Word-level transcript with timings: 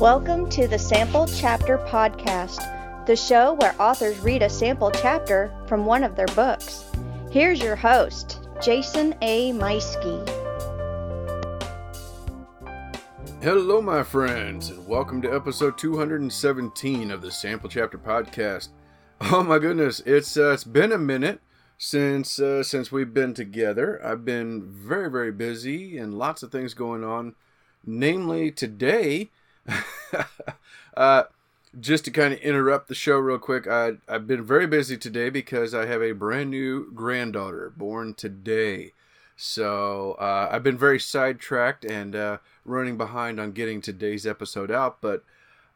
Welcome 0.00 0.50
to 0.50 0.68
the 0.68 0.78
Sample 0.78 1.26
Chapter 1.26 1.78
Podcast, 1.78 3.06
the 3.06 3.16
show 3.16 3.54
where 3.54 3.74
authors 3.80 4.18
read 4.18 4.42
a 4.42 4.50
sample 4.50 4.90
chapter 4.90 5.50
from 5.66 5.86
one 5.86 6.04
of 6.04 6.14
their 6.14 6.26
books. 6.26 6.84
Here's 7.30 7.62
your 7.62 7.76
host, 7.76 8.46
Jason 8.60 9.14
A. 9.22 9.52
Meiske. 9.52 10.28
Hello, 13.42 13.80
my 13.80 14.02
friends, 14.02 14.68
and 14.68 14.86
welcome 14.86 15.22
to 15.22 15.34
episode 15.34 15.78
217 15.78 17.10
of 17.10 17.22
the 17.22 17.30
Sample 17.30 17.70
Chapter 17.70 17.96
Podcast. 17.96 18.68
Oh 19.22 19.42
my 19.42 19.58
goodness, 19.58 20.00
it's 20.04 20.36
uh, 20.36 20.50
it's 20.50 20.64
been 20.64 20.92
a 20.92 20.98
minute 20.98 21.40
since 21.78 22.38
uh, 22.38 22.62
since 22.62 22.92
we've 22.92 23.14
been 23.14 23.32
together. 23.32 23.98
I've 24.04 24.26
been 24.26 24.62
very 24.70 25.10
very 25.10 25.32
busy 25.32 25.96
and 25.96 26.18
lots 26.18 26.42
of 26.42 26.52
things 26.52 26.74
going 26.74 27.02
on. 27.02 27.34
Namely, 27.82 28.50
today 28.50 29.30
uh, 30.96 31.24
just 31.78 32.04
to 32.06 32.10
kind 32.10 32.32
of 32.32 32.40
interrupt 32.40 32.88
the 32.88 32.94
show 32.94 33.16
real 33.18 33.38
quick, 33.38 33.66
I, 33.66 33.92
I've 34.08 34.26
been 34.26 34.44
very 34.44 34.66
busy 34.66 34.96
today 34.96 35.30
because 35.30 35.74
I 35.74 35.86
have 35.86 36.02
a 36.02 36.12
brand 36.12 36.50
new 36.50 36.90
granddaughter 36.92 37.72
born 37.76 38.14
today. 38.14 38.92
So 39.36 40.12
uh, 40.18 40.48
I've 40.50 40.62
been 40.62 40.78
very 40.78 40.98
sidetracked 40.98 41.84
and 41.84 42.16
uh, 42.16 42.38
running 42.64 42.96
behind 42.96 43.38
on 43.38 43.52
getting 43.52 43.80
today's 43.80 44.26
episode 44.26 44.70
out. 44.70 44.98
But 45.02 45.24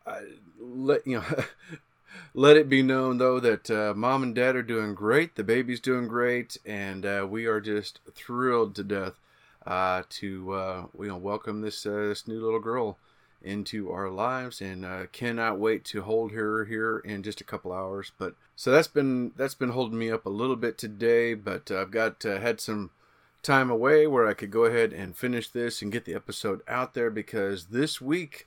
uh, 0.07 0.21
let 0.59 1.07
you 1.07 1.19
know, 1.19 1.45
let 2.35 2.57
it 2.57 2.71
be 2.71 2.83
known 2.83 3.19
though 3.19 3.38
that 3.41 3.71
uh, 3.71 3.93
mom 3.95 4.23
and 4.23 4.35
dad 4.35 4.57
are 4.57 4.63
doing 4.63 4.95
great. 4.95 5.37
The 5.37 5.45
baby's 5.45 5.80
doing 5.80 6.09
great, 6.09 6.57
and 6.65 7.05
uh, 7.05 7.27
we 7.29 7.45
are 7.45 7.61
just 7.61 8.01
thrilled 8.15 8.75
to 8.77 8.85
death 8.85 9.21
uh, 9.66 10.05
to 10.09 10.27
you 10.99 11.09
know 11.09 11.19
welcome 11.19 11.61
this 11.61 11.82
this 11.82 12.27
new 12.27 12.43
little 12.43 12.60
girl 12.60 12.97
into 13.43 13.91
our 13.91 14.10
lives 14.10 14.60
and 14.60 14.85
uh, 14.85 15.07
cannot 15.13 15.59
wait 15.59 15.85
to 15.87 16.02
hold 16.02 16.33
her 16.33 16.65
here 16.65 16.99
in 16.99 17.23
just 17.23 17.41
a 17.41 17.45
couple 17.45 17.73
hours. 17.73 18.13
But 18.19 18.35
so 18.60 18.71
that's 18.71 18.88
been 18.88 19.32
that's 19.37 19.55
been 19.55 19.71
holding 19.71 19.99
me 19.99 20.10
up 20.10 20.27
a 20.27 20.29
little 20.29 20.55
bit 20.55 20.77
today 20.77 21.32
but 21.32 21.71
i've 21.71 21.91
got 21.91 22.27
uh, 22.27 22.38
had 22.41 22.60
some 22.60 22.91
time 23.43 23.71
away 23.71 24.07
where 24.07 24.29
i 24.29 24.35
could 24.35 24.51
go 24.51 24.66
ahead 24.66 24.93
and 24.93 25.16
finish 25.16 25.49
this 25.49 25.80
and 25.80 25.91
get 25.91 26.05
the 26.05 26.13
episode 26.13 26.60
out 26.69 26.93
there 26.93 27.10
because 27.10 27.69
this 27.69 28.02
week 28.02 28.47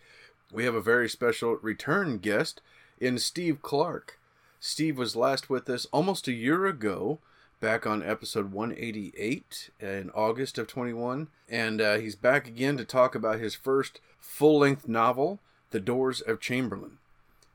we 0.51 0.65
have 0.65 0.75
a 0.75 0.81
very 0.81 1.09
special 1.09 1.57
return 1.63 2.19
guest 2.19 2.61
in 3.01 3.17
steve 3.17 3.61
clark. 3.63 4.19
Steve 4.59 4.99
was 4.99 5.15
last 5.15 5.49
with 5.49 5.67
us 5.67 5.87
almost 5.91 6.27
a 6.27 6.31
year 6.31 6.67
ago 6.67 7.17
back 7.63 7.87
on 7.87 8.03
episode 8.03 8.51
188 8.51 9.69
in 9.79 10.09
August 10.13 10.57
of 10.57 10.67
21. 10.67 11.29
And 11.47 11.79
uh, 11.79 11.95
he's 11.95 12.17
back 12.17 12.45
again 12.45 12.75
to 12.75 12.83
talk 12.83 13.15
about 13.15 13.39
his 13.39 13.55
first 13.55 14.01
full 14.19 14.59
length 14.59 14.89
novel, 14.89 15.39
The 15.69 15.79
Doors 15.79 16.19
of 16.19 16.41
Chamberlain. 16.41 16.97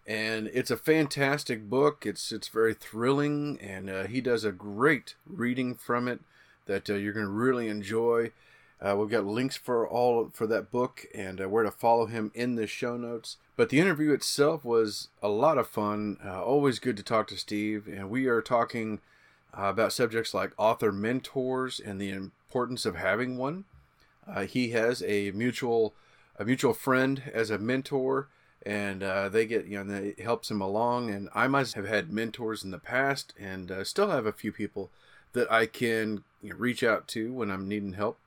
And 0.06 0.48
it's 0.55 0.70
a 0.70 0.79
fantastic 0.79 1.69
book. 1.69 2.06
It's 2.06 2.33
it's 2.33 2.48
very 2.48 2.73
thrilling, 2.73 3.59
and 3.61 3.91
uh, 3.91 4.06
he 4.06 4.23
does 4.23 4.45
a 4.45 4.51
great 4.51 5.14
reading 5.27 5.75
from 5.75 6.09
it 6.09 6.20
that 6.64 6.89
uh, 6.89 6.95
you're 6.95 7.12
going 7.12 7.27
to 7.27 7.31
really 7.31 7.69
enjoy. 7.69 8.31
Uh, 8.81 8.97
we've 8.97 9.11
got 9.11 9.27
links 9.27 9.59
for 9.59 9.86
all 9.86 10.31
for 10.33 10.47
that 10.47 10.70
book 10.70 11.05
and 11.14 11.39
uh, 11.39 11.51
where 11.51 11.64
to 11.64 11.70
follow 11.70 12.06
him 12.06 12.33
in 12.34 12.55
the 12.55 12.67
show 12.67 12.97
notes. 12.97 13.36
But 13.56 13.69
the 13.69 13.79
interview 13.79 14.14
itself 14.14 14.64
was 14.64 15.09
a 15.23 15.29
lot 15.29 15.59
of 15.59 15.69
fun. 15.69 16.17
Uh, 16.25 16.42
always 16.42 16.79
good 16.79 16.97
to 16.97 17.03
talk 17.03 17.29
to 17.29 17.36
Steve, 17.36 17.86
and 17.86 18.09
we 18.09 18.25
are 18.25 18.41
talking 18.41 19.01
uh, 19.56 19.64
about 19.64 19.92
subjects 19.92 20.34
like 20.34 20.52
author 20.56 20.92
mentors 20.92 21.80
and 21.80 22.00
the 22.00 22.10
importance 22.10 22.84
of 22.84 22.96
having 22.96 23.36
one. 23.36 23.64
Uh, 24.27 24.42
he 24.42 24.70
has 24.70 25.02
a 25.06 25.30
mutual 25.32 25.94
a 26.38 26.44
mutual 26.44 26.72
friend 26.72 27.22
as 27.32 27.50
a 27.50 27.58
mentor, 27.58 28.28
and 28.64 29.02
uh, 29.02 29.28
they 29.28 29.46
get 29.46 29.66
you 29.66 29.83
know 29.83 29.95
it 29.95 30.20
helps 30.20 30.50
him 30.50 30.61
along. 30.61 31.11
And 31.11 31.28
I 31.34 31.48
must 31.48 31.74
have 31.74 31.89
had 31.89 32.12
mentors 32.12 32.62
in 32.62 32.70
the 32.70 32.78
past, 32.78 33.34
and 33.39 33.70
uh, 33.70 33.84
still 33.84 34.11
have 34.11 34.27
a 34.27 34.33
few 34.33 34.52
people 34.52 34.90
that 35.33 35.50
I 35.50 35.67
can 35.67 36.24
you 36.42 36.50
know, 36.50 36.56
reach 36.56 36.83
out 36.83 37.08
to 37.08 37.33
when 37.33 37.50
I'm 37.50 37.68
needing 37.68 37.94
help. 37.94 38.18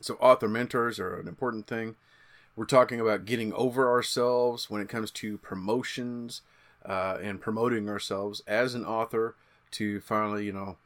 So 0.00 0.14
author 0.14 0.48
mentors 0.48 0.98
are 0.98 1.18
an 1.18 1.28
important 1.28 1.66
thing. 1.66 1.96
We're 2.56 2.64
talking 2.64 3.00
about 3.00 3.26
getting 3.26 3.52
over 3.52 3.90
ourselves 3.90 4.70
when 4.70 4.80
it 4.82 4.88
comes 4.88 5.10
to 5.12 5.38
promotions 5.38 6.42
uh, 6.84 7.18
and 7.22 7.40
promoting 7.40 7.88
ourselves 7.88 8.42
as 8.46 8.74
an 8.74 8.84
author 8.84 9.34
to 9.72 10.00
finally, 10.00 10.44
you 10.44 10.52
know, 10.52 10.76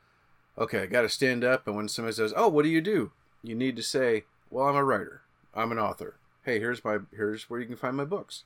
okay, 0.58 0.82
I 0.82 0.86
got 0.86 1.02
to 1.02 1.08
stand 1.08 1.44
up. 1.44 1.66
And 1.66 1.76
when 1.76 1.88
somebody 1.88 2.14
says, 2.14 2.32
"Oh, 2.36 2.48
what 2.48 2.62
do 2.62 2.68
you 2.68 2.80
do?" 2.80 3.12
you 3.42 3.54
need 3.54 3.76
to 3.76 3.82
say, 3.82 4.24
"Well, 4.50 4.66
I'm 4.66 4.76
a 4.76 4.84
writer. 4.84 5.22
I'm 5.54 5.70
an 5.70 5.78
author. 5.78 6.16
Hey, 6.44 6.58
here's 6.58 6.84
my 6.84 6.98
here's 7.14 7.48
where 7.48 7.60
you 7.60 7.66
can 7.66 7.76
find 7.76 7.96
my 7.96 8.04
books." 8.04 8.44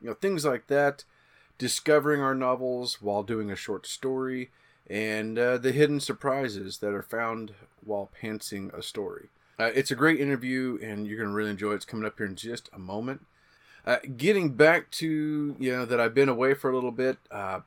You 0.00 0.08
know, 0.08 0.14
things 0.14 0.44
like 0.44 0.66
that. 0.66 1.04
Discovering 1.58 2.20
our 2.20 2.34
novels 2.34 3.00
while 3.00 3.22
doing 3.22 3.50
a 3.50 3.56
short 3.56 3.86
story, 3.86 4.50
and 4.88 5.38
uh, 5.38 5.58
the 5.58 5.72
hidden 5.72 6.00
surprises 6.00 6.78
that 6.78 6.92
are 6.92 7.02
found 7.02 7.52
while 7.84 8.10
pantsing 8.20 8.72
a 8.74 8.82
story. 8.82 9.28
Uh, 9.58 9.70
it's 9.74 9.90
a 9.90 9.96
great 9.96 10.18
interview, 10.18 10.78
and 10.82 11.06
you're 11.06 11.18
going 11.18 11.28
to 11.28 11.34
really 11.34 11.50
enjoy 11.50 11.72
it. 11.72 11.76
It's 11.76 11.84
coming 11.84 12.06
up 12.06 12.18
here 12.18 12.26
in 12.26 12.34
just 12.34 12.68
a 12.72 12.78
moment. 12.78 13.26
Uh, 13.86 13.98
getting 14.16 14.54
back 14.54 14.90
to 14.92 15.56
you 15.58 15.72
know 15.72 15.84
that 15.84 16.00
I've 16.00 16.14
been 16.14 16.28
away 16.28 16.54
for 16.54 16.70
a 16.70 16.74
little 16.74 16.90
bit. 16.90 17.18
Uh, 17.30 17.60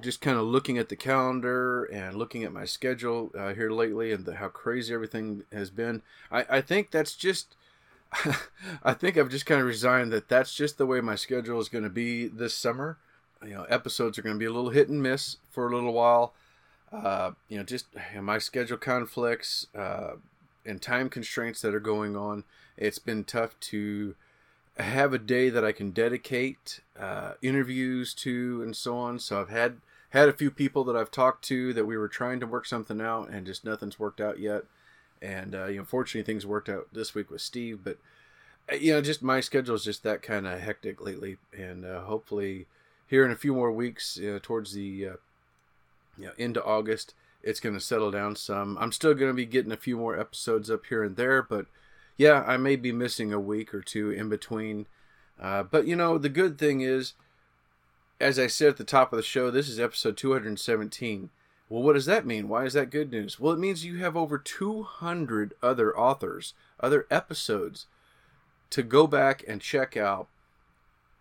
just 0.00 0.20
kind 0.20 0.38
of 0.38 0.44
looking 0.44 0.78
at 0.78 0.88
the 0.88 0.96
calendar 0.96 1.84
and 1.84 2.16
looking 2.16 2.44
at 2.44 2.52
my 2.52 2.64
schedule 2.64 3.30
uh, 3.36 3.52
here 3.54 3.70
lately 3.70 4.12
and 4.12 4.24
the, 4.24 4.36
how 4.36 4.48
crazy 4.48 4.94
everything 4.94 5.44
has 5.52 5.70
been, 5.70 6.02
I, 6.30 6.44
I 6.48 6.60
think 6.60 6.90
that's 6.90 7.14
just. 7.14 7.54
I 8.82 8.94
think 8.94 9.18
I've 9.18 9.28
just 9.28 9.44
kind 9.44 9.60
of 9.60 9.66
resigned 9.66 10.12
that 10.12 10.30
that's 10.30 10.54
just 10.54 10.78
the 10.78 10.86
way 10.86 11.02
my 11.02 11.14
schedule 11.14 11.60
is 11.60 11.68
going 11.68 11.84
to 11.84 11.90
be 11.90 12.26
this 12.26 12.54
summer. 12.54 12.96
You 13.44 13.50
know, 13.50 13.64
episodes 13.64 14.18
are 14.18 14.22
going 14.22 14.34
to 14.34 14.38
be 14.38 14.46
a 14.46 14.50
little 14.50 14.70
hit 14.70 14.88
and 14.88 15.02
miss 15.02 15.36
for 15.50 15.68
a 15.68 15.74
little 15.74 15.92
while. 15.92 16.32
Uh, 16.90 17.32
you 17.48 17.58
know, 17.58 17.64
just 17.64 17.84
you 17.94 18.16
know, 18.16 18.22
my 18.22 18.38
schedule 18.38 18.78
conflicts 18.78 19.66
uh, 19.76 20.12
and 20.64 20.80
time 20.80 21.10
constraints 21.10 21.60
that 21.60 21.74
are 21.74 21.80
going 21.80 22.16
on. 22.16 22.44
It's 22.78 22.98
been 22.98 23.24
tough 23.24 23.60
to 23.60 24.14
have 24.78 25.12
a 25.12 25.18
day 25.18 25.50
that 25.50 25.64
I 25.64 25.72
can 25.72 25.90
dedicate 25.90 26.80
uh, 26.98 27.32
interviews 27.42 28.14
to 28.14 28.62
and 28.62 28.76
so 28.76 28.96
on. 28.96 29.18
So 29.18 29.40
I've 29.40 29.50
had 29.50 29.78
had 30.10 30.28
a 30.28 30.32
few 30.32 30.50
people 30.50 30.84
that 30.84 30.96
I've 30.96 31.10
talked 31.10 31.44
to 31.46 31.72
that 31.74 31.84
we 31.84 31.96
were 31.96 32.08
trying 32.08 32.40
to 32.40 32.46
work 32.46 32.66
something 32.66 33.00
out, 33.00 33.28
and 33.28 33.46
just 33.46 33.64
nothing's 33.64 33.98
worked 33.98 34.20
out 34.20 34.38
yet. 34.38 34.64
And 35.20 35.54
uh, 35.54 35.66
you 35.66 35.78
know, 35.78 35.84
fortunately, 35.84 36.30
things 36.30 36.46
worked 36.46 36.68
out 36.68 36.88
this 36.92 37.14
week 37.14 37.30
with 37.30 37.40
Steve, 37.40 37.80
but 37.82 37.98
uh, 38.72 38.76
you 38.76 38.92
know, 38.92 39.00
just 39.00 39.22
my 39.22 39.40
schedule 39.40 39.74
is 39.74 39.84
just 39.84 40.02
that 40.04 40.22
kind 40.22 40.46
of 40.46 40.60
hectic 40.60 41.00
lately, 41.00 41.36
and 41.56 41.84
uh, 41.84 42.02
hopefully, 42.02 42.66
here 43.06 43.24
in 43.24 43.30
a 43.30 43.36
few 43.36 43.54
more 43.54 43.72
weeks, 43.72 44.18
towards 44.42 44.72
the 44.72 45.06
uh, 45.06 45.16
you 46.16 46.26
know 46.26 46.32
into 46.38 46.64
August, 46.64 47.14
it's 47.42 47.60
going 47.60 47.74
to 47.74 47.80
settle 47.80 48.10
down 48.10 48.36
some. 48.36 48.78
I'm 48.80 48.92
still 48.92 49.14
going 49.14 49.30
to 49.30 49.36
be 49.36 49.46
getting 49.46 49.72
a 49.72 49.76
few 49.76 49.96
more 49.96 50.18
episodes 50.18 50.70
up 50.70 50.86
here 50.86 51.02
and 51.02 51.16
there, 51.16 51.42
but 51.42 51.66
yeah, 52.16 52.44
I 52.46 52.56
may 52.56 52.76
be 52.76 52.92
missing 52.92 53.32
a 53.32 53.40
week 53.40 53.72
or 53.74 53.80
two 53.80 54.10
in 54.10 54.28
between. 54.28 54.86
Uh, 55.40 55.62
but 55.62 55.86
you 55.86 55.96
know, 55.96 56.18
the 56.18 56.28
good 56.28 56.58
thing 56.58 56.80
is 56.80 57.14
as 58.20 58.38
I 58.38 58.46
said 58.46 58.70
at 58.70 58.76
the 58.76 58.84
top 58.84 59.12
of 59.12 59.16
the 59.16 59.22
show, 59.22 59.50
this 59.50 59.68
is 59.68 59.78
episode 59.78 60.16
217. 60.16 61.30
Well, 61.68 61.82
what 61.82 61.92
does 61.92 62.06
that 62.06 62.26
mean? 62.26 62.48
Why 62.48 62.64
is 62.64 62.72
that 62.72 62.90
good 62.90 63.10
news? 63.10 63.38
Well, 63.38 63.52
it 63.52 63.58
means 63.58 63.84
you 63.84 63.98
have 63.98 64.16
over 64.16 64.38
200 64.38 65.54
other 65.62 65.96
authors, 65.96 66.54
other 66.80 67.06
episodes 67.10 67.86
to 68.70 68.82
go 68.82 69.06
back 69.06 69.44
and 69.46 69.60
check 69.60 69.96
out. 69.96 70.28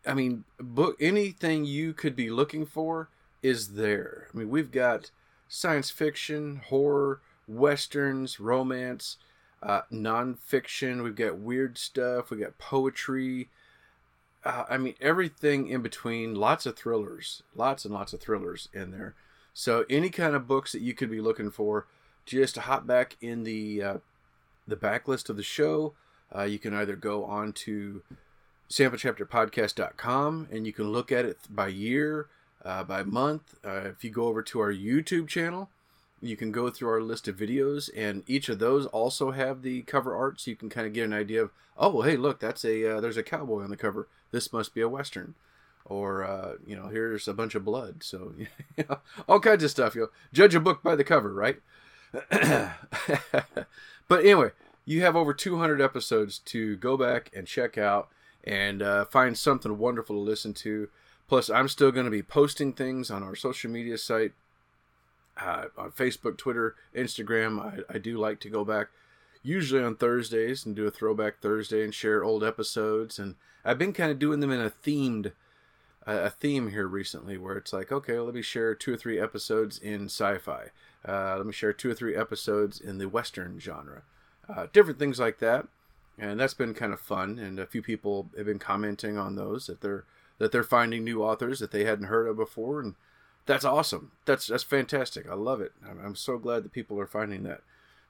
I 0.05 0.13
mean, 0.13 0.45
book 0.59 0.95
anything 0.99 1.65
you 1.65 1.93
could 1.93 2.15
be 2.15 2.29
looking 2.29 2.65
for 2.65 3.09
is 3.43 3.73
there. 3.73 4.27
I 4.33 4.37
mean, 4.37 4.49
we've 4.49 4.71
got 4.71 5.11
science 5.49 5.91
fiction, 5.91 6.61
horror, 6.67 7.19
westerns, 7.47 8.39
romance, 8.39 9.17
uh, 9.61 9.81
nonfiction. 9.91 11.03
We've 11.03 11.15
got 11.15 11.37
weird 11.37 11.77
stuff. 11.77 12.29
We've 12.29 12.39
got 12.39 12.57
poetry 12.57 13.49
uh, 14.43 14.65
I 14.69 14.77
mean, 14.77 14.95
everything 15.01 15.67
in 15.67 15.81
between, 15.81 16.35
lots 16.35 16.65
of 16.65 16.75
thrillers, 16.75 17.43
lots 17.55 17.85
and 17.85 17.93
lots 17.93 18.13
of 18.13 18.19
thrillers 18.19 18.69
in 18.73 18.91
there. 18.91 19.15
So 19.53 19.85
any 19.89 20.09
kind 20.09 20.35
of 20.35 20.47
books 20.47 20.71
that 20.71 20.81
you 20.81 20.93
could 20.93 21.09
be 21.09 21.21
looking 21.21 21.51
for, 21.51 21.87
just 22.25 22.57
hop 22.57 22.85
back 22.85 23.17
in 23.21 23.43
the 23.43 23.81
uh, 23.81 23.97
the 24.67 24.75
backlist 24.75 25.29
of 25.29 25.37
the 25.37 25.43
show. 25.43 25.93
Uh, 26.35 26.43
you 26.43 26.59
can 26.59 26.73
either 26.73 26.95
go 26.95 27.25
on 27.25 27.53
to 27.53 28.03
samplechapterpodcast.com 28.69 30.47
and 30.51 30.67
you 30.67 30.73
can 30.73 30.91
look 30.91 31.11
at 31.11 31.25
it 31.25 31.39
by 31.49 31.69
year, 31.69 32.27
uh, 32.63 32.83
by 32.83 33.01
month. 33.03 33.55
Uh, 33.65 33.81
if 33.85 34.03
you 34.03 34.09
go 34.09 34.27
over 34.27 34.41
to 34.43 34.59
our 34.59 34.73
YouTube 34.73 35.27
channel, 35.27 35.69
you 36.21 36.35
can 36.35 36.51
go 36.51 36.69
through 36.69 36.89
our 36.89 37.01
list 37.01 37.27
of 37.27 37.37
videos 37.37 37.89
and 37.95 38.23
each 38.27 38.49
of 38.49 38.59
those 38.59 38.85
also 38.87 39.31
have 39.31 39.61
the 39.61 39.81
cover 39.83 40.15
art 40.15 40.39
so 40.39 40.49
you 40.51 40.57
can 40.57 40.69
kind 40.69 40.87
of 40.87 40.93
get 40.93 41.05
an 41.05 41.13
idea 41.13 41.41
of 41.43 41.51
oh 41.77 41.89
well, 41.89 42.07
hey 42.07 42.17
look 42.17 42.39
that's 42.39 42.65
a 42.65 42.97
uh, 42.97 43.01
there's 43.01 43.17
a 43.17 43.23
cowboy 43.23 43.63
on 43.63 43.69
the 43.69 43.77
cover. 43.77 44.07
This 44.31 44.51
must 44.51 44.73
be 44.73 44.81
a 44.81 44.89
western. 44.89 45.35
Or 45.85 46.23
uh, 46.23 46.53
you 46.65 46.75
know 46.75 46.87
here's 46.87 47.27
a 47.27 47.33
bunch 47.33 47.55
of 47.55 47.63
blood. 47.63 48.03
So 48.03 48.33
all 49.27 49.39
kinds 49.39 49.63
of 49.63 49.71
stuff 49.71 49.95
you 49.95 50.01
know 50.01 50.09
judge 50.33 50.55
a 50.55 50.59
book 50.59 50.83
by 50.83 50.95
the 50.95 51.03
cover 51.03 51.33
right? 51.33 51.59
But 54.09 54.23
anyway 54.23 54.51
you 54.85 55.01
have 55.01 55.17
over 55.17 55.33
200 55.33 55.81
episodes 55.81 56.39
to 56.39 56.77
go 56.77 56.95
back 56.95 57.29
and 57.35 57.45
check 57.45 57.77
out 57.77 58.07
and 58.45 58.81
uh, 58.81 59.03
find 59.03 59.37
something 59.37 59.77
wonderful 59.77 60.15
to 60.15 60.21
listen 60.21 60.53
to. 60.53 60.87
Plus, 61.27 61.49
I'm 61.49 61.67
still 61.67 61.91
going 61.91 62.05
to 62.05 62.11
be 62.11 62.23
posting 62.23 62.71
things 62.71 63.11
on 63.11 63.21
our 63.21 63.35
social 63.35 63.69
media 63.69 63.97
site 63.97 64.31
uh, 65.39 65.65
on 65.77 65.91
Facebook, 65.91 66.37
Twitter, 66.37 66.75
Instagram. 66.95 67.59
I, 67.59 67.95
I 67.95 67.97
do 67.97 68.17
like 68.17 68.39
to 68.41 68.49
go 68.49 68.65
back 68.65 68.87
usually 69.43 69.83
on 69.83 69.95
Thursdays 69.95 70.65
and 70.65 70.75
do 70.75 70.87
a 70.87 70.91
throwback 70.91 71.39
Thursday 71.39 71.83
and 71.83 71.93
share 71.93 72.23
old 72.23 72.43
episodes. 72.43 73.19
And 73.19 73.35
I've 73.63 73.77
been 73.77 73.93
kind 73.93 74.11
of 74.11 74.19
doing 74.19 74.39
them 74.39 74.51
in 74.51 74.61
a 74.61 74.69
themed 74.69 75.31
a 76.07 76.29
theme 76.29 76.69
here 76.69 76.87
recently 76.87 77.37
where 77.37 77.57
it's 77.57 77.73
like, 77.73 77.91
okay, 77.91 78.17
let 78.17 78.33
me 78.33 78.41
share 78.41 78.73
two 78.73 78.93
or 78.93 78.97
three 78.97 79.19
episodes 79.19 79.77
in 79.77 80.05
sci-fi. 80.05 80.67
Uh, 81.05 81.35
let 81.35 81.45
me 81.45 81.51
share 81.51 81.73
two 81.73 81.91
or 81.91 81.93
three 81.93 82.15
episodes 82.15 82.79
in 82.79 82.97
the 82.97 83.09
western 83.09 83.59
genre. 83.59 84.03
Uh, 84.47 84.67
different 84.71 84.99
things 84.99 85.19
like 85.19 85.39
that, 85.39 85.67
and 86.17 86.39
that's 86.39 86.53
been 86.53 86.73
kind 86.73 86.93
of 86.93 87.01
fun. 87.01 87.37
And 87.37 87.59
a 87.59 87.65
few 87.65 87.81
people 87.81 88.29
have 88.37 88.45
been 88.45 88.59
commenting 88.59 89.17
on 89.17 89.35
those 89.35 89.67
that 89.67 89.81
they're 89.81 90.05
that 90.37 90.51
they're 90.51 90.63
finding 90.63 91.03
new 91.03 91.23
authors 91.23 91.59
that 91.59 91.71
they 91.71 91.83
hadn't 91.83 92.05
heard 92.05 92.27
of 92.27 92.37
before, 92.37 92.79
and 92.79 92.95
that's 93.47 93.65
awesome. 93.65 94.11
That's 94.25 94.45
that's 94.45 94.63
fantastic. 94.63 95.27
I 95.27 95.33
love 95.33 95.61
it. 95.61 95.71
I'm, 95.89 95.99
I'm 96.03 96.15
so 96.15 96.37
glad 96.37 96.63
that 96.63 96.73
people 96.73 96.99
are 96.99 97.07
finding 97.07 97.43
that. 97.43 97.61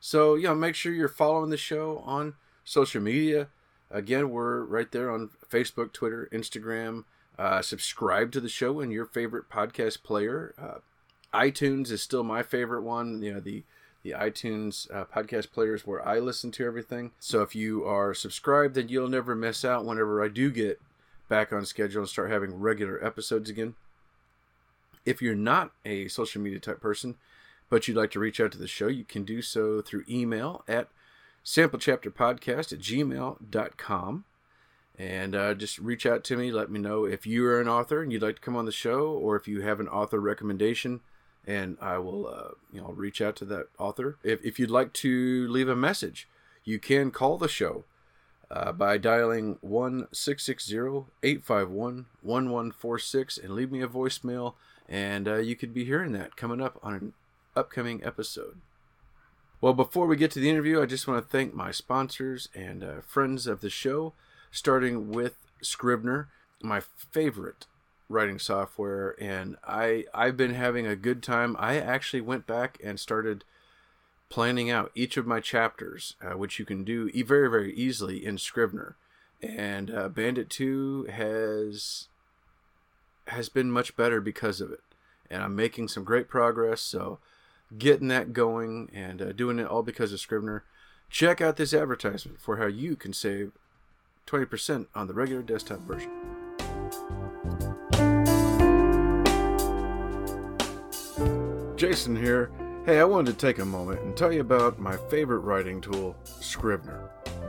So 0.02 0.36
you 0.36 0.44
know, 0.44 0.56
make 0.56 0.76
sure 0.76 0.92
you're 0.92 1.08
following 1.08 1.52
the 1.52 1.58
show 1.58 2.04
on 2.06 2.34
social 2.66 3.02
media. 3.02 3.48
Again, 3.90 4.32
we're 4.32 4.64
right 4.64 4.92
there 4.92 5.10
on 5.10 5.30
Facebook, 5.50 5.94
Twitter, 5.94 6.28
Instagram. 6.34 7.06
Uh, 7.40 7.62
subscribe 7.62 8.32
to 8.32 8.42
the 8.42 8.50
show 8.50 8.82
in 8.82 8.92
your 8.92 9.06
favorite 9.06 9.50
podcast 9.50 10.04
player. 10.04 10.54
Uh, 10.60 10.80
iTunes 11.34 11.92
is 11.92 12.02
still 12.02 12.24
my 12.24 12.42
favorite 12.44 12.82
one. 12.82 13.22
You 13.22 13.36
know 13.36 13.40
the 13.40 13.64
the 14.04 14.12
iTunes 14.12 14.92
uh, 14.94 15.06
podcast 15.06 15.52
players 15.52 15.86
where 15.86 16.06
I 16.06 16.20
listen 16.20 16.52
to 16.54 16.66
everything. 16.66 17.12
So 17.20 17.42
if 17.44 17.56
you 17.56 17.86
are 17.86 18.14
subscribed, 18.14 18.76
then 18.76 18.90
you'll 18.90 19.08
never 19.08 19.36
miss 19.36 19.64
out 19.64 19.86
whenever 19.86 20.24
I 20.24 20.30
do 20.30 20.50
get 20.50 20.82
back 21.30 21.54
on 21.54 21.66
schedule 21.66 22.02
and 22.02 22.10
start 22.10 22.32
having 22.32 22.60
regular 22.60 23.04
episodes 23.06 23.50
again. 23.50 23.76
If 25.08 25.22
you're 25.22 25.36
not 25.36 25.72
a 25.86 26.10
social 26.10 26.42
media 26.42 26.60
type 26.60 26.82
person, 26.82 27.16
but 27.70 27.88
you'd 27.88 27.96
like 27.96 28.12
to 28.12 28.20
reach 28.20 28.42
out 28.42 28.52
to 28.52 28.58
the 28.58 28.68
show, 28.68 28.88
you 28.88 29.06
can 29.06 29.24
do 29.24 29.42
so 29.42 29.82
through 29.82 30.04
email 30.10 30.66
at 30.68 30.90
samplechapterpodcast 31.46 32.74
at 32.74 32.80
gmail.com. 32.80 34.26
And 35.00 35.36
uh, 35.36 35.54
just 35.54 35.78
reach 35.80 36.06
out 36.06 36.24
to 36.26 36.36
me. 36.36 36.52
Let 36.52 36.70
me 36.70 36.80
know 36.80 37.06
if 37.06 37.26
you 37.26 37.46
are 37.46 37.62
an 37.62 37.70
author 37.70 38.02
and 38.02 38.12
you'd 38.12 38.22
like 38.22 38.36
to 38.36 38.42
come 38.42 38.58
on 38.58 38.66
the 38.66 38.72
show, 38.72 39.08
or 39.08 39.38
if 39.38 39.48
you 39.48 39.62
have 39.62 39.80
an 39.80 39.88
author 39.88 40.20
recommendation, 40.20 41.00
and 41.46 41.78
I 41.80 42.00
will, 42.00 42.28
uh, 42.28 42.56
you 42.74 42.82
know, 42.82 42.90
reach 42.90 43.22
out 43.22 43.38
to 43.38 43.46
that 43.46 43.68
author. 43.80 44.18
If, 44.24 44.44
if 44.44 44.60
you'd 44.60 44.72
like 44.72 44.92
to 44.94 45.48
leave 45.48 45.70
a 45.70 45.76
message, 45.76 46.28
you 46.66 46.80
can 46.80 47.12
call 47.12 47.38
the 47.38 47.48
show 47.48 47.86
uh, 48.50 48.72
by 48.72 48.98
dialing 48.98 49.58
1 49.62 50.08
851 50.12 52.06
1146 52.22 53.38
and 53.38 53.54
leave 53.54 53.72
me 53.72 53.82
a 53.82 53.88
voicemail. 53.88 54.56
And 54.90 55.28
uh, 55.28 55.36
you 55.38 55.56
could 55.56 55.74
be 55.74 55.86
hearing 55.86 56.14
that 56.14 56.36
coming 56.36 56.62
up 56.62 56.80
on 56.82 56.94
an 56.94 57.14
upcoming 57.56 58.04
episode. 58.04 58.58
Well, 59.60 59.74
before 59.74 60.06
we 60.06 60.16
get 60.16 60.32
to 60.32 60.40
the 60.40 60.50
interview, 60.50 60.82
I 60.82 60.86
just 60.86 61.08
want 61.08 61.24
to 61.24 61.30
thank 61.30 61.54
my 61.54 61.72
sponsors 61.72 62.48
and 62.54 62.84
uh, 62.84 63.02
friends 63.06 63.48
of 63.48 63.62
the 63.62 63.70
show, 63.70 64.14
starting 64.52 65.10
with 65.10 65.36
Scrivener, 65.62 66.30
my 66.62 66.80
favorite 66.80 67.66
writing 68.10 68.40
software, 68.40 69.16
and 69.20 69.58
I 69.68 70.06
I've 70.14 70.38
been 70.38 70.54
having 70.54 70.86
a 70.86 70.96
good 70.96 71.22
time. 71.22 71.56
I 71.60 71.78
actually 71.78 72.22
went 72.22 72.48
back 72.48 72.80
and 72.84 73.00
started 73.00 73.44
planning 74.30 74.70
out 74.70 74.92
each 74.96 75.18
of 75.18 75.28
my 75.28 75.40
chapters, 75.40 76.16
uh, 76.22 76.38
which 76.38 76.60
you 76.60 76.66
can 76.66 76.84
do 76.84 77.10
very 77.26 77.50
very 77.50 77.74
easily 77.74 78.26
in 78.26 78.38
Scrivener, 78.38 78.96
and 79.42 79.92
uh, 79.92 80.08
Bandit 80.08 80.50
Two 80.50 81.06
has 81.12 82.08
has 83.28 83.50
been 83.50 83.72
much 83.72 83.96
better 83.96 84.22
because 84.22 84.62
of 84.62 84.72
it, 84.72 84.82
and 85.30 85.44
I'm 85.44 85.56
making 85.56 85.88
some 85.88 86.04
great 86.04 86.28
progress. 86.28 86.82
So 86.82 87.20
getting 87.78 88.08
that 88.08 88.34
going 88.34 88.90
and 88.94 89.22
uh, 89.22 89.32
doing 89.32 89.60
it 89.60 89.68
all 89.68 89.84
because 89.84 90.14
of 90.14 90.20
Scrivener. 90.20 90.64
Check 91.10 91.42
out 91.42 91.56
this 91.56 91.74
advertisement 91.74 92.40
for 92.40 92.58
how 92.58 92.68
you 92.68 92.96
can 92.96 93.14
save 93.14 93.52
20% 94.26 94.88
on 94.94 95.08
the 95.08 95.14
regular 95.14 95.42
desktop 95.42 95.80
version. 95.80 96.12
Jason 101.78 102.16
here. 102.16 102.52
Hey, 102.86 103.00
I 103.00 103.04
wanted 103.04 103.32
to 103.32 103.38
take 103.38 103.60
a 103.60 103.66
moment 103.66 104.02
and 104.02 104.16
tell 104.16 104.32
you 104.32 104.42
about 104.42 104.80
my 104.80 104.98
favorite 105.10 105.40
writing 105.40 105.82
tool, 105.82 106.16
Scrivener. 106.24 107.10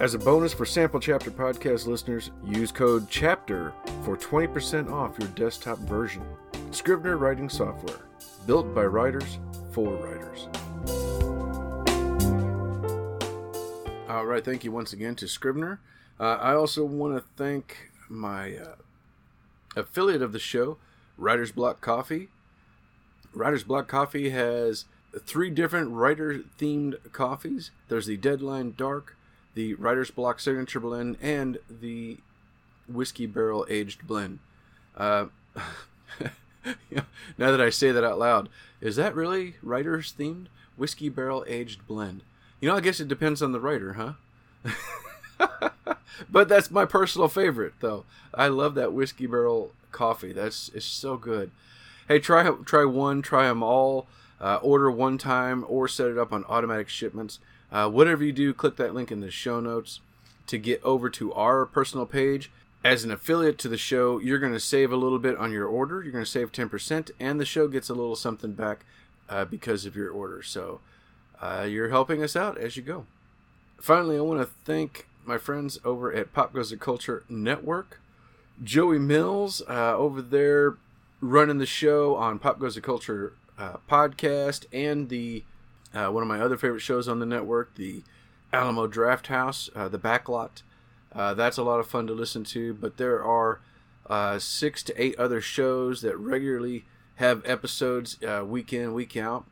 As 0.00 0.14
a 0.14 0.18
bonus 0.18 0.54
for 0.54 0.64
Sample 0.64 1.00
Chapter 1.00 1.28
Podcast 1.28 1.88
listeners, 1.88 2.30
use 2.46 2.70
code 2.70 3.10
CHAPTER 3.10 3.72
for 4.04 4.16
20% 4.16 4.92
off 4.92 5.18
your 5.18 5.26
desktop 5.30 5.76
version. 5.78 6.22
Scrivener 6.70 7.16
Writing 7.16 7.48
Software, 7.48 8.06
built 8.46 8.72
by 8.76 8.84
writers 8.84 9.40
for 9.72 9.96
writers. 9.96 10.46
All 14.08 14.24
right, 14.24 14.44
thank 14.44 14.62
you 14.62 14.70
once 14.70 14.92
again 14.92 15.16
to 15.16 15.26
Scrivener. 15.26 15.80
Uh, 16.20 16.36
I 16.40 16.54
also 16.54 16.84
want 16.84 17.16
to 17.16 17.24
thank 17.36 17.90
my 18.08 18.56
uh, 18.56 18.74
affiliate 19.74 20.22
of 20.22 20.30
the 20.30 20.38
show, 20.38 20.78
Writer's 21.16 21.50
Block 21.50 21.80
Coffee. 21.80 22.28
Writer's 23.34 23.64
Block 23.64 23.88
Coffee 23.88 24.30
has 24.30 24.84
three 25.26 25.50
different 25.50 25.90
writer 25.90 26.42
themed 26.56 26.94
coffees. 27.10 27.72
There's 27.88 28.06
the 28.06 28.16
Deadline 28.16 28.74
Dark, 28.76 29.16
the 29.58 29.74
Writer's 29.74 30.12
Block 30.12 30.38
Signature 30.38 30.78
Blend, 30.78 31.16
and 31.20 31.58
the 31.68 32.18
Whiskey 32.86 33.26
Barrel 33.26 33.66
Aged 33.68 34.06
Blend. 34.06 34.38
Uh, 34.96 35.26
now 37.36 37.50
that 37.50 37.60
I 37.60 37.68
say 37.68 37.90
that 37.90 38.04
out 38.04 38.20
loud, 38.20 38.48
is 38.80 38.94
that 38.94 39.16
really 39.16 39.56
writer's 39.60 40.14
themed? 40.16 40.46
Whiskey 40.76 41.08
Barrel 41.08 41.44
Aged 41.48 41.88
Blend. 41.88 42.20
You 42.60 42.68
know, 42.68 42.76
I 42.76 42.80
guess 42.80 43.00
it 43.00 43.08
depends 43.08 43.42
on 43.42 43.50
the 43.50 43.58
writer, 43.58 43.94
huh? 43.94 44.12
but 46.30 46.48
that's 46.48 46.70
my 46.70 46.84
personal 46.84 47.26
favorite, 47.26 47.74
though. 47.80 48.04
I 48.32 48.46
love 48.46 48.76
that 48.76 48.92
whiskey 48.92 49.26
barrel 49.26 49.72
coffee. 49.90 50.32
That's 50.32 50.68
it's 50.72 50.86
so 50.86 51.16
good. 51.16 51.50
Hey, 52.06 52.20
try 52.20 52.48
try 52.64 52.84
one, 52.84 53.22
try 53.22 53.48
them 53.48 53.64
all. 53.64 54.06
Uh, 54.40 54.60
order 54.62 54.88
one 54.88 55.18
time 55.18 55.64
or 55.66 55.88
set 55.88 56.06
it 56.08 56.16
up 56.16 56.32
on 56.32 56.44
automatic 56.44 56.88
shipments. 56.88 57.40
Uh, 57.70 57.88
whatever 57.88 58.24
you 58.24 58.32
do, 58.32 58.54
click 58.54 58.76
that 58.76 58.94
link 58.94 59.12
in 59.12 59.20
the 59.20 59.30
show 59.30 59.60
notes 59.60 60.00
to 60.46 60.58
get 60.58 60.82
over 60.82 61.10
to 61.10 61.32
our 61.34 61.66
personal 61.66 62.06
page. 62.06 62.50
As 62.84 63.04
an 63.04 63.10
affiliate 63.10 63.58
to 63.58 63.68
the 63.68 63.76
show, 63.76 64.18
you're 64.18 64.38
going 64.38 64.52
to 64.52 64.60
save 64.60 64.92
a 64.92 64.96
little 64.96 65.18
bit 65.18 65.36
on 65.36 65.52
your 65.52 65.66
order. 65.66 66.02
You're 66.02 66.12
going 66.12 66.24
to 66.24 66.30
save 66.30 66.52
10%, 66.52 67.10
and 67.20 67.40
the 67.40 67.44
show 67.44 67.68
gets 67.68 67.88
a 67.88 67.94
little 67.94 68.16
something 68.16 68.52
back 68.52 68.84
uh, 69.28 69.44
because 69.44 69.84
of 69.84 69.96
your 69.96 70.10
order. 70.10 70.42
So 70.42 70.80
uh, 71.40 71.66
you're 71.68 71.90
helping 71.90 72.22
us 72.22 72.36
out 72.36 72.56
as 72.56 72.76
you 72.76 72.82
go. 72.82 73.06
Finally, 73.80 74.16
I 74.16 74.20
want 74.20 74.40
to 74.40 74.48
thank 74.64 75.06
my 75.24 75.38
friends 75.38 75.78
over 75.84 76.12
at 76.12 76.32
Pop 76.32 76.52
Goes 76.52 76.70
the 76.70 76.76
Culture 76.76 77.24
Network. 77.28 78.00
Joey 78.62 78.98
Mills 78.98 79.62
uh, 79.68 79.94
over 79.96 80.22
there 80.22 80.76
running 81.20 81.58
the 81.58 81.66
show 81.66 82.16
on 82.16 82.38
Pop 82.38 82.58
Goes 82.58 82.74
the 82.74 82.80
Culture 82.80 83.34
uh, 83.58 83.76
podcast 83.88 84.66
and 84.72 85.08
the 85.08 85.44
uh, 85.94 86.08
one 86.08 86.22
of 86.22 86.28
my 86.28 86.40
other 86.40 86.56
favorite 86.56 86.80
shows 86.80 87.08
on 87.08 87.18
the 87.18 87.26
network, 87.26 87.74
the 87.74 88.02
Alamo 88.52 88.86
Draft 88.86 89.28
House, 89.28 89.70
uh, 89.74 89.88
the 89.88 89.98
Backlot. 89.98 90.62
Uh, 91.12 91.34
that's 91.34 91.56
a 91.56 91.62
lot 91.62 91.80
of 91.80 91.88
fun 91.88 92.06
to 92.06 92.12
listen 92.12 92.44
to, 92.44 92.74
but 92.74 92.96
there 92.96 93.22
are 93.22 93.60
uh, 94.08 94.38
six 94.38 94.82
to 94.84 95.02
eight 95.02 95.18
other 95.18 95.40
shows 95.40 96.02
that 96.02 96.16
regularly 96.16 96.84
have 97.16 97.42
episodes 97.44 98.22
uh, 98.22 98.44
week 98.44 98.72
in, 98.72 98.94
week 98.94 99.16
out. 99.16 99.44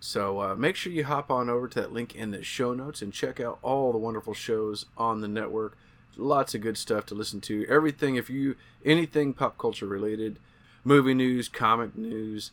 So 0.00 0.40
uh, 0.40 0.54
make 0.54 0.76
sure 0.76 0.92
you 0.92 1.04
hop 1.04 1.30
on 1.30 1.48
over 1.48 1.68
to 1.68 1.80
that 1.80 1.92
link 1.92 2.14
in 2.14 2.30
the 2.30 2.42
show 2.42 2.74
notes 2.74 3.00
and 3.00 3.12
check 3.12 3.40
out 3.40 3.58
all 3.62 3.92
the 3.92 3.98
wonderful 3.98 4.34
shows 4.34 4.86
on 4.98 5.20
the 5.20 5.28
network. 5.28 5.76
Lots 6.16 6.54
of 6.54 6.60
good 6.60 6.76
stuff 6.76 7.06
to 7.06 7.14
listen 7.14 7.40
to. 7.42 7.66
Everything, 7.68 8.16
if 8.16 8.28
you 8.28 8.56
anything 8.84 9.32
pop 9.32 9.56
culture 9.58 9.86
related, 9.86 10.38
movie 10.84 11.14
news, 11.14 11.48
comic 11.48 11.96
news, 11.96 12.50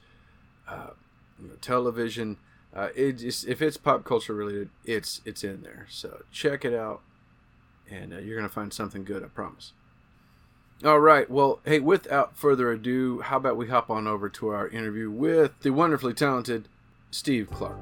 television 1.59 2.37
uh, 2.73 2.89
it 2.95 3.13
just, 3.13 3.47
if 3.47 3.61
it's 3.61 3.77
pop 3.77 4.03
culture 4.05 4.33
related, 4.33 4.69
it's 4.85 5.21
it's 5.25 5.43
in 5.43 5.61
there. 5.61 5.87
So 5.89 6.23
check 6.31 6.63
it 6.63 6.73
out, 6.73 7.01
and 7.89 8.13
uh, 8.13 8.19
you're 8.19 8.37
gonna 8.37 8.49
find 8.49 8.73
something 8.73 9.03
good. 9.03 9.23
I 9.23 9.27
promise. 9.27 9.73
All 10.83 10.99
right. 10.99 11.29
Well, 11.29 11.59
hey, 11.63 11.79
without 11.79 12.35
further 12.35 12.71
ado, 12.71 13.21
how 13.21 13.37
about 13.37 13.55
we 13.55 13.67
hop 13.67 13.91
on 13.91 14.07
over 14.07 14.29
to 14.29 14.47
our 14.49 14.67
interview 14.67 15.11
with 15.11 15.51
the 15.61 15.69
wonderfully 15.69 16.13
talented 16.13 16.67
Steve 17.11 17.49
Clark. 17.51 17.77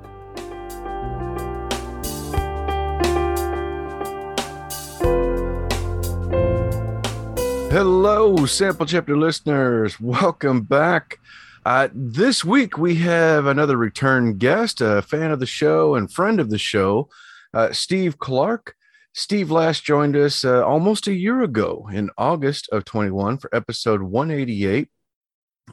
Hello, 7.72 8.46
sample 8.48 8.88
chapter 8.88 9.15
listeners. 9.15 10.01
Welcome 10.01 10.62
back. 10.62 11.19
Uh, 11.65 11.89
this 11.93 12.45
week 12.45 12.77
we 12.77 12.95
have 12.95 13.45
another 13.45 13.75
return 13.75 14.37
guest, 14.37 14.79
a 14.79 15.01
fan 15.01 15.31
of 15.31 15.39
the 15.39 15.45
show 15.45 15.95
and 15.95 16.11
friend 16.11 16.39
of 16.39 16.49
the 16.49 16.57
show, 16.57 17.09
uh, 17.53 17.71
Steve 17.73 18.17
Clark. 18.17 18.75
Steve 19.13 19.51
last 19.51 19.83
joined 19.83 20.15
us 20.15 20.45
uh, 20.45 20.65
almost 20.65 21.07
a 21.07 21.13
year 21.13 21.41
ago 21.41 21.89
in 21.91 22.09
August 22.17 22.69
of 22.71 22.85
21 22.85 23.39
for 23.39 23.53
episode 23.53 24.01
188. 24.01 24.87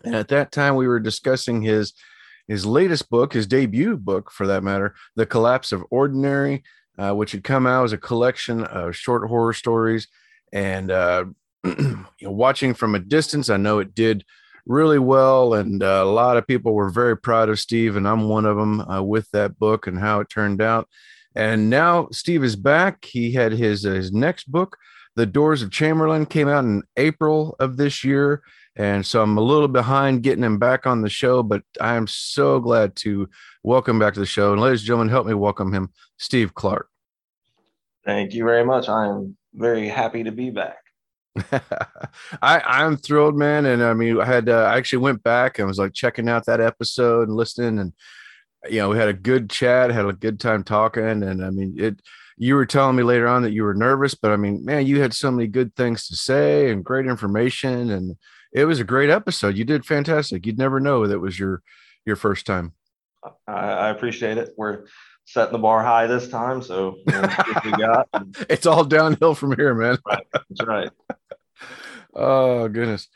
And 0.04 0.16
at 0.16 0.28
that 0.28 0.50
time, 0.50 0.74
we 0.74 0.88
were 0.88 1.00
discussing 1.00 1.62
his 1.62 1.92
his 2.48 2.64
latest 2.64 3.10
book, 3.10 3.32
his 3.32 3.46
debut 3.46 3.96
book 3.96 4.30
for 4.30 4.46
that 4.46 4.62
matter, 4.62 4.94
The 5.16 5.26
Collapse 5.26 5.72
of 5.72 5.84
Ordinary, 5.90 6.62
uh, 6.96 7.12
which 7.12 7.32
had 7.32 7.42
come 7.42 7.66
out 7.66 7.84
as 7.84 7.92
a 7.92 7.98
collection 7.98 8.62
of 8.62 8.94
short 8.94 9.28
horror 9.28 9.52
stories. 9.52 10.06
And 10.52 10.92
uh, 10.92 11.24
you 11.64 12.06
know, 12.22 12.30
watching 12.30 12.72
from 12.72 12.94
a 12.94 13.00
distance, 13.00 13.50
I 13.50 13.56
know 13.56 13.80
it 13.80 13.96
did 13.96 14.24
really 14.66 14.98
well. 14.98 15.54
And 15.54 15.82
uh, 15.82 16.02
a 16.04 16.10
lot 16.10 16.36
of 16.36 16.46
people 16.46 16.74
were 16.74 16.90
very 16.90 17.16
proud 17.16 17.48
of 17.48 17.58
Steve, 17.58 17.96
and 17.96 18.06
I'm 18.06 18.28
one 18.28 18.44
of 18.44 18.56
them 18.56 18.80
uh, 18.80 19.02
with 19.02 19.30
that 19.30 19.58
book 19.58 19.86
and 19.86 19.98
how 19.98 20.20
it 20.20 20.28
turned 20.28 20.60
out. 20.60 20.88
And 21.34 21.70
now 21.70 22.08
Steve 22.12 22.42
is 22.44 22.56
back. 22.56 23.04
He 23.04 23.32
had 23.32 23.52
his 23.52 23.86
uh, 23.86 23.92
his 23.92 24.12
next 24.12 24.50
book, 24.50 24.76
The 25.14 25.26
Doors 25.26 25.62
of 25.62 25.70
Chamberlain, 25.70 26.26
came 26.26 26.48
out 26.48 26.64
in 26.64 26.82
April 26.96 27.56
of 27.60 27.76
this 27.76 28.04
year. 28.04 28.42
And 28.78 29.06
so 29.06 29.22
I'm 29.22 29.38
a 29.38 29.42
little 29.42 29.68
behind 29.68 30.22
getting 30.22 30.44
him 30.44 30.58
back 30.58 30.86
on 30.86 31.00
the 31.00 31.08
show, 31.08 31.42
but 31.42 31.62
I 31.80 31.94
am 31.94 32.06
so 32.06 32.60
glad 32.60 32.94
to 32.96 33.28
welcome 33.62 33.98
back 33.98 34.12
to 34.14 34.20
the 34.20 34.26
show. 34.26 34.52
And 34.52 34.60
ladies 34.60 34.80
and 34.80 34.86
gentlemen, 34.86 35.08
help 35.08 35.26
me 35.26 35.32
welcome 35.32 35.72
him, 35.72 35.92
Steve 36.18 36.54
Clark. 36.54 36.88
Thank 38.04 38.34
you 38.34 38.44
very 38.44 38.64
much. 38.64 38.88
I 38.88 39.06
am 39.06 39.36
very 39.54 39.88
happy 39.88 40.24
to 40.24 40.32
be 40.32 40.50
back. 40.50 40.85
I 42.42 42.60
I'm 42.60 42.96
thrilled, 42.96 43.36
man. 43.36 43.66
And 43.66 43.82
I 43.82 43.94
mean, 43.94 44.20
I 44.20 44.24
had 44.24 44.48
uh, 44.48 44.64
I 44.64 44.76
actually 44.76 44.98
went 44.98 45.22
back 45.22 45.58
and 45.58 45.68
was 45.68 45.78
like 45.78 45.92
checking 45.92 46.28
out 46.28 46.46
that 46.46 46.60
episode 46.60 47.28
and 47.28 47.36
listening, 47.36 47.78
and 47.78 47.92
you 48.70 48.78
know, 48.78 48.90
we 48.90 48.98
had 48.98 49.08
a 49.08 49.14
good 49.14 49.50
chat, 49.50 49.90
had 49.90 50.06
a 50.06 50.12
good 50.12 50.40
time 50.40 50.64
talking. 50.64 51.22
And 51.22 51.44
I 51.44 51.50
mean, 51.50 51.74
it, 51.78 52.00
you 52.36 52.54
were 52.54 52.66
telling 52.66 52.96
me 52.96 53.02
later 53.02 53.26
on 53.26 53.42
that 53.42 53.52
you 53.52 53.62
were 53.62 53.74
nervous, 53.74 54.14
but 54.14 54.30
I 54.30 54.36
mean, 54.36 54.64
man, 54.64 54.86
you 54.86 55.00
had 55.00 55.14
so 55.14 55.30
many 55.30 55.48
good 55.48 55.74
things 55.74 56.06
to 56.08 56.16
say 56.16 56.70
and 56.70 56.84
great 56.84 57.06
information. 57.06 57.90
And 57.90 58.16
it 58.52 58.66
was 58.66 58.80
a 58.80 58.84
great 58.84 59.10
episode. 59.10 59.56
You 59.56 59.64
did 59.64 59.86
fantastic. 59.86 60.44
You'd 60.44 60.58
never 60.58 60.80
know 60.80 61.06
that 61.06 61.14
it 61.14 61.20
was 61.20 61.38
your, 61.38 61.62
your 62.04 62.16
first 62.16 62.46
time. 62.46 62.72
I, 63.46 63.52
I 63.52 63.88
appreciate 63.90 64.38
it. 64.38 64.50
We're 64.56 64.84
setting 65.24 65.52
the 65.52 65.58
bar 65.58 65.82
high 65.82 66.06
this 66.06 66.28
time. 66.28 66.62
So 66.62 66.96
you 67.06 67.12
know, 67.12 67.28
we 67.64 67.70
got. 67.72 68.08
it's 68.50 68.66
all 68.66 68.84
downhill 68.84 69.34
from 69.34 69.56
here, 69.56 69.74
man. 69.74 69.98
Right. 70.06 70.26
That's 70.32 70.66
right. 70.66 70.90
Oh 72.14 72.68
goodness. 72.68 73.08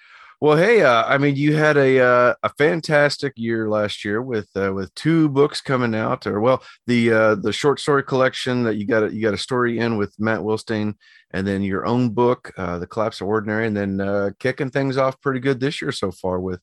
Well, 0.42 0.56
hey, 0.56 0.82
uh, 0.82 1.04
I 1.04 1.18
mean, 1.18 1.37
you 1.37 1.54
had 1.54 1.76
a 1.76 2.00
uh, 2.00 2.35
a 2.42 2.49
fantastic 2.56 3.35
year 3.37 3.68
last 3.68 4.06
year 4.06 4.23
with 4.23 4.49
uh, 4.56 4.73
with 4.73 4.94
two 4.94 5.28
books 5.28 5.61
coming 5.61 5.94
out, 5.94 6.26
or 6.26 6.40
well, 6.40 6.62
the 6.87 7.12
uh, 7.12 7.35
the 7.35 7.52
short 7.52 7.78
story 7.78 8.02
collection 8.02 8.62
that 8.62 8.76
you 8.76 8.87
got 8.87 9.02
a, 9.02 9.14
you 9.14 9.20
got 9.20 9.35
a 9.35 9.38
story 9.38 9.78
in 9.78 9.99
with 9.99 10.14
Matt 10.18 10.40
Wilstein, 10.40 10.94
and 11.32 11.47
then 11.47 11.62
your 11.62 11.85
own 11.85 12.09
book, 12.09 12.54
uh, 12.56 12.78
The 12.78 12.87
Collapse 12.87 13.20
of 13.20 13.26
Ordinary, 13.26 13.66
and 13.66 13.76
then 13.76 14.00
uh, 14.00 14.30
kicking 14.38 14.70
things 14.70 14.97
off 14.97 15.20
pretty 15.20 15.40
good 15.40 15.61
this 15.61 15.82
year 15.82 15.92
so 15.92 16.11
far 16.11 16.40
with 16.40 16.61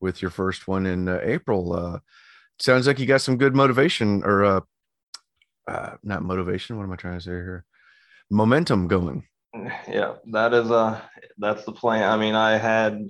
with 0.00 0.20
your 0.20 0.32
first 0.32 0.66
one 0.66 0.84
in 0.86 1.08
April. 1.08 2.00
sounds 2.58 2.88
like 2.88 2.98
you 2.98 3.06
got 3.06 3.20
some 3.20 3.36
good 3.36 3.54
motivation, 3.54 4.24
or 4.24 4.64
not 5.68 6.24
motivation. 6.24 6.76
What 6.76 6.84
am 6.84 6.92
I 6.92 6.96
trying 6.96 7.18
to 7.18 7.24
say 7.24 7.30
here? 7.30 7.64
Momentum 8.30 8.88
going 8.88 9.28
yeah 9.88 10.14
that 10.30 10.54
is 10.54 10.70
a 10.70 11.02
that's 11.38 11.64
the 11.64 11.72
plan. 11.72 12.10
I 12.10 12.16
mean 12.16 12.34
i 12.34 12.56
had 12.56 13.08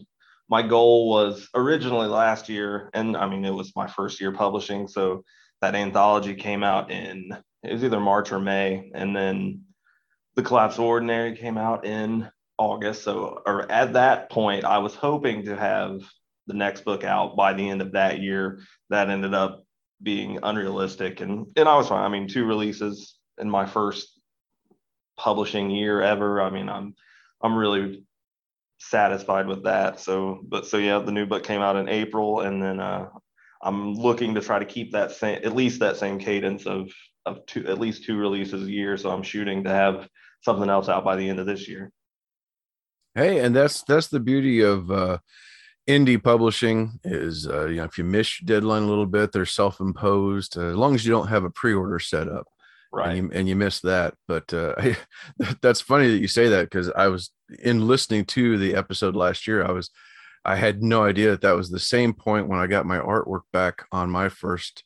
my 0.48 0.62
goal 0.62 1.08
was 1.08 1.48
originally 1.54 2.08
last 2.08 2.48
year 2.48 2.90
and 2.94 3.16
i 3.16 3.28
mean 3.28 3.44
it 3.44 3.54
was 3.54 3.72
my 3.76 3.86
first 3.86 4.20
year 4.20 4.32
publishing 4.32 4.88
so 4.88 5.24
that 5.60 5.74
anthology 5.74 6.34
came 6.34 6.62
out 6.62 6.90
in 6.90 7.36
it 7.62 7.72
was 7.72 7.84
either 7.84 8.00
march 8.00 8.32
or 8.32 8.40
may 8.40 8.90
and 8.94 9.14
then 9.14 9.62
the 10.34 10.42
collapse 10.42 10.78
of 10.78 10.84
ordinary 10.84 11.36
came 11.36 11.56
out 11.56 11.86
in 11.86 12.28
august 12.58 13.04
so 13.04 13.40
or 13.46 13.70
at 13.70 13.92
that 13.92 14.30
point 14.30 14.64
i 14.64 14.78
was 14.78 14.94
hoping 14.94 15.44
to 15.44 15.56
have 15.56 16.00
the 16.46 16.54
next 16.54 16.84
book 16.84 17.04
out 17.04 17.36
by 17.36 17.52
the 17.52 17.68
end 17.68 17.80
of 17.80 17.92
that 17.92 18.20
year. 18.20 18.60
That 18.90 19.10
ended 19.10 19.34
up 19.34 19.64
being 20.02 20.40
unrealistic 20.42 21.20
and 21.20 21.46
and 21.56 21.68
i 21.68 21.76
was 21.76 21.88
fine. 21.88 22.04
I 22.04 22.08
mean 22.08 22.28
two 22.28 22.44
releases 22.44 23.16
in 23.38 23.48
my 23.48 23.66
first 23.66 24.20
publishing 25.22 25.70
year 25.70 26.02
ever. 26.02 26.42
I 26.42 26.50
mean, 26.50 26.68
I'm 26.68 26.94
I'm 27.40 27.56
really 27.56 28.04
satisfied 28.78 29.46
with 29.46 29.64
that. 29.64 30.00
So, 30.00 30.40
but 30.42 30.66
so 30.66 30.78
yeah, 30.78 30.98
the 30.98 31.12
new 31.12 31.26
book 31.26 31.44
came 31.44 31.60
out 31.60 31.76
in 31.76 31.88
April, 31.88 32.40
and 32.40 32.60
then 32.60 32.80
uh, 32.80 33.08
I'm 33.62 33.94
looking 33.94 34.34
to 34.34 34.40
try 34.40 34.58
to 34.58 34.64
keep 34.64 34.92
that 34.92 35.12
same 35.12 35.40
at 35.44 35.54
least 35.54 35.80
that 35.80 35.96
same 35.96 36.18
cadence 36.18 36.66
of 36.66 36.90
of 37.24 37.46
two 37.46 37.66
at 37.68 37.78
least 37.78 38.04
two 38.04 38.16
releases 38.16 38.66
a 38.66 38.70
year. 38.70 38.96
So 38.96 39.10
I'm 39.10 39.22
shooting 39.22 39.64
to 39.64 39.70
have 39.70 40.08
something 40.40 40.68
else 40.68 40.88
out 40.88 41.04
by 41.04 41.16
the 41.16 41.28
end 41.28 41.38
of 41.38 41.46
this 41.46 41.68
year. 41.68 41.92
Hey, 43.14 43.38
and 43.38 43.54
that's 43.54 43.84
that's 43.84 44.08
the 44.08 44.20
beauty 44.20 44.60
of 44.60 44.90
uh, 44.90 45.18
indie 45.88 46.22
publishing 46.22 46.98
is 47.04 47.46
uh, 47.46 47.66
you 47.66 47.76
know 47.76 47.84
if 47.84 47.96
you 47.96 48.04
miss 48.04 48.40
deadline 48.40 48.82
a 48.82 48.88
little 48.88 49.06
bit, 49.06 49.30
they're 49.30 49.46
self-imposed. 49.46 50.58
Uh, 50.58 50.70
as 50.70 50.76
long 50.76 50.96
as 50.96 51.06
you 51.06 51.12
don't 51.12 51.28
have 51.28 51.44
a 51.44 51.50
pre-order 51.50 52.00
set 52.00 52.26
up 52.28 52.46
right 52.92 53.08
and 53.08 53.16
you, 53.16 53.30
and 53.32 53.48
you 53.48 53.56
missed 53.56 53.82
that 53.82 54.14
but 54.28 54.52
uh, 54.52 54.74
I, 54.78 54.96
that's 55.62 55.80
funny 55.80 56.08
that 56.08 56.18
you 56.18 56.28
say 56.28 56.48
that 56.48 56.64
because 56.64 56.90
i 56.90 57.08
was 57.08 57.30
in 57.62 57.86
listening 57.86 58.24
to 58.26 58.58
the 58.58 58.74
episode 58.74 59.16
last 59.16 59.46
year 59.46 59.64
i 59.64 59.72
was 59.72 59.90
i 60.44 60.56
had 60.56 60.82
no 60.82 61.04
idea 61.04 61.30
that 61.30 61.42
that 61.42 61.56
was 61.56 61.70
the 61.70 61.80
same 61.80 62.12
point 62.12 62.48
when 62.48 62.58
i 62.58 62.66
got 62.66 62.86
my 62.86 62.98
artwork 62.98 63.42
back 63.52 63.84
on 63.92 64.10
my 64.10 64.28
first 64.28 64.84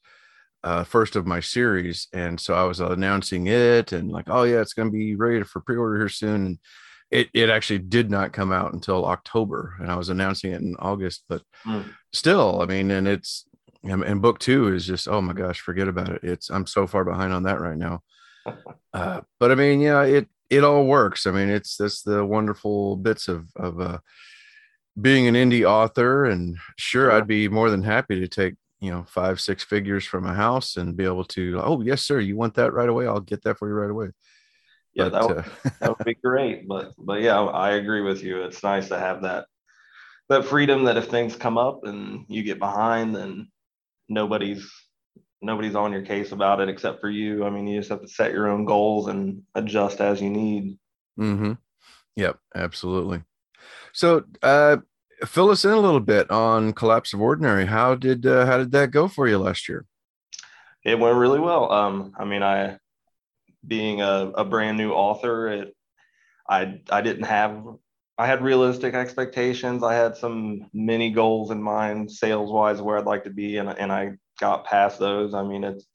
uh, 0.65 0.83
first 0.83 1.15
of 1.15 1.27
my 1.27 1.39
series 1.39 2.09
and 2.13 2.41
so 2.41 2.55
i 2.55 2.65
was 2.65 2.81
announcing 2.81 3.47
it 3.47 3.93
and 3.93 4.11
like 4.11 4.29
oh 4.29 4.43
yeah 4.43 4.61
it's 4.61 4.73
going 4.73 4.89
to 4.89 4.93
be 4.93 5.15
ready 5.15 5.43
for 5.45 5.61
pre-order 5.61 5.97
here 5.97 6.09
soon 6.09 6.47
and 6.47 6.59
it, 7.13 7.29
it 7.33 7.49
actually 7.51 7.79
did 7.79 8.11
not 8.11 8.33
come 8.33 8.51
out 8.51 8.73
until 8.73 9.05
october 9.05 9.77
and 9.79 9.91
i 9.91 9.97
was 9.97 10.09
announcing 10.09 10.51
it 10.51 10.61
in 10.61 10.75
august 10.81 11.23
but 11.29 11.43
mm. 11.65 11.85
still 12.13 12.61
i 12.61 12.67
mean 12.67 12.91
and 12.91 13.07
it's 13.07 13.47
and, 13.89 14.03
and 14.03 14.23
book 14.23 14.39
two 14.39 14.75
is 14.75 14.87
just 14.87 15.09
oh 15.09 15.21
my 15.21 15.33
gosh 15.33 15.61
forget 15.61 15.89
about 15.89 16.11
it. 16.11 16.21
It's 16.23 16.51
i'm 16.51 16.67
so 16.67 16.87
far 16.87 17.05
behind 17.05 17.33
on 17.33 17.45
that 17.45 17.61
right 17.61 17.77
now. 17.77 18.03
Uh, 18.95 19.21
but 19.39 19.53
i 19.53 19.55
mean 19.55 19.81
yeah 19.81 20.03
it 20.05 20.27
it 20.49 20.65
all 20.65 20.87
works. 20.87 21.27
I 21.27 21.31
mean 21.33 21.49
it's 21.49 21.77
that's 21.77 22.03
the 22.03 22.25
wonderful 22.25 22.97
bits 22.97 23.29
of 23.29 23.49
of 23.57 23.81
uh, 23.81 23.99
being 24.99 25.27
an 25.27 25.35
indie 25.35 25.69
author. 25.69 26.25
And 26.25 26.57
sure 26.77 27.13
i'd 27.13 27.27
be 27.27 27.49
more 27.49 27.71
than 27.71 27.83
happy 27.83 28.21
to 28.21 28.29
take 28.29 28.55
you 28.81 28.91
know 28.91 29.05
five 29.07 29.41
six 29.41 29.65
figures 29.65 30.05
from 30.05 30.25
a 30.25 30.33
house 30.33 30.77
and 30.77 30.97
be 30.97 31.05
able 31.05 31.25
to 31.25 31.61
oh 31.63 31.83
yes 31.83 32.03
sir 32.03 32.21
you 32.21 32.37
want 32.37 32.55
that 32.55 32.73
right 32.73 32.89
away? 32.89 33.07
I'll 33.07 33.21
get 33.21 33.43
that 33.43 33.59
for 33.59 33.69
you 33.69 33.75
right 33.75 33.91
away. 33.91 34.09
Yeah 34.95 35.11
but, 35.11 35.13
that, 35.13 35.29
would, 35.29 35.39
uh, 35.39 35.71
that 35.81 35.99
would 35.99 36.07
be 36.07 36.15
great. 36.15 36.69
But 36.69 36.93
but 36.97 37.21
yeah 37.21 37.39
i 37.41 37.73
agree 37.73 38.03
with 38.03 38.23
you. 38.23 38.43
It's 38.45 38.63
nice 38.63 38.89
to 38.89 38.99
have 38.99 39.23
that 39.23 39.47
that 40.29 40.45
freedom 40.45 40.85
that 40.85 40.97
if 40.97 41.07
things 41.07 41.37
come 41.37 41.59
up 41.59 41.85
and 41.85 42.25
you 42.29 42.43
get 42.43 42.59
behind 42.59 43.15
then 43.15 43.49
nobody's 44.09 44.71
nobody's 45.43 45.75
on 45.75 45.93
your 45.93 46.03
case 46.03 46.33
about 46.33 46.61
it 46.61 46.69
except 46.69 47.01
for 47.01 47.11
you. 47.11 47.45
I 47.45 47.51
mean, 47.51 47.67
you 47.67 47.79
just 47.79 47.91
have 47.91 48.03
to 48.03 48.09
set 48.09 48.33
your 48.33 48.49
own 48.49 48.65
goals 48.65 49.09
and 49.09 49.43
adjust 49.55 50.01
as 50.01 50.21
you 50.21 50.31
need. 50.31 50.79
Mm-hmm. 51.19 51.53
Yep, 52.17 52.39
absolutely. 52.55 53.23
So, 53.93 54.25
uh, 54.43 54.79
fill 55.25 55.51
us 55.51 55.65
in 55.65 55.73
a 55.73 55.81
little 55.81 56.01
bit 56.01 56.31
on 56.31 56.73
Collapse 56.73 57.13
of 57.13 57.21
Ordinary. 57.21 57.67
How 57.67 57.95
did 57.95 58.27
uh, 58.27 58.47
how 58.47 58.59
did 58.59 58.73
that 58.73 58.91
go 58.91 59.09
for 59.09 59.29
you 59.29 59.39
last 59.39 59.69
year? 59.69 59.87
It 60.85 60.99
went 60.99 61.17
really 61.17 61.41
well. 61.41 61.73
Um, 61.73 62.13
I 62.19 62.25
mean, 62.25 62.43
I 62.43 62.79
being 63.67 64.01
a, 64.01 64.33
a 64.35 64.45
brand 64.45 64.79
new 64.79 64.93
author, 64.93 65.49
it 65.49 65.77
I 66.49 66.81
I 66.91 67.01
didn't 67.01 67.25
have 67.25 67.65
I 68.19 68.27
had 68.27 68.43
realistic 68.43 68.95
expectations. 68.95 69.83
I 69.83 69.95
had 69.95 70.17
some 70.17 70.71
mini 70.73 71.11
goals 71.11 71.51
in 71.51 71.63
mind, 71.63 72.11
sales 72.11 72.51
wise, 72.51 72.81
where 72.81 72.99
I'd 72.99 73.05
like 73.05 73.25
to 73.25 73.31
be, 73.31 73.59
and 73.59 73.69
and 73.69 73.93
I 73.93 74.13
got 74.41 74.65
past 74.65 74.99
those. 74.99 75.35
I 75.35 75.43
mean, 75.43 75.65
it's 75.65 75.87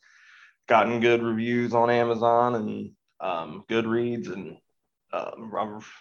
gotten 0.67 0.99
good 0.99 1.23
reviews 1.23 1.73
on 1.73 1.89
Amazon 1.89 2.55
and 2.55 2.91
um, 3.19 3.63
Goodreads, 3.69 4.31
and 4.31 4.57
um, 5.11 5.51
I've 5.57 5.91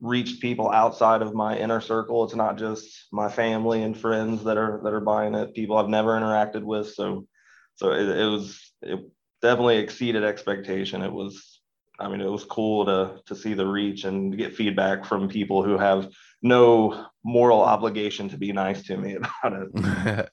reached 0.00 0.40
people 0.40 0.70
outside 0.70 1.22
of 1.22 1.34
my 1.34 1.58
inner 1.58 1.80
circle. 1.80 2.24
It's 2.24 2.34
not 2.34 2.58
just 2.58 3.06
my 3.12 3.28
family 3.28 3.82
and 3.82 3.98
friends 3.98 4.44
that 4.44 4.56
are 4.56 4.80
that 4.82 4.92
are 4.92 5.00
buying 5.00 5.34
it. 5.34 5.54
People 5.54 5.76
I've 5.76 5.88
never 5.88 6.12
interacted 6.12 6.62
with. 6.62 6.94
So, 6.94 7.26
so 7.74 7.92
it, 7.92 8.08
it 8.08 8.26
was 8.26 8.72
it 8.80 9.00
definitely 9.42 9.78
exceeded 9.78 10.24
expectation. 10.24 11.02
It 11.02 11.12
was 11.12 11.55
I 11.98 12.08
mean, 12.08 12.20
it 12.20 12.30
was 12.30 12.44
cool 12.44 12.84
to 12.86 13.20
to 13.26 13.34
see 13.34 13.54
the 13.54 13.66
reach 13.66 14.04
and 14.04 14.36
get 14.36 14.54
feedback 14.54 15.04
from 15.04 15.28
people 15.28 15.62
who 15.62 15.78
have 15.78 16.08
no 16.42 17.06
moral 17.24 17.60
obligation 17.60 18.28
to 18.28 18.36
be 18.36 18.52
nice 18.52 18.82
to 18.84 18.96
me 18.96 19.16
about 19.42 19.62
it. 19.62 20.28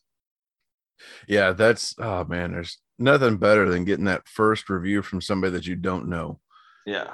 yeah, 1.28 1.52
that's 1.52 1.96
oh 2.00 2.26
man, 2.26 2.52
there's 2.52 2.78
nothing 3.00 3.38
better 3.38 3.70
than 3.70 3.86
getting 3.86 4.06
that 4.06 4.28
first 4.28 4.70
review 4.70 5.02
from 5.02 5.22
somebody 5.22 5.54
that 5.54 5.66
you 5.66 5.76
don't 5.76 6.08
know. 6.08 6.40
Yeah. 6.86 7.14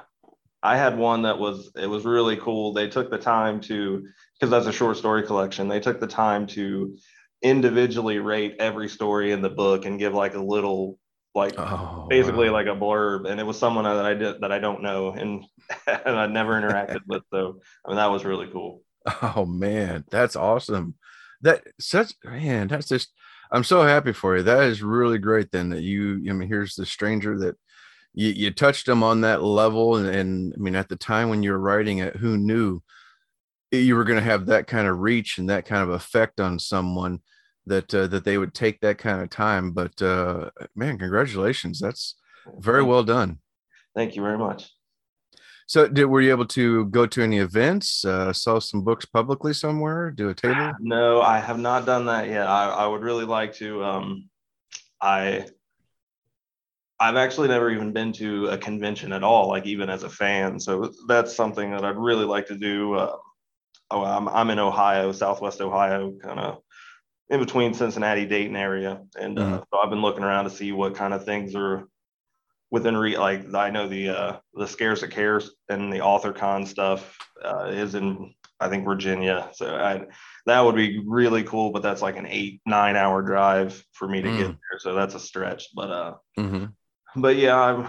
I 0.62 0.76
had 0.76 0.98
one 0.98 1.22
that 1.22 1.40
was 1.40 1.72
it 1.76 1.88
was 1.88 2.06
really 2.06 2.36
cool. 2.36 2.74
They 2.74 2.90
took 2.90 3.10
the 3.10 3.18
time 3.18 3.62
to 3.62 4.06
because 4.34 4.52
that's 4.52 4.68
a 4.68 4.78
short 4.78 4.98
story 4.98 5.24
collection. 5.24 5.68
They 5.68 5.80
took 5.80 6.00
the 6.00 6.08
time 6.08 6.48
to 6.48 6.98
individually 7.42 8.20
rate 8.20 8.56
every 8.60 8.90
story 8.90 9.32
in 9.32 9.42
the 9.42 9.50
book 9.50 9.86
and 9.86 10.00
give 10.00 10.14
like 10.14 10.36
a 10.36 10.42
little 10.42 11.00
like 11.36 11.54
oh, 11.58 12.08
basically 12.10 12.50
wow. 12.50 12.54
like 12.54 12.68
a 12.68 12.70
blurb 12.80 13.30
and 13.30 13.40
it 13.40 13.46
was 13.46 13.58
someone 13.58 13.84
that 13.84 14.06
I 14.06 14.14
did 14.14 14.42
that 14.42 14.52
I 14.52 14.60
don't 14.60 14.82
know 14.82 15.12
and 15.12 15.46
and 15.88 16.18
I 16.18 16.26
never 16.28 16.54
interacted 16.54 17.02
with 17.08 17.24
so 17.32 17.60
I 17.86 17.90
mean 17.90 17.98
that 17.98 18.12
was 18.12 18.26
really 18.26 18.48
cool. 18.52 18.82
Oh 19.22 19.46
man, 19.46 20.06
that's 20.12 20.36
awesome. 20.36 20.96
That 21.42 21.64
such 21.80 22.14
man, 22.24 22.68
that's 22.68 22.88
just 22.88 23.14
I'm 23.52 23.64
so 23.64 23.84
happy 23.84 24.12
for 24.14 24.38
you. 24.38 24.44
That 24.44 24.64
is 24.64 24.84
really 24.84 25.18
great 25.18 25.52
then 25.52 25.70
that 25.70 25.82
you 25.82 26.24
I 26.30 26.34
mean 26.34 26.48
here's 26.48 26.76
the 26.76 26.86
stranger 26.86 27.38
that 27.40 27.56
you, 28.14 28.30
you 28.30 28.52
touched 28.52 28.88
them 28.88 29.04
on 29.04 29.22
that 29.22 29.44
level 29.44 29.96
and, 29.98 30.08
and 30.08 30.54
I 30.56 30.60
mean 30.60 30.76
at 30.76 30.90
the 30.90 30.96
time 30.96 31.30
when 31.30 31.44
you 31.44 31.52
were 31.52 31.60
writing 31.60 32.00
it, 32.00 32.16
who 32.16 32.38
knew 32.38 32.82
you 33.72 33.96
were 33.96 34.04
going 34.04 34.20
to 34.20 34.26
have 34.26 34.48
that 34.48 34.68
kind 34.68 34.88
of 34.88 35.00
reach 35.00 35.38
and 35.38 35.50
that 35.50 35.66
kind 35.66 35.84
of 35.84 35.90
effect 35.90 36.40
on 36.40 36.58
someone 36.58 37.22
that 37.70 37.94
uh, 37.94 38.08
that 38.08 38.26
they 38.26 38.38
would 38.38 38.54
take 38.54 38.80
that 38.82 38.98
kind 38.98 39.22
of 39.22 39.30
time. 39.30 39.72
But 39.72 40.02
uh, 40.02 40.50
man, 40.76 40.98
congratulations! 40.98 41.80
That's 41.80 42.16
very 42.58 42.84
well 42.84 43.04
done. 43.04 43.40
Thank 43.96 44.16
you 44.16 44.22
very 44.22 44.38
much. 44.38 44.70
So, 45.68 45.88
did 45.88 46.06
were 46.06 46.22
you 46.22 46.32
able 46.32 46.48
to 46.48 46.86
go 46.86 47.06
to 47.06 47.22
any 47.22 47.38
events, 47.38 48.04
uh, 48.04 48.34
sell 48.34 48.60
some 48.60 48.84
books 48.84 49.06
publicly 49.06 49.54
somewhere, 49.54 50.10
do 50.10 50.30
a 50.30 50.34
table? 50.34 50.74
No, 50.80 51.22
I 51.22 51.40
have 51.40 51.60
not 51.60 51.86
done 51.86 52.08
that 52.08 52.28
yet. 52.28 52.48
I, 52.48 52.70
I 52.70 52.88
would 52.88 53.04
really 53.04 53.26
like 53.26 53.54
to. 53.56 53.84
Um, 53.84 54.30
I 55.02 55.46
I've 57.00 57.16
actually 57.16 57.48
never 57.48 57.70
even 57.70 57.94
been 57.94 58.12
to 58.14 58.48
a 58.48 58.58
convention 58.58 59.14
at 59.14 59.24
all, 59.24 59.48
like 59.48 59.66
even 59.66 59.90
as 59.90 60.04
a 60.04 60.10
fan. 60.10 60.60
So 60.60 60.92
that's 61.08 61.36
something 61.36 61.72
that 61.72 61.86
I'd 61.86 61.96
really 61.96 62.26
like 62.26 62.48
to 62.48 62.58
do. 62.58 62.96
Uh, 62.96 63.16
oh, 63.92 64.04
I'm 64.04 64.28
I'm 64.28 64.50
in 64.50 64.60
Ohio, 64.60 65.12
Southwest 65.12 65.62
Ohio, 65.62 66.14
kind 66.22 66.40
of 66.40 66.64
in 67.30 67.40
between 67.40 67.74
Cincinnati, 67.74 68.26
Dayton 68.26 68.56
area, 68.56 69.02
and 69.20 69.38
uh, 69.38 69.42
mm-hmm. 69.42 69.56
so 69.56 69.80
I've 69.80 69.90
been 69.90 70.02
looking 70.02 70.24
around 70.24 70.46
to 70.46 70.50
see 70.50 70.72
what 70.72 70.96
kind 70.96 71.14
of 71.14 71.26
things 71.26 71.56
are 71.56 71.88
within 72.72 72.98
re 72.98 73.18
like 73.18 73.54
I 73.54 73.70
know 73.70 73.88
the 73.88 74.10
uh, 74.10 74.38
the 74.54 74.68
Scares 74.68 75.02
That 75.02 75.12
Care 75.12 75.42
and 75.70 75.92
the 75.92 76.00
AuthorCon 76.00 76.68
stuff 76.68 77.18
uh, 77.44 77.66
is 77.66 77.96
in 77.96 78.34
I 78.60 78.68
think 78.68 78.86
Virginia, 78.86 79.50
so 79.54 79.74
I 79.74 80.06
that 80.46 80.62
would 80.62 80.76
be 80.76 81.02
really 81.06 81.44
cool. 81.44 81.72
But 81.72 81.84
that's 81.84 82.02
like 82.02 82.18
an 82.18 82.28
eight 82.28 82.62
nine 82.66 82.96
hour 82.96 83.22
drive 83.22 83.84
for 83.94 84.08
me 84.08 84.22
to 84.22 84.28
mm. 84.28 84.38
get 84.38 84.48
there, 84.48 84.80
so 84.80 84.94
that's 84.94 85.16
a 85.16 85.20
stretch. 85.20 85.68
But 85.74 85.92
uh, 85.92 86.14
mm-hmm. 86.38 87.22
but 87.22 87.38
yeah, 87.38 87.58
I'm 87.58 87.88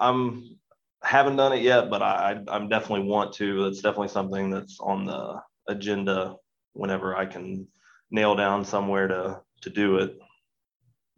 I'm 0.00 0.58
haven't 1.02 1.36
done 1.36 1.52
it 1.52 1.62
yet, 1.62 1.90
but 1.90 2.02
I 2.02 2.40
I'm 2.48 2.68
definitely 2.68 3.06
want 3.06 3.34
to. 3.34 3.66
It's 3.66 3.80
definitely 3.80 4.08
something 4.08 4.50
that's 4.50 4.80
on 4.80 5.06
the 5.06 5.40
agenda 5.68 6.36
whenever 6.72 7.16
I 7.16 7.26
can 7.26 7.68
nail 8.10 8.34
down 8.34 8.64
somewhere 8.64 9.08
to 9.08 9.40
to 9.62 9.70
do 9.70 9.96
it. 9.98 10.18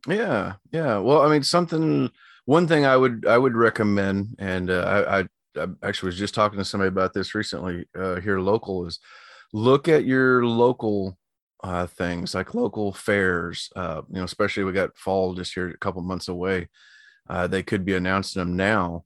Yeah, 0.08 0.54
yeah. 0.72 0.98
Well, 0.98 1.22
I 1.22 1.28
mean, 1.28 1.42
something. 1.42 2.10
One 2.46 2.66
thing 2.66 2.84
I 2.84 2.96
would 2.96 3.26
I 3.26 3.38
would 3.38 3.54
recommend, 3.54 4.36
and 4.38 4.70
uh, 4.70 5.04
I, 5.06 5.20
I, 5.20 5.24
I 5.62 5.66
actually 5.82 6.08
was 6.08 6.18
just 6.18 6.34
talking 6.34 6.58
to 6.58 6.64
somebody 6.64 6.88
about 6.88 7.12
this 7.12 7.34
recently 7.34 7.86
uh, 7.96 8.16
here 8.20 8.40
local 8.40 8.86
is 8.86 8.98
look 9.52 9.88
at 9.88 10.04
your 10.04 10.44
local 10.44 11.18
uh, 11.62 11.86
things 11.86 12.34
like 12.34 12.54
local 12.54 12.92
fairs. 12.92 13.70
Uh, 13.76 14.02
you 14.08 14.16
know, 14.18 14.24
especially 14.24 14.64
we 14.64 14.72
got 14.72 14.96
fall 14.96 15.34
just 15.34 15.54
here 15.54 15.68
a 15.68 15.78
couple 15.78 16.02
months 16.02 16.28
away. 16.28 16.68
Uh, 17.28 17.46
they 17.46 17.62
could 17.62 17.84
be 17.84 17.94
announcing 17.94 18.40
them 18.40 18.56
now 18.56 19.04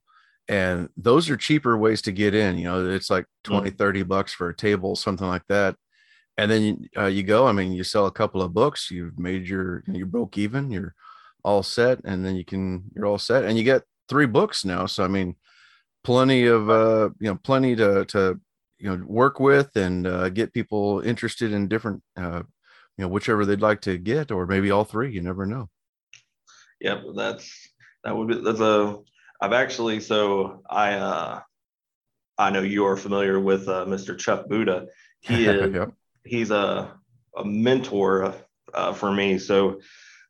and 0.49 0.88
those 0.97 1.31
are 1.31 1.37
cheaper 1.37 1.77
ways 1.77 2.03
to 2.03 2.12
get 2.12 2.35
in 2.35 2.59
you 2.59 2.64
know 2.64 2.87
it's 2.87 3.11
like 3.11 3.27
20 3.44 3.70
mm. 3.70 3.79
30 3.79 4.03
bucks 4.03 4.33
for 4.33 4.49
a 4.49 4.57
table 4.57 4.94
something 4.94 5.27
like 5.27 5.47
that 5.49 5.75
and 6.37 6.51
then 6.51 6.88
uh, 6.97 7.07
you 7.07 7.23
go 7.23 7.47
i 7.47 7.53
mean 7.53 7.73
you 7.73 7.85
sell 7.85 8.07
a 8.07 8.12
couple 8.12 8.42
of 8.42 8.55
books 8.55 8.90
you've 8.90 9.18
made 9.18 9.49
your 9.49 9.83
you 9.87 10.07
broke 10.07 10.37
even 10.37 10.70
you're 10.70 10.94
all 11.44 11.62
set 11.62 12.01
and 12.05 12.25
then 12.25 12.37
you 12.37 12.44
can 12.44 12.85
you're 12.94 13.07
all 13.07 13.18
set 13.18 13.44
and 13.44 13.59
you 13.59 13.64
get 13.64 13.83
three 14.09 14.27
books 14.27 14.64
now 14.64 14.87
so 14.87 15.05
i 15.05 15.09
mean 15.09 15.37
plenty 16.03 16.47
of 16.47 16.68
uh 16.70 17.11
you 17.20 17.29
know 17.29 17.38
plenty 17.42 17.77
to 17.77 18.05
to 18.07 18.40
you 18.79 18.88
know 18.88 19.05
work 19.07 19.40
with 19.40 19.75
and 19.77 20.07
uh, 20.07 20.29
get 20.29 20.53
people 20.53 21.01
interested 21.01 21.53
in 21.53 21.68
different 21.68 22.03
uh 22.16 22.42
you 22.97 23.05
know 23.05 23.09
whichever 23.09 23.44
they'd 23.44 23.61
like 23.61 23.81
to 23.81 23.99
get 23.99 24.31
or 24.31 24.47
maybe 24.47 24.70
all 24.70 24.85
three 24.85 25.12
you 25.12 25.20
never 25.20 25.47
know. 25.47 25.68
Yep 26.81 27.03
that's 27.16 27.68
that 28.05 28.16
would 28.16 28.29
be 28.29 28.40
that's 28.40 28.61
a 28.61 28.99
i've 29.40 29.53
actually 29.53 30.01
so 30.01 30.62
i 30.68 30.94
uh 30.94 31.40
i 32.37 32.51
know 32.51 32.61
you 32.61 32.85
are 32.85 32.97
familiar 32.97 33.40
with 33.40 33.68
uh, 33.68 33.87
mr 33.87 34.18
chuck 34.18 34.49
Buda 34.49 34.87
he 35.20 35.47
is 35.47 35.75
yep 35.75 35.94
he's 36.24 36.50
a, 36.50 36.92
a 37.37 37.44
mentor 37.44 38.34
uh, 38.72 38.92
for 38.92 39.12
me. 39.12 39.38
So, 39.38 39.80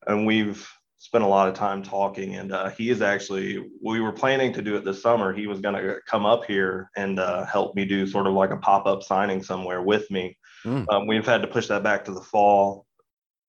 and 0.07 0.27
we've 0.27 0.69
spent 0.99 1.23
a 1.23 1.29
lot 1.29 1.49
of 1.49 1.55
time 1.55 1.83
talking. 1.83 2.37
And 2.37 2.51
uh, 2.53 2.71
he 2.71 2.91
is 2.91 3.03
actually, 3.03 3.63
we 3.83 4.01
were 4.01 4.13
planning 4.13 4.53
to 4.55 4.63
do 4.63 4.77
it 4.77 4.85
this 4.85 5.03
summer. 5.03 5.33
He 5.35 5.47
was 5.47 5.61
going 5.61 5.75
to 5.75 5.97
come 6.07 6.25
up 6.25 6.45
here 6.45 6.91
and 6.97 7.21
uh, 7.21 7.45
help 7.45 7.75
me 7.77 7.85
do 7.85 8.07
sort 8.07 8.27
of 8.27 8.33
like 8.33 8.51
a 8.51 8.57
pop 8.57 8.87
up 8.87 9.03
signing 9.03 9.43
somewhere 9.43 9.83
with 9.83 10.11
me. 10.11 10.37
Mm. 10.65 10.87
Um, 10.91 11.07
we've 11.07 11.27
had 11.27 11.43
to 11.43 11.49
push 11.49 11.67
that 11.67 11.83
back 11.83 12.07
to 12.07 12.13
the 12.13 12.23
fall 12.23 12.87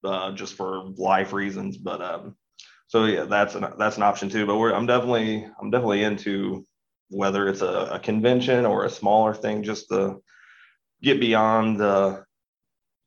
uh, 0.03 0.31
just 0.33 0.55
for 0.55 0.83
life 0.97 1.33
reasons. 1.33 1.77
But 1.77 2.01
um, 2.01 2.35
so 2.87 3.05
yeah, 3.05 3.23
that's 3.23 3.55
an 3.55 3.65
that's 3.77 3.97
an 3.97 4.03
option 4.03 4.29
too. 4.29 4.45
But 4.45 4.57
we're 4.57 4.73
I'm 4.73 4.85
definitely 4.85 5.47
I'm 5.59 5.71
definitely 5.71 6.03
into 6.03 6.65
whether 7.09 7.47
it's 7.47 7.61
a, 7.61 7.89
a 7.93 7.99
convention 7.99 8.65
or 8.65 8.85
a 8.85 8.89
smaller 8.89 9.33
thing, 9.33 9.63
just 9.63 9.89
to 9.89 10.21
get 11.01 11.19
beyond 11.19 11.79
the 11.79 12.25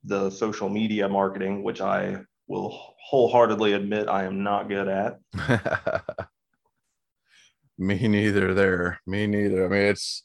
the 0.08 0.30
social 0.30 0.68
media 0.68 1.08
marketing, 1.08 1.62
which 1.62 1.80
I 1.80 2.18
will 2.48 2.94
wholeheartedly 3.08 3.74
admit 3.74 4.08
I 4.08 4.24
am 4.24 4.42
not 4.42 4.68
good 4.68 4.88
at. 4.88 5.18
Me 7.78 8.08
neither 8.08 8.54
there. 8.54 9.00
Me 9.06 9.26
neither. 9.26 9.66
I 9.66 9.68
mean, 9.68 9.82
it's 9.82 10.24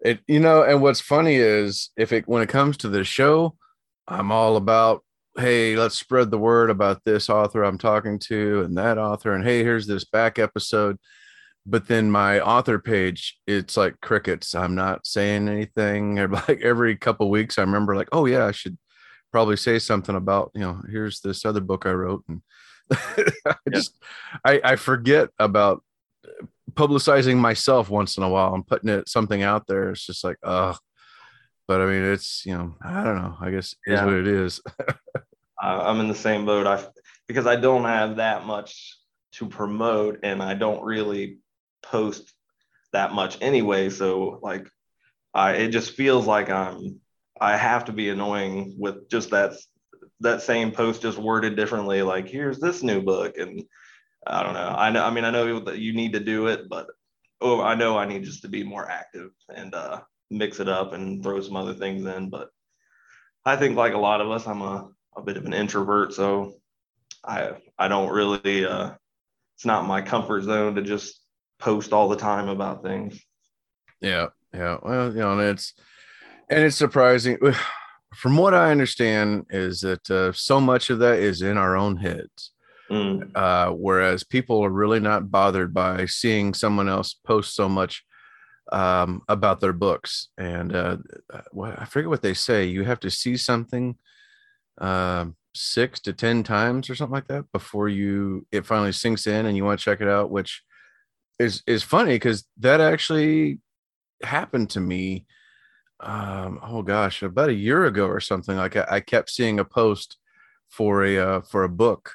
it, 0.00 0.20
you 0.26 0.40
know, 0.40 0.62
and 0.62 0.80
what's 0.80 1.00
funny 1.00 1.34
is 1.34 1.90
if 1.96 2.12
it 2.12 2.26
when 2.26 2.42
it 2.42 2.48
comes 2.48 2.76
to 2.78 2.88
the 2.88 3.04
show, 3.04 3.56
I'm 4.08 4.32
all 4.32 4.56
about, 4.56 5.02
hey, 5.36 5.76
let's 5.76 5.98
spread 5.98 6.30
the 6.30 6.38
word 6.38 6.70
about 6.70 7.02
this 7.04 7.28
author 7.28 7.62
I'm 7.62 7.78
talking 7.78 8.18
to 8.20 8.62
and 8.62 8.76
that 8.78 8.98
author, 8.98 9.32
and 9.32 9.44
hey, 9.44 9.62
here's 9.62 9.86
this 9.86 10.04
back 10.04 10.38
episode. 10.38 10.98
But 11.66 11.88
then 11.88 12.10
my 12.10 12.40
author 12.40 12.78
page, 12.78 13.38
it's 13.46 13.76
like 13.76 14.00
crickets. 14.02 14.54
I'm 14.54 14.74
not 14.74 15.06
saying 15.06 15.48
anything. 15.48 16.16
Like 16.48 16.60
every 16.62 16.96
couple 16.96 17.30
weeks, 17.30 17.58
I 17.58 17.62
remember 17.62 17.96
like, 17.96 18.08
oh 18.12 18.26
yeah, 18.26 18.46
I 18.46 18.52
should 18.52 18.76
probably 19.34 19.56
say 19.56 19.80
something 19.80 20.14
about 20.14 20.52
you 20.54 20.60
know 20.60 20.80
here's 20.88 21.18
this 21.18 21.44
other 21.44 21.60
book 21.60 21.86
i 21.86 21.90
wrote 21.90 22.22
and 22.28 22.40
i 23.48 23.56
just 23.72 23.98
I, 24.44 24.60
I 24.62 24.76
forget 24.76 25.28
about 25.40 25.82
publicizing 26.74 27.38
myself 27.38 27.90
once 27.90 28.16
in 28.16 28.22
a 28.22 28.28
while 28.28 28.54
and 28.54 28.64
putting 28.64 28.90
it 28.90 29.08
something 29.08 29.42
out 29.42 29.66
there. 29.66 29.90
It's 29.90 30.06
just 30.06 30.22
like 30.22 30.36
uh 30.44 30.74
but 31.66 31.80
i 31.80 31.86
mean 31.86 32.04
it's 32.04 32.46
you 32.46 32.56
know 32.56 32.76
i 32.80 33.02
don't 33.02 33.16
know. 33.16 33.36
I 33.40 33.50
guess 33.50 33.74
yeah. 33.88 33.94
is 33.94 34.00
what 34.02 34.14
it 34.14 34.28
is. 34.28 34.60
I'm 35.60 35.98
in 35.98 36.06
the 36.06 36.14
same 36.14 36.46
boat. 36.46 36.68
I 36.68 36.84
because 37.26 37.48
i 37.48 37.56
don't 37.56 37.84
have 37.84 38.16
that 38.16 38.46
much 38.46 38.98
to 39.32 39.46
promote 39.46 40.20
and 40.22 40.40
i 40.40 40.54
don't 40.54 40.84
really 40.84 41.38
post 41.82 42.32
that 42.92 43.12
much 43.12 43.36
anyway. 43.40 43.90
So 43.90 44.38
like 44.44 44.68
i 45.34 45.54
it 45.54 45.70
just 45.70 45.92
feels 45.92 46.24
like 46.24 46.50
i'm 46.50 47.00
I 47.40 47.56
have 47.56 47.86
to 47.86 47.92
be 47.92 48.10
annoying 48.10 48.76
with 48.78 49.08
just 49.08 49.30
that 49.30 49.54
that 50.20 50.42
same 50.42 50.70
post 50.70 51.02
just 51.02 51.18
worded 51.18 51.56
differently. 51.56 52.02
Like, 52.02 52.28
here's 52.28 52.58
this 52.58 52.82
new 52.82 53.02
book, 53.02 53.36
and 53.38 53.62
I 54.26 54.42
don't 54.42 54.54
know. 54.54 54.74
I 54.76 54.90
know. 54.90 55.04
I 55.04 55.10
mean, 55.10 55.24
I 55.24 55.30
know 55.30 55.60
that 55.60 55.78
you 55.78 55.92
need 55.92 56.12
to 56.12 56.20
do 56.20 56.46
it, 56.46 56.68
but 56.68 56.88
oh, 57.40 57.60
I 57.60 57.74
know 57.74 57.98
I 57.98 58.06
need 58.06 58.24
just 58.24 58.42
to 58.42 58.48
be 58.48 58.62
more 58.62 58.88
active 58.88 59.30
and 59.54 59.74
uh, 59.74 60.00
mix 60.30 60.60
it 60.60 60.68
up 60.68 60.92
and 60.92 61.22
throw 61.22 61.40
some 61.40 61.56
other 61.56 61.74
things 61.74 62.06
in. 62.06 62.30
But 62.30 62.48
I 63.44 63.56
think, 63.56 63.76
like 63.76 63.94
a 63.94 63.98
lot 63.98 64.20
of 64.20 64.30
us, 64.30 64.46
I'm 64.46 64.62
a 64.62 64.88
a 65.16 65.22
bit 65.22 65.36
of 65.36 65.44
an 65.44 65.54
introvert, 65.54 66.14
so 66.14 66.54
I 67.24 67.52
I 67.78 67.88
don't 67.88 68.12
really. 68.12 68.64
Uh, 68.64 68.92
it's 69.56 69.66
not 69.66 69.86
my 69.86 70.02
comfort 70.02 70.42
zone 70.42 70.74
to 70.74 70.82
just 70.82 71.20
post 71.58 71.92
all 71.92 72.08
the 72.08 72.16
time 72.16 72.48
about 72.48 72.82
things. 72.82 73.20
Yeah, 74.00 74.28
yeah. 74.52 74.78
Well, 74.82 75.12
you 75.12 75.20
know, 75.20 75.38
it's 75.38 75.74
and 76.50 76.64
it's 76.64 76.76
surprising 76.76 77.38
from 78.14 78.36
what 78.36 78.54
i 78.54 78.70
understand 78.70 79.44
is 79.50 79.80
that 79.80 80.10
uh, 80.10 80.32
so 80.32 80.60
much 80.60 80.90
of 80.90 80.98
that 80.98 81.18
is 81.18 81.42
in 81.42 81.56
our 81.56 81.76
own 81.76 81.96
heads 81.96 82.52
mm. 82.90 83.30
uh, 83.34 83.70
whereas 83.70 84.24
people 84.24 84.64
are 84.64 84.70
really 84.70 85.00
not 85.00 85.30
bothered 85.30 85.72
by 85.72 86.06
seeing 86.06 86.54
someone 86.54 86.88
else 86.88 87.14
post 87.24 87.54
so 87.54 87.68
much 87.68 88.04
um, 88.72 89.22
about 89.28 89.60
their 89.60 89.72
books, 89.72 90.28
and 90.38 90.74
uh, 90.74 90.96
what 91.52 91.78
I 91.78 91.84
forget 91.84 92.08
what 92.08 92.22
they 92.22 92.34
say. 92.34 92.64
You 92.64 92.84
have 92.84 93.00
to 93.00 93.10
see 93.10 93.36
something 93.36 93.96
uh, 94.80 95.26
six 95.54 96.00
to 96.00 96.12
ten 96.12 96.42
times 96.42 96.88
or 96.88 96.94
something 96.94 97.14
like 97.14 97.28
that 97.28 97.44
before 97.52 97.88
you 97.88 98.46
it 98.50 98.66
finally 98.66 98.92
sinks 98.92 99.26
in, 99.26 99.46
and 99.46 99.56
you 99.56 99.64
want 99.64 99.78
to 99.80 99.84
check 99.84 100.00
it 100.00 100.08
out. 100.08 100.30
Which 100.30 100.62
is 101.38 101.62
is 101.66 101.82
funny 101.82 102.14
because 102.14 102.44
that 102.58 102.80
actually 102.80 103.60
happened 104.22 104.70
to 104.70 104.80
me. 104.80 105.26
Um, 106.04 106.60
oh 106.62 106.82
gosh, 106.82 107.22
about 107.22 107.48
a 107.48 107.54
year 107.54 107.86
ago 107.86 108.06
or 108.06 108.20
something. 108.20 108.56
Like 108.56 108.76
I, 108.76 108.86
I 108.90 109.00
kept 109.00 109.30
seeing 109.30 109.58
a 109.58 109.64
post 109.64 110.18
for 110.68 111.04
a 111.04 111.18
uh, 111.18 111.40
for 111.40 111.64
a 111.64 111.68
book 111.68 112.12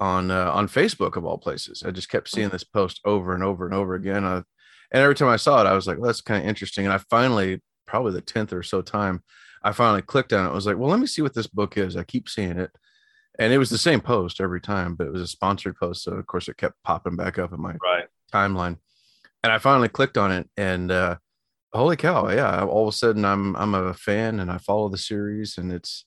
on 0.00 0.30
uh, 0.30 0.50
on 0.52 0.68
Facebook 0.68 1.16
of 1.16 1.24
all 1.24 1.38
places. 1.38 1.82
I 1.84 1.90
just 1.90 2.08
kept 2.08 2.28
seeing 2.28 2.48
this 2.48 2.64
post 2.64 3.00
over 3.04 3.34
and 3.34 3.44
over 3.44 3.66
and 3.66 3.74
over 3.74 3.94
again. 3.94 4.24
Uh, 4.24 4.42
and 4.90 5.02
every 5.02 5.14
time 5.14 5.28
I 5.28 5.36
saw 5.36 5.60
it, 5.60 5.66
I 5.66 5.74
was 5.74 5.86
like, 5.86 5.98
well, 5.98 6.06
that's 6.06 6.20
kind 6.20 6.42
of 6.42 6.48
interesting. 6.48 6.86
And 6.86 6.94
I 6.94 6.98
finally, 7.10 7.60
probably 7.86 8.12
the 8.12 8.22
10th 8.22 8.52
or 8.52 8.62
so 8.62 8.82
time, 8.82 9.22
I 9.62 9.72
finally 9.72 10.02
clicked 10.02 10.32
on 10.32 10.46
it. 10.46 10.50
I 10.50 10.54
was 10.54 10.66
like, 10.66 10.78
well, 10.78 10.90
let 10.90 11.00
me 11.00 11.06
see 11.06 11.22
what 11.22 11.34
this 11.34 11.48
book 11.48 11.76
is. 11.76 11.96
I 11.96 12.04
keep 12.04 12.28
seeing 12.28 12.58
it. 12.58 12.70
And 13.38 13.52
it 13.52 13.58
was 13.58 13.68
the 13.68 13.78
same 13.78 14.00
post 14.00 14.40
every 14.40 14.60
time, 14.60 14.94
but 14.94 15.08
it 15.08 15.12
was 15.12 15.22
a 15.22 15.26
sponsored 15.26 15.76
post. 15.76 16.04
So 16.04 16.12
of 16.12 16.26
course 16.26 16.48
it 16.48 16.56
kept 16.56 16.82
popping 16.84 17.16
back 17.16 17.38
up 17.38 17.52
in 17.52 17.60
my 17.60 17.74
right. 17.82 18.06
timeline. 18.32 18.78
And 19.42 19.52
I 19.52 19.58
finally 19.58 19.88
clicked 19.88 20.16
on 20.16 20.32
it 20.32 20.48
and 20.56 20.90
uh 20.90 21.16
holy 21.72 21.96
cow, 21.96 22.28
yeah. 22.30 22.64
All 22.64 22.88
of 22.88 22.94
a 22.94 22.96
sudden 22.96 23.24
I'm 23.24 23.56
I'm 23.56 23.74
a 23.74 23.94
fan 23.94 24.40
and 24.40 24.50
I 24.50 24.58
follow 24.58 24.88
the 24.88 24.98
series 24.98 25.58
and 25.58 25.72
it's 25.72 26.04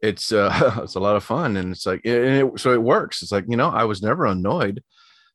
it's 0.00 0.32
uh 0.32 0.80
it's 0.82 0.94
a 0.94 1.00
lot 1.00 1.16
of 1.16 1.24
fun 1.24 1.56
and 1.56 1.72
it's 1.72 1.86
like 1.86 2.00
and 2.04 2.14
it, 2.14 2.60
so 2.60 2.72
it 2.72 2.82
works. 2.82 3.22
It's 3.22 3.32
like 3.32 3.44
you 3.48 3.56
know 3.56 3.68
i 3.68 3.84
was 3.84 4.02
never 4.02 4.26
annoyed 4.26 4.82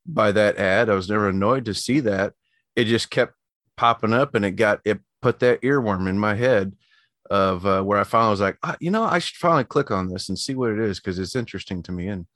by 0.06 0.32
that 0.32 0.58
ad. 0.58 0.90
I 0.90 0.96
was 0.96 1.10
never 1.10 1.30
annoyed 1.30 1.66
to 1.66 1.74
see 1.74 2.00
that. 2.02 2.34
It 2.76 2.86
just 2.86 3.10
kept 3.10 3.34
popping 3.78 4.14
up 4.14 4.36
and 4.36 4.46
it 4.46 4.52
got 4.52 4.80
it 4.86 5.00
put 5.22 5.40
that 5.40 5.62
earworm 5.62 6.08
in 6.08 6.20
my 6.20 6.36
head 6.36 6.76
of 7.32 7.66
uh, 7.66 7.82
where 7.82 8.00
i 8.00 8.04
finally 8.04 8.30
was 8.30 8.40
like 8.40 8.58
you 8.80 8.92
know 8.92 9.04
i 9.04 9.18
should 9.18 9.36
finally 9.36 9.64
click 9.64 9.90
on 9.90 10.08
this 10.08 10.30
and 10.30 10.38
see 10.38 10.54
what 10.54 10.70
it 10.70 10.80
is 10.80 11.00
because 11.00 11.18
it's 11.18 11.36
interesting 11.36 11.82
to 11.82 11.92
me 11.92 12.08
and 12.08 12.28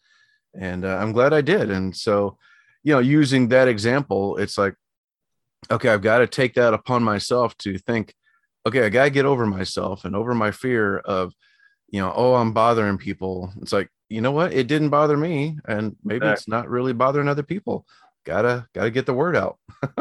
and 0.60 0.84
uh, 0.84 0.97
i'm 0.97 1.12
glad 1.12 1.32
i 1.32 1.41
did. 1.41 1.69
And 1.69 1.95
so 1.95 2.38
you 2.84 2.93
know 2.93 2.99
using 2.99 3.49
that 3.49 3.67
example 3.67 4.38
it's 4.38 4.58
like 4.58 4.75
okay 5.72 5.89
i've 5.89 6.02
got 6.02 6.19
to 6.19 6.28
take 6.28 6.54
that 6.54 6.74
upon 6.74 7.04
myself 7.04 7.58
to 7.58 7.78
think 7.78 8.13
okay 8.65 8.86
i 8.86 8.89
got 8.89 9.06
to 9.06 9.10
get 9.10 9.26
over 9.26 9.45
myself 9.45 10.06
and 10.06 10.15
over 10.15 10.34
my 10.34 10.52
fear 10.52 10.98
of 11.00 11.34
you 11.91 12.02
know, 12.02 12.13
oh, 12.15 12.36
I'm 12.36 12.54
bothering 12.54 12.98
people. 12.98 13.52
It's 13.62 13.74
like, 13.74 13.89
you 14.10 14.22
know 14.22 14.32
what? 14.32 14.54
It 14.54 14.67
didn't 14.67 14.89
bother 14.89 15.17
me, 15.17 15.58
and 15.65 15.95
maybe 16.04 16.17
exactly. 16.17 16.34
it's 16.34 16.48
not 16.48 16.69
really 16.69 16.93
bothering 16.93 17.28
other 17.28 17.43
people. 17.43 17.86
Gotta 18.26 18.67
gotta 18.74 18.91
get 18.91 19.06
the 19.06 19.13
word 19.13 19.36
out. 19.36 19.58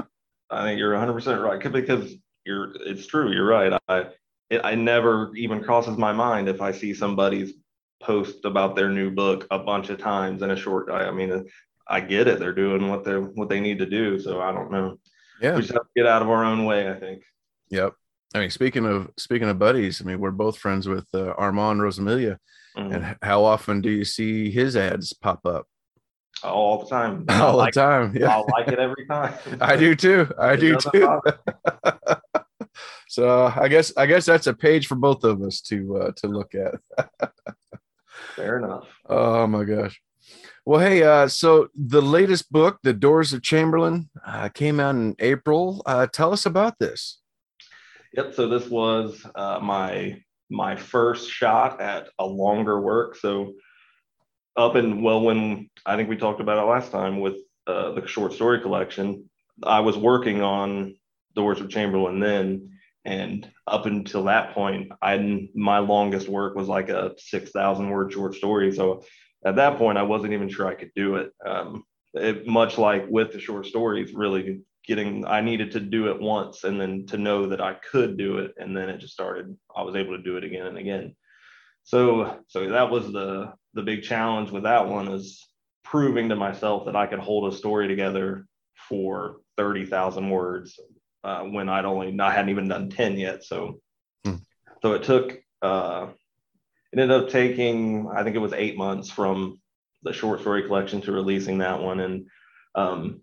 I 0.51 0.65
think 0.65 0.79
you're 0.79 0.93
100 0.93 1.13
percent 1.13 1.41
right 1.41 1.73
because 1.73 2.15
you're. 2.45 2.73
It's 2.87 3.07
true. 3.07 3.33
You're 3.33 3.47
right. 3.47 3.79
I 3.89 4.07
it, 4.51 4.63
I 4.65 4.75
never 4.75 5.35
even 5.37 5.63
crosses 5.63 5.99
my 5.99 6.13
mind 6.13 6.49
if 6.49 6.63
I 6.63 6.73
see 6.73 6.95
somebody's 6.95 7.53
post 8.03 8.45
about 8.45 8.77
their 8.77 8.89
new 8.89 9.11
book 9.11 9.47
a 9.51 9.59
bunch 9.59 9.91
of 9.91 9.99
times 9.99 10.43
in 10.43 10.51
a 10.51 10.57
short. 10.57 10.91
I, 10.91 11.09
I 11.09 11.11
mean, 11.11 11.47
I 11.87 12.01
get 12.01 12.29
it. 12.29 12.39
They're 12.39 12.55
doing 12.55 12.89
what 12.89 13.05
they're 13.05 13.21
what 13.21 13.49
they 13.49 13.61
need 13.61 13.79
to 13.79 13.87
do. 13.87 14.19
So 14.19 14.41
I 14.41 14.53
don't 14.53 14.71
know. 14.71 14.99
Yeah, 15.41 15.55
we 15.55 15.63
just 15.63 15.73
have 15.73 15.83
to 15.83 15.89
get 15.97 16.07
out 16.07 16.23
of 16.23 16.31
our 16.31 16.45
own 16.45 16.65
way. 16.65 16.89
I 16.89 16.95
think. 16.95 17.23
Yep. 17.71 17.95
I 18.35 18.41
mean, 18.41 18.51
speaking 18.51 18.85
of 18.85 19.11
speaking 19.17 19.49
of 19.49 19.59
buddies, 19.59 20.01
I 20.01 20.05
mean, 20.05 20.21
we're 20.21 20.31
both 20.31 20.59
friends 20.59 20.87
with 20.87 21.07
uh, 21.15 21.33
Armand 21.39 21.81
Rosamilia, 21.81 22.39
mm-hmm. 22.77 22.93
and 22.93 23.17
how 23.23 23.45
often 23.45 23.81
do 23.81 23.91
you 23.91 24.05
see 24.05 24.51
his 24.51 24.77
ads 24.77 25.13
pop 25.13 25.47
up? 25.47 25.67
All 26.43 26.85
the 26.85 26.87
time. 26.87 27.25
All 27.31 27.57
like 27.57 27.75
the 27.75 27.81
time. 27.81 28.17
Yeah, 28.17 28.37
I 28.37 28.61
like 28.61 28.69
it 28.69 28.79
every 28.79 29.07
time. 29.07 29.35
I 29.61 29.77
do 29.77 29.95
too. 29.95 30.31
I 30.39 30.57
do 30.57 30.77
too. 30.77 31.21
so 33.09 33.53
I 33.57 33.69
guess 33.69 33.93
I 33.97 34.07
guess 34.07 34.27
that's 34.27 34.47
a 34.47 34.55
page 34.55 34.87
for 34.87 34.95
both 34.95 35.25
of 35.25 35.43
us 35.43 35.61
to 35.63 35.97
uh, 35.97 36.13
to 36.17 36.29
look 36.29 36.55
at. 36.55 36.75
Fair 38.37 38.59
enough. 38.59 38.87
Oh 39.09 39.47
my 39.47 39.65
gosh. 39.65 40.01
Well, 40.69 40.81
hey, 40.81 41.03
uh, 41.03 41.29
so 41.29 41.69
the 41.75 42.03
latest 42.03 42.53
book, 42.53 42.79
The 42.83 42.93
Doors 42.93 43.33
of 43.33 43.41
Chamberlain, 43.41 44.11
uh, 44.23 44.51
came 44.51 44.81
out 44.81 44.97
in 44.97 45.17
April. 45.19 45.81
Uh, 45.87 46.07
tell 46.07 46.31
us 46.31 46.45
about 46.45 46.79
this. 46.79 47.23
Yep. 48.13 48.35
So 48.35 48.51
this 48.51 48.69
was 48.69 49.25
uh, 49.35 49.61
my 49.63 50.21
my 50.51 50.77
first 50.77 51.31
shot 51.31 51.81
at 51.81 52.11
a 52.19 52.27
longer 52.27 52.79
work. 52.83 53.17
So 53.17 53.55
up 54.59 54.75
and 54.75 55.03
well, 55.03 55.23
when 55.23 55.71
I 55.87 55.97
think 55.97 56.11
we 56.11 56.19
talked 56.19 56.43
about 56.43 56.59
it 56.59 56.69
last 56.69 56.93
time 56.93 57.21
with 57.21 57.37
uh, 57.67 57.93
the 57.93 58.07
short 58.07 58.35
story 58.35 58.61
collection, 58.61 59.31
I 59.63 59.81
was 59.81 59.97
working 59.97 60.43
on 60.43 60.97
Doors 61.35 61.63
of 61.63 61.71
Chamberlain 61.71 62.21
then, 62.21 62.79
and 63.07 63.51
up 63.67 63.87
until 63.87 64.25
that 64.25 64.53
point, 64.53 64.93
I 65.01 65.49
my 65.55 65.79
longest 65.79 66.29
work 66.29 66.57
was 66.57 66.69
like 66.69 66.91
a 66.91 67.15
six 67.17 67.53
thousand 67.53 67.89
word 67.89 68.13
short 68.13 68.35
story. 68.35 68.71
So 68.71 69.03
at 69.45 69.57
that 69.57 69.79
point, 69.79 69.99
I 69.99 70.03
wasn't 70.03 70.33
even 70.33 70.49
sure 70.49 70.67
I 70.67 70.75
could 70.75 70.93
do 70.95 71.17
it. 71.17 71.33
Um, 71.45 71.85
it 72.15 72.47
much 72.47 72.79
like 72.79 73.07
with 73.09 73.33
the 73.33 73.41
short 73.41 73.67
stories, 73.67 74.13
really 74.15 74.63
getting 74.87 75.27
i 75.27 75.43
needed 75.43 75.71
to 75.73 75.81
do 75.81 76.09
it 76.09 76.19
once 76.19 76.65
and 76.65 76.81
then 76.81 77.05
to 77.05 77.19
know 77.19 77.47
that 77.47 77.61
i 77.61 77.75
could 77.75 78.17
do 78.17 78.39
it 78.39 78.55
and 78.57 78.75
then 78.75 78.89
it 78.89 78.97
just 78.97 79.13
started 79.13 79.55
i 79.77 79.83
was 79.83 79.95
able 79.95 80.17
to 80.17 80.23
do 80.23 80.39
it 80.39 80.45
again 80.45 80.67
and 80.67 80.79
again 80.79 81.15
so 81.85 82.39
so 82.47 82.67
that 82.71 82.91
was 82.91 83.13
the 83.13 83.53
the 83.75 83.83
big 83.83 84.03
challenge 84.03 84.51
with 84.51 84.63
that 84.63 84.89
one 84.89 85.09
is 85.09 85.47
proving 85.85 86.31
to 86.31 86.37
myself 86.37 86.87
that 86.87 86.97
i 86.97 87.07
could 87.07 87.19
hold 87.19 87.53
a 87.53 87.55
story 87.55 87.87
together 87.87 88.47
for 88.89 89.41
30,000 89.57 90.31
words 90.31 90.79
uh, 91.25 91.43
when 91.43 91.69
I'd 91.69 91.85
only 91.85 92.19
I 92.19 92.33
hadn't 92.33 92.51
even 92.51 92.69
done 92.69 92.91
10 92.91 93.19
yet. 93.19 93.45
So 93.45 93.81
hmm. 94.25 94.37
so 94.83 94.93
it 94.93 95.03
took 95.03 95.39
uh, 95.63 96.09
it 96.93 96.99
ended 96.99 97.23
up 97.23 97.29
taking 97.29 98.09
I 98.09 98.23
think 98.23 98.37
it 98.37 98.41
was 98.41 98.53
eight 98.53 98.77
months 98.77 99.11
from 99.11 99.61
the 100.03 100.13
short 100.13 100.41
story 100.41 100.63
collection 100.63 101.01
to 101.03 101.13
releasing 101.13 101.59
that 101.59 101.81
one, 101.81 102.01
and 102.01 102.27
um, 102.75 103.21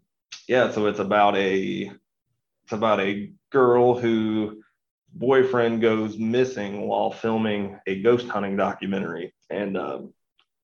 yeah, 0.47 0.71
so 0.71 0.87
it's 0.87 0.99
about 0.99 1.35
a 1.35 1.91
it's 2.63 2.73
about 2.73 2.99
a 2.99 3.31
girl 3.51 3.97
who 3.97 4.61
boyfriend 5.13 5.81
goes 5.81 6.17
missing 6.17 6.87
while 6.87 7.11
filming 7.11 7.79
a 7.87 8.01
ghost 8.01 8.27
hunting 8.27 8.57
documentary, 8.57 9.33
and 9.49 9.77
um, 9.77 10.13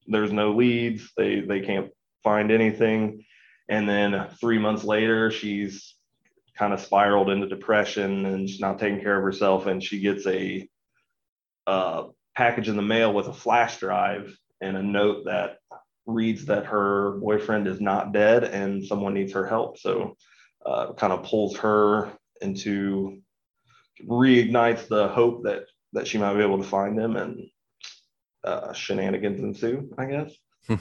there's 0.08 0.32
no 0.32 0.52
leads. 0.52 1.12
They 1.16 1.40
they 1.42 1.62
can't 1.62 1.92
find 2.24 2.52
anything, 2.52 3.26
and 3.70 3.88
then 3.88 4.28
three 4.40 4.60
months 4.60 4.84
later, 4.84 5.32
she's 5.32 5.96
kind 6.58 6.74
of 6.74 6.82
spiraled 6.82 7.30
into 7.30 7.48
depression 7.48 8.26
and 8.26 8.48
she's 8.48 8.60
not 8.60 8.78
taking 8.78 9.02
care 9.02 9.18
of 9.18 9.24
herself, 9.24 9.66
and 9.66 9.84
she 9.84 10.00
gets 10.00 10.28
a 10.28 10.68
uh, 11.66 12.04
package 12.36 12.70
in 12.70 12.76
the 12.76 12.82
mail 12.82 13.14
with 13.14 13.28
a 13.28 13.34
flash 13.34 13.78
drive 13.78 14.36
and 14.62 14.78
a 14.78 14.84
note 14.84 15.26
that 15.26 15.58
reads 16.06 16.46
that 16.46 16.66
her 16.66 17.18
boyfriend 17.20 17.68
is 17.68 17.82
not 17.82 18.14
dead 18.14 18.44
and 18.44 18.86
someone 18.86 19.14
needs 19.14 19.34
her 19.34 19.46
help. 19.46 19.78
So 19.78 20.16
uh, 20.66 20.94
kind 20.94 21.14
of 21.14 21.24
pulls 21.24 21.58
her 21.58 22.12
into 22.42 23.22
reignites 24.08 24.88
the 24.88 25.08
hope 25.10 25.44
that 25.44 25.66
that 25.94 26.08
she 26.08 26.18
might 26.18 26.34
be 26.36 26.42
able 26.42 26.58
to 26.58 26.68
find 26.68 26.98
him 26.98 27.18
and 27.18 27.48
uh, 28.44 28.74
shenanigans 28.74 29.42
ensue, 29.42 29.94
I 29.98 30.06
guess. 30.06 30.34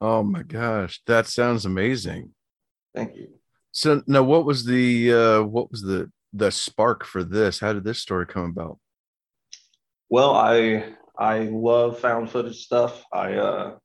oh 0.00 0.22
my 0.22 0.42
gosh, 0.42 1.00
that 1.06 1.26
sounds 1.26 1.64
amazing. 1.64 2.30
Thank 2.94 3.16
you. 3.16 3.28
So 3.72 4.02
now 4.06 4.22
what 4.22 4.44
was 4.44 4.64
the 4.64 5.12
uh 5.12 5.42
what 5.42 5.70
was 5.70 5.82
the 5.82 6.10
the 6.32 6.50
spark 6.50 7.04
for 7.04 7.24
this? 7.24 7.60
How 7.60 7.72
did 7.72 7.84
this 7.84 8.00
story 8.00 8.26
come 8.26 8.44
about? 8.44 8.78
Well, 10.12 10.34
I 10.34 10.84
I 11.18 11.38
love 11.38 11.98
found 11.98 12.30
footage 12.30 12.58
stuff. 12.58 13.02
I 13.10 13.32
uh, 13.32 13.76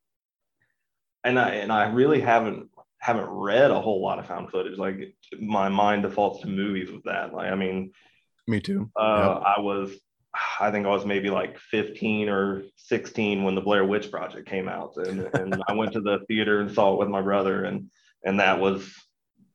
and 1.24 1.40
I 1.40 1.52
and 1.52 1.72
I 1.72 1.88
really 1.88 2.20
haven't 2.20 2.70
haven't 3.00 3.30
read 3.30 3.72
a 3.72 3.80
whole 3.80 4.02
lot 4.02 4.20
of 4.20 4.28
found 4.28 4.52
footage. 4.52 4.78
Like 4.78 5.16
my 5.40 5.70
mind 5.70 6.02
defaults 6.04 6.42
to 6.42 6.48
movies 6.48 6.92
with 6.92 7.04
that. 7.04 7.34
Like 7.34 7.50
I 7.50 7.56
mean, 7.56 7.94
me 8.46 8.60
too. 8.60 8.92
Uh, 9.00 9.42
I 9.58 9.62
was, 9.62 9.92
I 10.60 10.70
think 10.70 10.86
I 10.86 10.90
was 10.90 11.06
maybe 11.06 11.30
like 11.30 11.58
15 11.60 12.28
or 12.28 12.64
16 12.76 13.46
when 13.46 13.56
the 13.56 13.62
Blair 13.62 13.86
Witch 13.86 14.12
Project 14.12 14.50
came 14.50 14.68
out, 14.68 14.98
and 14.98 15.34
and 15.34 15.64
I 15.70 15.76
went 15.76 15.94
to 15.94 16.02
the 16.02 16.20
theater 16.28 16.60
and 16.60 16.70
saw 16.70 16.92
it 16.92 17.00
with 17.00 17.08
my 17.08 17.22
brother, 17.22 17.64
and 17.64 17.90
and 18.26 18.42
that 18.42 18.60
was, 18.60 18.86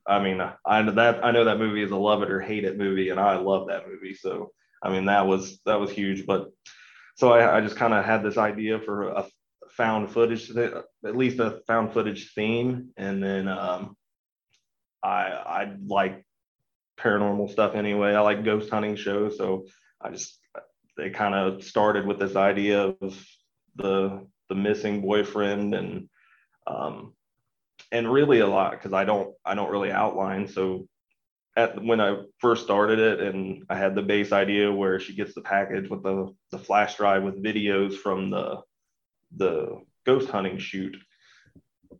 I 0.06 0.22
mean, 0.22 0.40
I 0.40 0.90
that 0.92 1.22
I 1.22 1.32
know 1.32 1.44
that 1.44 1.58
movie 1.58 1.82
is 1.82 1.90
a 1.90 1.96
love 1.96 2.22
it 2.22 2.30
or 2.30 2.40
hate 2.40 2.64
it 2.64 2.78
movie, 2.78 3.10
and 3.10 3.20
I 3.20 3.36
love 3.36 3.68
that 3.68 3.86
movie. 3.86 4.14
So 4.14 4.52
I 4.82 4.90
mean, 4.90 5.06
that 5.06 5.26
was 5.26 5.60
that 5.64 5.80
was 5.80 5.90
huge, 5.90 6.26
but 6.26 6.50
so 7.16 7.32
I, 7.32 7.58
I 7.58 7.60
just 7.60 7.76
kind 7.76 7.94
of 7.94 8.04
had 8.04 8.22
this 8.22 8.38
idea 8.38 8.80
for 8.80 9.08
a 9.08 9.26
found 9.70 10.10
footage, 10.10 10.50
at 10.50 11.16
least 11.16 11.38
a 11.38 11.60
found 11.66 11.92
footage 11.92 12.32
theme, 12.34 12.90
and 12.96 13.22
then 13.22 13.48
um, 13.48 13.96
I 15.02 15.08
I 15.08 15.76
like 15.86 16.24
paranormal 16.98 17.50
stuff 17.50 17.74
anyway. 17.74 18.14
I 18.14 18.20
like 18.20 18.44
ghost 18.44 18.70
hunting 18.70 18.96
shows, 18.96 19.36
so 19.38 19.66
I 20.00 20.10
just 20.10 20.38
they 20.96 21.10
kind 21.10 21.34
of 21.34 21.64
started 21.64 22.06
with 22.06 22.18
this 22.18 22.36
idea 22.36 22.94
of 23.00 23.26
the 23.76 24.26
the 24.48 24.54
missing 24.54 25.00
boyfriend 25.00 25.74
and 25.74 26.08
um, 26.66 27.14
and 27.90 28.10
really 28.10 28.40
a 28.40 28.46
lot 28.46 28.72
because 28.72 28.92
I 28.92 29.04
don't 29.04 29.34
I 29.44 29.54
don't 29.54 29.70
really 29.70 29.90
outline, 29.90 30.48
so 30.48 30.86
at 31.56 31.82
when 31.82 32.00
I 32.00 32.22
first 32.38 32.64
started 32.64 32.98
it, 32.98 33.20
and 33.20 33.64
I 33.68 33.76
had 33.76 33.94
the 33.94 34.02
base 34.02 34.32
idea 34.32 34.72
where 34.72 34.98
she 34.98 35.14
gets 35.14 35.34
the 35.34 35.42
package 35.42 35.88
with 35.88 36.02
the 36.02 36.34
the 36.50 36.58
flash 36.58 36.96
drive 36.96 37.22
with 37.22 37.42
videos 37.42 37.94
from 37.94 38.30
the 38.30 38.62
the 39.36 39.80
ghost 40.04 40.30
hunting 40.30 40.58
shoot. 40.58 40.96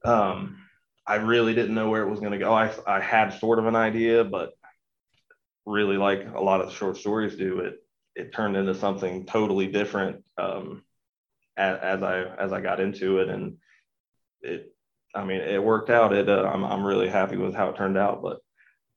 Um, 0.04 0.58
I 1.06 1.16
really 1.16 1.54
didn't 1.54 1.74
know 1.74 1.90
where 1.90 2.02
it 2.02 2.10
was 2.10 2.20
going 2.20 2.32
to 2.32 2.38
go. 2.38 2.52
I 2.52 2.72
I 2.86 3.00
had 3.00 3.30
sort 3.30 3.58
of 3.58 3.66
an 3.66 3.76
idea, 3.76 4.24
but 4.24 4.52
really 5.66 5.96
like 5.96 6.26
a 6.34 6.40
lot 6.40 6.60
of 6.60 6.72
short 6.72 6.96
stories 6.96 7.36
do, 7.36 7.60
it 7.60 7.76
it 8.14 8.32
turned 8.32 8.56
into 8.56 8.74
something 8.74 9.24
totally 9.26 9.66
different 9.66 10.22
um, 10.38 10.82
as, 11.56 11.78
as 11.80 12.02
I 12.02 12.22
as 12.22 12.52
I 12.52 12.60
got 12.60 12.80
into 12.80 13.18
it, 13.18 13.28
and 13.28 13.56
it 14.40 14.74
I 15.14 15.24
mean 15.24 15.40
it 15.40 15.62
worked 15.62 15.90
out. 15.90 16.12
It 16.12 16.28
uh, 16.28 16.50
I'm 16.52 16.64
I'm 16.64 16.84
really 16.84 17.08
happy 17.08 17.36
with 17.36 17.54
how 17.54 17.70
it 17.70 17.76
turned 17.76 17.98
out, 17.98 18.22
but 18.22 18.40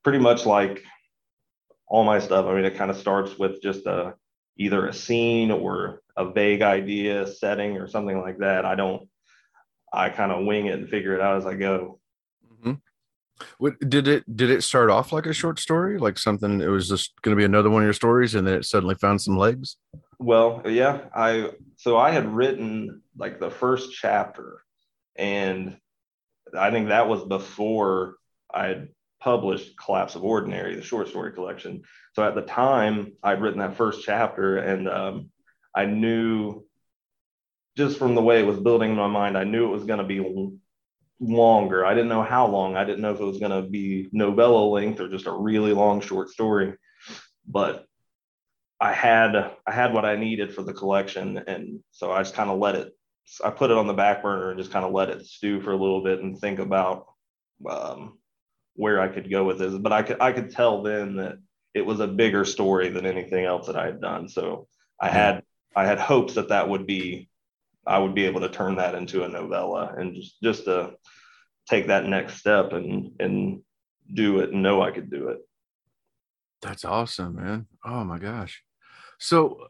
pretty 0.06 0.20
much 0.20 0.46
like 0.46 0.84
all 1.88 2.04
my 2.04 2.20
stuff. 2.20 2.46
I 2.46 2.54
mean, 2.54 2.64
it 2.64 2.78
kind 2.78 2.92
of 2.92 2.98
starts 2.98 3.40
with 3.40 3.60
just 3.60 3.88
a 3.88 4.14
either 4.56 4.86
a 4.86 4.94
scene 4.94 5.50
or 5.50 6.04
a 6.16 6.32
vague 6.32 6.62
idea, 6.62 7.28
setting, 7.28 7.78
or 7.78 7.88
something 7.88 8.22
like 8.22 8.38
that. 8.38 8.66
I 8.66 8.76
don't. 8.76 9.10
I 9.92 10.10
kind 10.10 10.32
of 10.32 10.46
wing 10.46 10.68
it 10.68 10.78
and 10.78 10.88
figure 10.88 11.16
it 11.16 11.22
out 11.22 11.38
as 11.38 11.46
I 11.48 11.56
go. 11.56 12.00
Mm-hmm. 12.54 12.74
What 13.58 13.80
did 13.80 14.08
it 14.08 14.24
did 14.38 14.52
it 14.52 14.62
start 14.62 14.92
off 14.92 15.12
like 15.12 15.26
a 15.26 15.34
short 15.34 15.60
story, 15.60 15.98
like 15.98 16.20
something? 16.20 16.62
It 16.62 16.68
was 16.68 16.88
just 16.88 17.20
going 17.24 17.36
to 17.36 17.40
be 17.40 17.46
another 17.46 17.72
one 17.72 17.82
of 17.82 17.88
your 17.88 17.94
stories, 17.94 18.36
and 18.36 18.46
then 18.46 18.54
it 18.54 18.66
suddenly 18.66 18.96
found 18.96 19.20
some 19.20 19.38
legs. 19.38 19.78
Well, 20.20 20.62
yeah, 20.68 21.00
I 21.16 21.50
so 21.78 21.98
I 21.98 22.12
had 22.12 22.32
written 22.32 23.02
like 23.18 23.40
the 23.40 23.50
first 23.50 23.92
chapter, 23.92 24.62
and 25.16 25.78
I 26.56 26.70
think 26.70 26.90
that 26.90 27.10
was 27.10 27.24
before 27.24 28.18
I 28.54 28.68
had 28.68 28.90
published 29.20 29.78
Collapse 29.78 30.16
of 30.16 30.24
Ordinary, 30.24 30.76
the 30.76 30.82
short 30.82 31.08
story 31.08 31.32
collection. 31.32 31.84
So 32.14 32.24
at 32.24 32.36
the 32.36 32.42
time, 32.42 33.14
I'd 33.24 33.42
written 33.42 33.60
that 33.60 33.78
first 33.78 34.04
chapter, 34.04 34.58
and 34.58 34.88
um, 34.88 35.30
I 35.76 35.86
knew 35.86 36.66
just 37.78 37.98
from 37.98 38.16
the 38.16 38.22
way 38.22 38.40
it 38.40 38.46
was 38.46 38.60
building 38.60 38.92
in 38.92 38.98
my 38.98 39.08
mind, 39.08 39.38
I 39.38 39.44
knew 39.44 39.66
it 39.66 39.76
was 39.76 39.84
going 39.84 40.00
to 40.00 40.06
be 40.06 40.52
longer. 41.20 41.86
I 41.86 41.94
didn't 41.94 42.10
know 42.10 42.24
how 42.24 42.48
long. 42.48 42.76
I 42.76 42.86
didn't 42.86 43.02
know 43.02 43.14
if 43.14 43.20
it 43.20 43.26
was 43.26 43.40
going 43.40 43.52
to 43.52 43.68
be 43.68 44.08
novella 44.12 44.66
length 44.66 45.00
or 45.00 45.10
just 45.10 45.28
a 45.28 45.32
really 45.32 45.74
long 45.74 46.02
short 46.02 46.30
story. 46.30 46.74
But 47.48 47.86
I 48.80 48.94
had 48.94 49.36
I 49.66 49.72
had 49.72 49.94
what 49.94 50.06
I 50.06 50.16
needed 50.16 50.54
for 50.54 50.64
the 50.64 50.74
collection, 50.74 51.38
and 51.48 51.80
so 51.92 52.12
I 52.12 52.22
just 52.22 52.36
kind 52.36 52.50
of 52.50 52.60
let 52.60 52.76
it. 52.76 52.94
I 53.44 53.50
put 53.50 53.72
it 53.72 53.78
on 53.78 53.88
the 53.88 53.94
back 53.94 54.22
burner 54.22 54.52
and 54.52 54.60
just 54.60 54.72
kind 54.72 54.86
of 54.86 54.92
let 54.92 55.10
it 55.10 55.26
stew 55.26 55.60
for 55.62 55.72
a 55.72 55.78
little 55.78 56.04
bit 56.04 56.20
and 56.22 56.38
think 56.38 56.60
about 56.60 57.08
um, 57.68 58.20
where 58.76 59.00
I 59.00 59.08
could 59.08 59.30
go 59.30 59.44
with 59.44 59.60
this. 59.60 59.74
But 59.74 59.94
I 59.94 60.04
could 60.04 60.22
I 60.22 60.32
could 60.32 60.52
tell 60.52 60.82
then 60.84 61.16
that 61.18 61.38
it 61.74 61.86
was 61.86 62.00
a 62.00 62.08
bigger 62.08 62.46
story 62.46 62.90
than 62.90 63.06
anything 63.06 63.46
else 63.46 63.68
that 63.68 63.76
I 63.76 63.86
had 63.86 64.02
done. 64.02 64.30
So 64.30 64.68
I 65.00 65.10
had 65.10 65.44
I 65.76 65.86
had 65.86 66.00
hopes 66.00 66.36
that 66.36 66.50
that 66.50 66.70
would 66.70 66.86
be 66.88 67.30
I 67.86 68.00
would 68.00 68.16
be 68.16 68.26
able 68.26 68.42
to 68.42 68.50
turn 68.50 68.76
that 68.76 68.96
into 68.96 69.24
a 69.24 69.30
novella 69.30 69.94
and 69.98 70.16
just 70.16 70.42
just 70.42 70.66
to 70.66 70.94
take 71.70 71.88
that 71.88 72.06
next 72.06 72.36
step 72.36 72.74
and 72.74 73.12
and 73.20 73.62
do 74.14 74.40
it 74.40 74.52
and 74.52 74.64
know 74.64 74.82
I 74.82 74.92
could 74.92 75.10
do 75.10 75.30
it. 75.30 75.40
That's 76.62 76.86
awesome, 76.86 77.36
man. 77.36 77.68
Oh 77.84 78.04
my 78.04 78.20
gosh. 78.20 78.64
So 79.20 79.68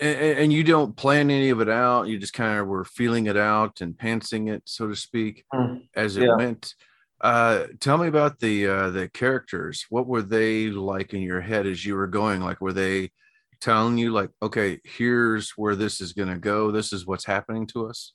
and, 0.00 0.38
and, 0.38 0.52
you 0.52 0.64
don't 0.64 0.96
plan 0.96 1.30
any 1.30 1.50
of 1.50 1.60
it 1.60 1.68
out. 1.68 2.08
You 2.08 2.18
just 2.18 2.32
kind 2.32 2.58
of 2.58 2.66
were 2.66 2.84
feeling 2.84 3.26
it 3.26 3.36
out 3.36 3.80
and 3.80 3.96
pantsing 3.96 4.52
it, 4.52 4.62
so 4.64 4.88
to 4.88 4.96
speak, 4.96 5.44
mm, 5.54 5.86
as 5.94 6.16
it 6.16 6.24
yeah. 6.24 6.36
went. 6.36 6.74
Uh, 7.22 7.66
tell 7.78 7.98
me 7.98 8.08
about 8.08 8.40
the 8.40 8.66
uh, 8.66 8.90
the 8.90 9.08
characters. 9.08 9.86
What 9.90 10.08
were 10.08 10.22
they 10.22 10.70
like 10.70 11.14
in 11.14 11.22
your 11.22 11.40
head 11.40 11.66
as 11.66 11.86
you 11.86 11.94
were 11.94 12.08
going? 12.08 12.40
Like, 12.40 12.60
were 12.60 12.72
they 12.72 13.12
telling 13.60 13.96
you, 13.96 14.10
like, 14.10 14.30
okay, 14.42 14.80
here's 14.82 15.50
where 15.50 15.76
this 15.76 16.00
is 16.00 16.12
going 16.12 16.28
to 16.30 16.38
go. 16.38 16.72
This 16.72 16.92
is 16.92 17.06
what's 17.06 17.24
happening 17.24 17.66
to 17.68 17.86
us. 17.86 18.12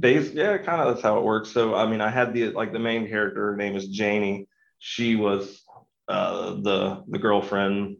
Base, 0.00 0.32
yeah, 0.32 0.58
kind 0.58 0.82
of 0.82 0.92
that's 0.92 1.02
how 1.02 1.16
it 1.18 1.22
works. 1.22 1.52
So, 1.52 1.76
I 1.76 1.86
mean, 1.86 2.00
I 2.00 2.10
had 2.10 2.34
the 2.34 2.50
like 2.50 2.72
the 2.72 2.80
main 2.80 3.06
character. 3.06 3.52
Her 3.52 3.56
name 3.56 3.76
is 3.76 3.86
Janie. 3.86 4.48
She 4.80 5.14
was 5.14 5.62
uh, 6.08 6.54
the 6.54 7.04
the 7.06 7.20
girlfriend 7.20 7.98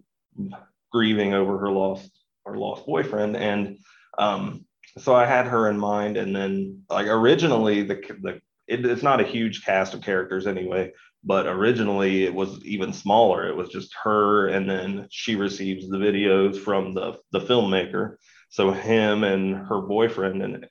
grieving 0.91 1.33
over 1.33 1.59
her 1.59 1.71
lost 1.71 2.11
her 2.45 2.57
lost 2.57 2.87
boyfriend, 2.87 3.37
and 3.37 3.79
um, 4.19 4.67
so 4.99 5.15
I 5.15 5.27
had 5.27 5.47
her 5.47 5.71
in 5.71 5.79
mind. 5.79 6.17
And 6.17 6.35
then, 6.35 6.83
like 6.91 7.07
originally, 7.07 7.85
the 7.85 8.03
the 8.21 8.41
it, 8.67 8.85
it's 8.85 9.03
not 9.03 9.21
a 9.21 9.25
huge 9.25 9.65
cast 9.65 9.95
of 9.95 10.03
characters 10.03 10.47
anyway, 10.47 10.93
but 11.25 11.47
originally 11.47 12.25
it 12.25 12.35
was 12.35 12.65
even 12.65 12.93
smaller. 12.93 13.49
It 13.49 13.57
was 13.57 13.69
just 13.69 13.95
her, 14.03 14.49
and 14.49 14.69
then 14.69 15.07
she 15.11 15.37
receives 15.37 15.89
the 15.89 15.99
videos 15.99 16.59
from 16.59 16.93
the 16.95 17.19
the 17.33 17.41
filmmaker. 17.41 18.17
So 18.49 18.71
him 18.71 19.25
and 19.25 19.67
her 19.67 19.81
boyfriend, 19.81 20.43
and 20.43 20.67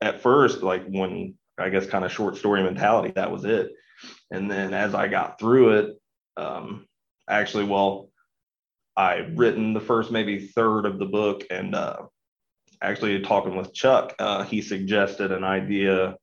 at 0.00 0.20
first, 0.20 0.62
like 0.62 0.86
when 0.86 1.34
I 1.58 1.70
guess 1.70 1.86
kind 1.86 2.04
of 2.04 2.12
short 2.12 2.36
story 2.36 2.62
mentality, 2.62 3.12
that 3.16 3.30
was 3.30 3.44
it. 3.44 3.72
And 4.30 4.50
then 4.50 4.74
as 4.74 4.94
I 4.94 5.08
got 5.08 5.38
through 5.38 5.78
it, 5.78 6.00
um, 6.36 6.86
actually, 7.28 7.64
well, 7.64 8.10
I 8.96 9.26
written 9.34 9.72
the 9.72 9.80
first 9.80 10.10
maybe 10.10 10.46
third 10.48 10.86
of 10.86 10.98
the 10.98 11.06
book, 11.06 11.44
and 11.50 11.74
uh, 11.74 12.02
actually 12.82 13.20
talking 13.20 13.56
with 13.56 13.74
Chuck, 13.74 14.14
uh, 14.18 14.44
he 14.44 14.60
suggested 14.60 15.32
an 15.32 15.44
idea 15.44 16.16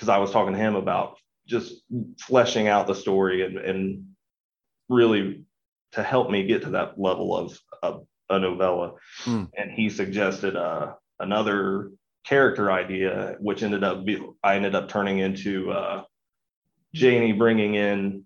because 0.00 0.08
I 0.08 0.16
was 0.16 0.30
talking 0.30 0.54
to 0.54 0.58
him 0.58 0.76
about 0.76 1.18
just 1.46 1.82
fleshing 2.18 2.68
out 2.68 2.86
the 2.86 2.94
story 2.94 3.44
and, 3.44 3.58
and 3.58 4.06
really 4.88 5.44
to 5.92 6.02
help 6.02 6.30
me 6.30 6.46
get 6.46 6.62
to 6.62 6.70
that 6.70 6.98
level 6.98 7.36
of, 7.36 7.58
of 7.82 8.06
a 8.30 8.38
novella. 8.38 8.94
Mm. 9.24 9.50
And 9.54 9.70
he 9.70 9.90
suggested 9.90 10.56
uh, 10.56 10.94
another 11.18 11.90
character 12.26 12.72
idea, 12.72 13.36
which 13.40 13.62
ended 13.62 13.84
up 13.84 14.06
be, 14.06 14.24
I 14.42 14.56
ended 14.56 14.74
up 14.74 14.88
turning 14.88 15.18
into 15.18 15.70
uh, 15.70 16.04
Janie 16.94 17.32
bringing 17.32 17.74
in 17.74 18.24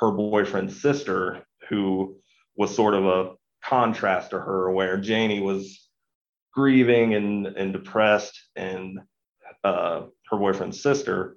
her 0.00 0.10
boyfriend's 0.10 0.82
sister, 0.82 1.46
who 1.70 2.16
was 2.54 2.74
sort 2.74 2.92
of 2.92 3.06
a 3.06 3.32
contrast 3.64 4.30
to 4.30 4.38
her, 4.38 4.70
where 4.70 4.98
Janie 4.98 5.40
was 5.40 5.88
grieving 6.52 7.14
and, 7.14 7.46
and 7.46 7.72
depressed 7.72 8.38
and 8.56 8.98
uh, 9.68 10.06
her 10.30 10.36
boyfriend's 10.36 10.82
sister, 10.82 11.36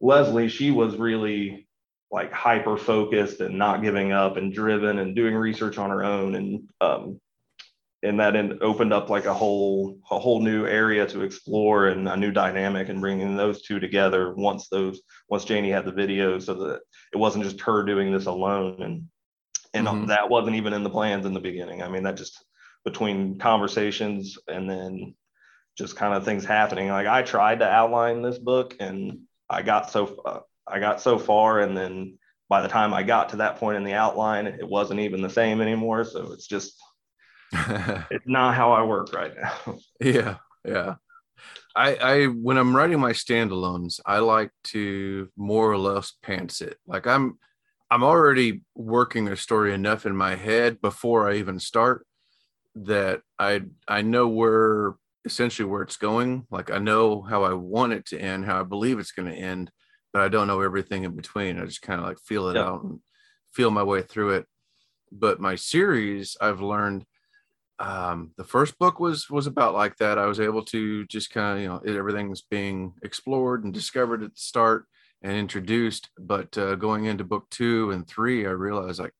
Leslie, 0.00 0.48
she 0.48 0.70
was 0.70 0.96
really 0.96 1.66
like 2.10 2.32
hyper 2.32 2.76
focused 2.76 3.40
and 3.40 3.58
not 3.58 3.82
giving 3.82 4.12
up 4.12 4.36
and 4.36 4.54
driven 4.54 4.98
and 4.98 5.16
doing 5.16 5.34
research 5.34 5.78
on 5.78 5.90
her 5.90 6.04
own 6.04 6.34
and 6.36 6.68
um, 6.80 7.20
and 8.02 8.20
that 8.20 8.36
opened 8.62 8.92
up 8.92 9.10
like 9.10 9.24
a 9.24 9.34
whole 9.34 9.98
a 10.10 10.18
whole 10.18 10.40
new 10.40 10.66
area 10.66 11.06
to 11.06 11.22
explore 11.22 11.88
and 11.88 12.08
a 12.08 12.16
new 12.16 12.30
dynamic 12.30 12.88
and 12.88 13.00
bringing 13.00 13.36
those 13.36 13.62
two 13.62 13.80
together 13.80 14.34
once 14.34 14.68
those 14.68 15.00
once 15.28 15.44
Janie 15.44 15.70
had 15.70 15.84
the 15.84 15.92
video 15.92 16.38
so 16.38 16.54
that 16.54 16.80
it 17.12 17.16
wasn't 17.16 17.42
just 17.42 17.60
her 17.60 17.82
doing 17.82 18.12
this 18.12 18.26
alone 18.26 18.82
and 18.82 19.04
and 19.74 19.86
mm-hmm. 19.86 20.06
that 20.06 20.30
wasn't 20.30 20.56
even 20.56 20.72
in 20.72 20.84
the 20.84 20.90
plans 20.90 21.26
in 21.26 21.34
the 21.34 21.40
beginning. 21.40 21.82
I 21.82 21.88
mean 21.88 22.04
that 22.04 22.16
just 22.16 22.44
between 22.84 23.38
conversations 23.38 24.38
and 24.46 24.70
then 24.70 25.14
just 25.76 25.96
kind 25.96 26.14
of 26.14 26.24
things 26.24 26.44
happening. 26.44 26.88
Like 26.88 27.06
I 27.06 27.22
tried 27.22 27.60
to 27.60 27.68
outline 27.68 28.22
this 28.22 28.38
book 28.38 28.76
and 28.80 29.20
I 29.48 29.62
got 29.62 29.90
so 29.90 30.20
uh, 30.24 30.40
I 30.66 30.80
got 30.80 31.00
so 31.00 31.18
far, 31.18 31.60
and 31.60 31.76
then 31.76 32.18
by 32.48 32.60
the 32.60 32.68
time 32.68 32.92
I 32.92 33.02
got 33.02 33.28
to 33.30 33.36
that 33.36 33.56
point 33.56 33.76
in 33.76 33.84
the 33.84 33.94
outline, 33.94 34.46
it 34.46 34.66
wasn't 34.66 35.00
even 35.00 35.22
the 35.22 35.30
same 35.30 35.60
anymore. 35.60 36.04
So 36.04 36.32
it's 36.32 36.46
just 36.46 36.74
it's 37.52 38.26
not 38.26 38.54
how 38.54 38.72
I 38.72 38.82
work 38.82 39.12
right 39.12 39.32
now. 39.36 39.78
yeah, 40.00 40.36
yeah. 40.64 40.94
I, 41.76 41.94
I 41.96 42.24
when 42.26 42.56
I'm 42.56 42.74
writing 42.74 42.98
my 42.98 43.12
standalones, 43.12 44.00
I 44.04 44.18
like 44.18 44.50
to 44.64 45.28
more 45.36 45.70
or 45.70 45.78
less 45.78 46.14
pants 46.22 46.60
it. 46.60 46.78
Like 46.86 47.06
I'm 47.06 47.38
I'm 47.90 48.02
already 48.02 48.62
working 48.74 49.28
a 49.28 49.36
story 49.36 49.72
enough 49.72 50.06
in 50.06 50.16
my 50.16 50.34
head 50.34 50.80
before 50.80 51.30
I 51.30 51.36
even 51.36 51.60
start 51.60 52.06
that 52.74 53.20
I 53.38 53.62
I 53.86 54.02
know 54.02 54.26
where 54.28 54.94
essentially 55.26 55.68
where 55.68 55.82
it's 55.82 55.96
going. 55.96 56.46
Like 56.50 56.70
I 56.70 56.78
know 56.78 57.20
how 57.20 57.42
I 57.42 57.52
want 57.52 57.92
it 57.92 58.06
to 58.06 58.18
end, 58.18 58.46
how 58.46 58.60
I 58.60 58.62
believe 58.62 58.98
it's 58.98 59.12
going 59.12 59.28
to 59.28 59.36
end, 59.36 59.70
but 60.12 60.22
I 60.22 60.28
don't 60.28 60.46
know 60.46 60.62
everything 60.62 61.04
in 61.04 61.14
between. 61.14 61.58
I 61.60 61.66
just 61.66 61.82
kind 61.82 62.00
of 62.00 62.06
like 62.06 62.18
feel 62.20 62.48
it 62.48 62.56
out 62.56 62.84
and 62.84 63.00
feel 63.52 63.70
my 63.70 63.82
way 63.82 64.02
through 64.02 64.30
it. 64.30 64.46
But 65.12 65.40
my 65.40 65.56
series, 65.56 66.36
I've 66.40 66.60
learned 66.60 67.04
um, 67.78 68.32
the 68.38 68.44
first 68.44 68.78
book 68.78 68.98
was 68.98 69.28
was 69.28 69.46
about 69.46 69.74
like 69.74 69.96
that. 69.96 70.18
I 70.18 70.26
was 70.26 70.40
able 70.40 70.64
to 70.66 71.04
just 71.06 71.30
kind 71.30 71.58
of 71.58 71.62
you 71.62 71.68
know 71.68 71.98
everything 71.98 72.30
was 72.30 72.42
being 72.42 72.94
explored 73.02 73.64
and 73.64 73.74
discovered 73.74 74.22
at 74.22 74.30
the 74.30 74.40
start 74.40 74.86
and 75.22 75.36
introduced. 75.36 76.08
But 76.18 76.56
uh, 76.56 76.76
going 76.76 77.04
into 77.04 77.24
book 77.24 77.46
two 77.50 77.90
and 77.90 78.06
three, 78.06 78.46
I 78.46 78.50
realized 78.50 79.00
like, 79.00 79.12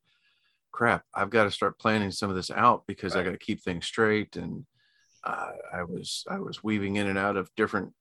crap, 0.72 1.04
I've 1.14 1.30
got 1.30 1.44
to 1.44 1.50
start 1.50 1.78
planning 1.78 2.10
some 2.10 2.30
of 2.30 2.36
this 2.36 2.50
out 2.50 2.84
because 2.86 3.14
right. 3.14 3.20
I 3.20 3.24
got 3.24 3.32
to 3.32 3.44
keep 3.44 3.62
things 3.62 3.86
straight 3.86 4.36
and 4.36 4.64
uh, 5.26 5.52
I 5.74 5.82
was 5.82 6.24
I 6.28 6.38
was 6.38 6.62
weaving 6.62 6.96
in 6.96 7.06
and 7.08 7.18
out 7.18 7.36
of 7.36 7.50
different 7.56 7.92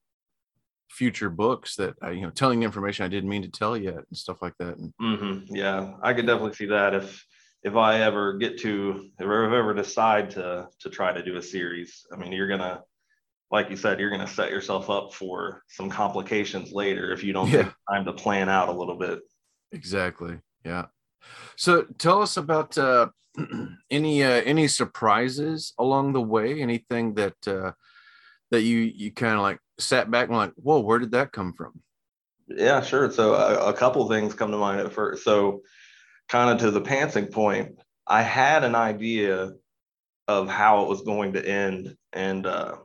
future 0.89 1.29
books 1.29 1.75
that 1.75 1.95
I, 2.01 2.11
you 2.11 2.21
know, 2.21 2.29
telling 2.29 2.63
information 2.63 3.05
I 3.05 3.09
didn't 3.09 3.29
mean 3.29 3.41
to 3.41 3.49
tell 3.49 3.75
yet 3.75 3.95
and 3.95 4.17
stuff 4.17 4.41
like 4.41 4.53
that. 4.59 4.77
And 4.77 4.93
Mm-hmm. 5.01 5.55
Yeah, 5.55 5.93
I 6.01 6.13
could 6.13 6.25
definitely 6.27 6.53
see 6.53 6.67
that 6.67 6.93
if 6.93 7.25
if 7.63 7.75
I 7.75 8.01
ever 8.01 8.37
get 8.37 8.59
to 8.59 9.09
if 9.19 9.25
I 9.27 9.45
ever 9.57 9.73
decide 9.73 10.29
to 10.31 10.67
to 10.81 10.89
try 10.89 11.11
to 11.11 11.23
do 11.23 11.37
a 11.37 11.41
series. 11.41 12.05
I 12.13 12.15
mean, 12.17 12.31
you're 12.31 12.47
gonna, 12.47 12.83
like 13.51 13.69
you 13.71 13.75
said, 13.75 13.99
you're 13.99 14.11
gonna 14.11 14.27
set 14.27 14.51
yourself 14.51 14.89
up 14.89 15.13
for 15.13 15.63
some 15.67 15.89
complications 15.89 16.71
later 16.71 17.11
if 17.11 17.23
you 17.23 17.33
don't 17.33 17.49
Yeah. 17.49 17.63
take 17.63 17.73
time 17.91 18.05
to 18.05 18.13
plan 18.13 18.49
out 18.49 18.69
a 18.69 18.73
little 18.73 18.97
bit. 18.97 19.19
exactly. 19.71 20.39
Yeah. 20.63 20.85
So 21.55 21.83
tell 21.97 22.21
us 22.21 22.37
about 22.37 22.77
uh, 22.77 23.07
any 23.91 24.23
uh, 24.23 24.41
any 24.45 24.67
surprises 24.67 25.73
along 25.77 26.13
the 26.13 26.21
way. 26.21 26.61
Anything 26.61 27.13
that 27.15 27.47
uh, 27.47 27.71
that 28.51 28.61
you 28.61 28.79
you 28.79 29.11
kind 29.11 29.35
of 29.35 29.41
like 29.41 29.59
sat 29.79 30.09
back 30.09 30.27
and 30.27 30.37
like, 30.37 30.53
whoa, 30.55 30.79
where 30.79 30.99
did 30.99 31.11
that 31.11 31.31
come 31.31 31.53
from? 31.53 31.81
Yeah, 32.47 32.81
sure. 32.81 33.11
So 33.11 33.33
a, 33.33 33.69
a 33.69 33.73
couple 33.73 34.07
things 34.07 34.33
come 34.33 34.51
to 34.51 34.57
mind 34.57 34.79
at 34.79 34.93
first. 34.93 35.23
So, 35.23 35.61
kind 36.29 36.51
of 36.51 36.59
to 36.59 36.71
the 36.71 36.81
pantsing 36.81 37.31
point, 37.31 37.79
I 38.07 38.21
had 38.21 38.63
an 38.63 38.75
idea 38.75 39.53
of 40.27 40.49
how 40.49 40.83
it 40.83 40.89
was 40.89 41.01
going 41.01 41.33
to 41.33 41.47
end, 41.47 41.95
and 42.13 42.45
uh, 42.45 42.77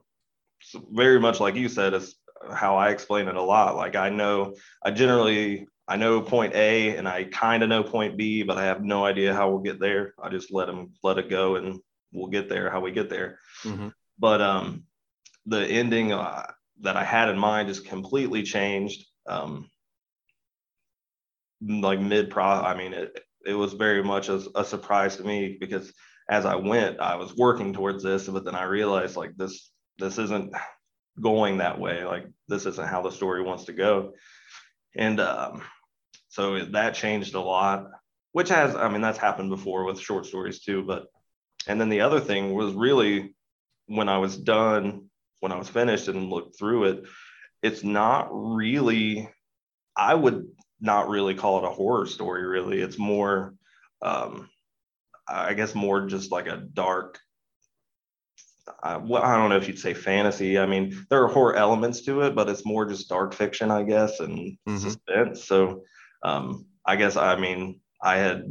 very 0.91 1.21
much 1.21 1.41
like 1.41 1.55
you 1.55 1.69
said, 1.69 1.95
is 1.95 2.17
how 2.53 2.77
I 2.77 2.91
explain 2.91 3.29
it 3.29 3.37
a 3.37 3.43
lot. 3.43 3.77
Like 3.77 3.97
I 3.97 4.09
know, 4.09 4.55
I 4.83 4.91
generally 4.91 5.67
I 5.91 5.97
know 5.97 6.21
point 6.23 6.55
A, 6.55 6.97
and 6.97 7.09
I 7.09 7.25
kind 7.25 7.63
of 7.63 7.69
know 7.69 7.83
point 7.83 8.17
B, 8.17 8.45
but 8.45 8.57
I 8.59 8.65
have 8.65 8.83
no 8.83 9.05
idea 9.05 9.35
how 9.35 9.51
we'll 9.51 9.59
get 9.71 9.81
there. 9.81 10.15
I 10.23 10.29
just 10.31 10.53
let 10.53 10.67
them 10.67 10.93
let 11.03 11.19
it 11.19 11.29
go, 11.29 11.57
and 11.57 11.81
we'll 12.13 12.29
get 12.31 12.49
there 12.49 12.71
how 12.71 12.81
we 12.81 12.93
get 12.93 13.09
there 13.11 13.39
Mhm. 13.65 13.93
but 14.19 14.41
um, 14.41 14.85
the 15.47 15.65
ending 15.67 16.13
uh, 16.13 16.47
that 16.81 16.97
I 16.97 17.05
had 17.05 17.29
in 17.29 17.39
mind 17.39 17.69
is 17.71 17.81
completely 17.81 18.43
changed. 18.43 19.07
Um, 19.27 19.71
like 21.61 22.01
mid 22.01 22.31
pro, 22.31 22.45
I 22.45 22.75
mean, 22.77 22.93
it 22.93 23.21
it 23.47 23.55
was 23.55 23.73
very 23.75 24.03
much 24.03 24.29
a, 24.29 24.41
a 24.55 24.65
surprise 24.65 25.17
to 25.17 25.25
me 25.25 25.57
because 25.61 25.93
as 26.29 26.45
I 26.47 26.57
went, 26.57 27.01
I 27.01 27.17
was 27.17 27.37
working 27.37 27.73
towards 27.73 28.03
this, 28.03 28.29
but 28.29 28.45
then 28.45 28.55
I 28.55 28.65
realized 28.65 29.17
like 29.17 29.37
this 29.37 29.71
this 29.99 30.19
isn't 30.19 30.55
going 31.21 31.59
that 31.59 31.79
way. 31.79 32.05
Like 32.05 32.27
this 32.49 32.67
isn't 32.67 32.89
how 32.89 33.03
the 33.03 33.11
story 33.11 33.43
wants 33.43 33.65
to 33.67 33.73
go, 33.73 34.15
and 34.97 35.21
um, 35.21 35.63
so 36.31 36.65
that 36.65 36.95
changed 36.95 37.35
a 37.35 37.41
lot. 37.41 37.91
Which 38.33 38.49
has, 38.49 38.77
I 38.77 38.89
mean, 38.89 39.01
that's 39.01 39.19
happened 39.19 39.51
before 39.51 39.85
with 39.85 40.01
short 40.01 40.25
stories 40.25 40.61
too. 40.61 40.85
But 40.85 41.07
and 41.67 41.81
then 41.81 41.89
the 41.89 42.01
other 42.01 42.21
thing 42.21 42.55
was 42.55 42.73
really 42.73 43.35
when 43.87 44.09
I 44.09 44.19
was 44.19 44.37
done, 44.37 45.11
when 45.41 45.53
I 45.53 45.57
was 45.57 45.69
finished 45.69 46.09
and 46.09 46.31
looked 46.31 46.57
through 46.57 46.85
it, 46.85 47.05
it's 47.63 47.83
not 47.83 48.29
really, 48.31 49.29
I 49.97 50.15
would 50.15 50.47
not 50.81 51.09
really 51.09 51.35
call 51.35 51.59
it 51.59 51.69
a 51.69 51.73
horror 51.73 52.07
story, 52.07 52.47
really. 52.47 52.81
It's 52.81 52.99
more, 52.99 53.55
um, 54.01 54.49
I 55.27 55.55
guess, 55.55 55.75
more 55.75 56.07
just 56.07 56.31
like 56.31 56.47
a 56.47 56.57
dark, 56.57 57.19
uh, 58.83 59.01
well, 59.03 59.23
I 59.23 59.37
don't 59.37 59.51
know 59.51 59.57
if 59.57 59.67
you'd 59.67 59.79
say 59.79 59.93
fantasy. 59.93 60.59
I 60.59 60.67
mean, 60.67 61.05
there 61.11 61.25
are 61.25 61.29
horror 61.29 61.57
elements 61.57 62.03
to 62.03 62.23
it, 62.23 62.37
but 62.37 62.49
it's 62.49 62.65
more 62.65 62.87
just 62.87 63.09
dark 63.09 63.35
fiction, 63.35 63.71
I 63.71 63.83
guess, 63.83 64.21
and 64.21 64.57
Mhm. 64.69 64.79
suspense. 64.79 65.45
So 65.45 65.83
um, 66.23 66.67
I 66.85 66.97
guess, 66.97 67.17
I 67.17 67.37
mean, 67.37 67.81
I 68.03 68.17
had 68.17 68.45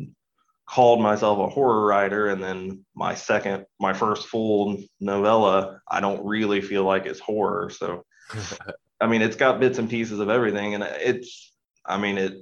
called 0.70 1.02
myself 1.02 1.40
a 1.40 1.50
horror 1.50 1.84
writer 1.84 2.28
and 2.28 2.44
then 2.44 2.86
my 2.96 3.16
second 3.16 3.66
my 3.80 3.92
first 3.92 4.28
full 4.28 4.78
novella 5.00 5.82
i 5.90 6.00
don't 6.00 6.24
really 6.24 6.62
feel 6.62 6.84
like 6.84 7.08
it's 7.08 7.20
horror. 7.20 7.72
So 7.72 8.06
i 9.02 9.08
mean 9.08 9.24
it's 9.24 9.36
got 9.36 9.60
bits 9.60 9.80
and 9.80 9.90
pieces 9.90 10.20
of 10.20 10.30
everything 10.30 10.76
and 10.76 10.84
it's 10.84 11.54
i 11.88 11.98
mean 11.98 12.20
it 12.20 12.34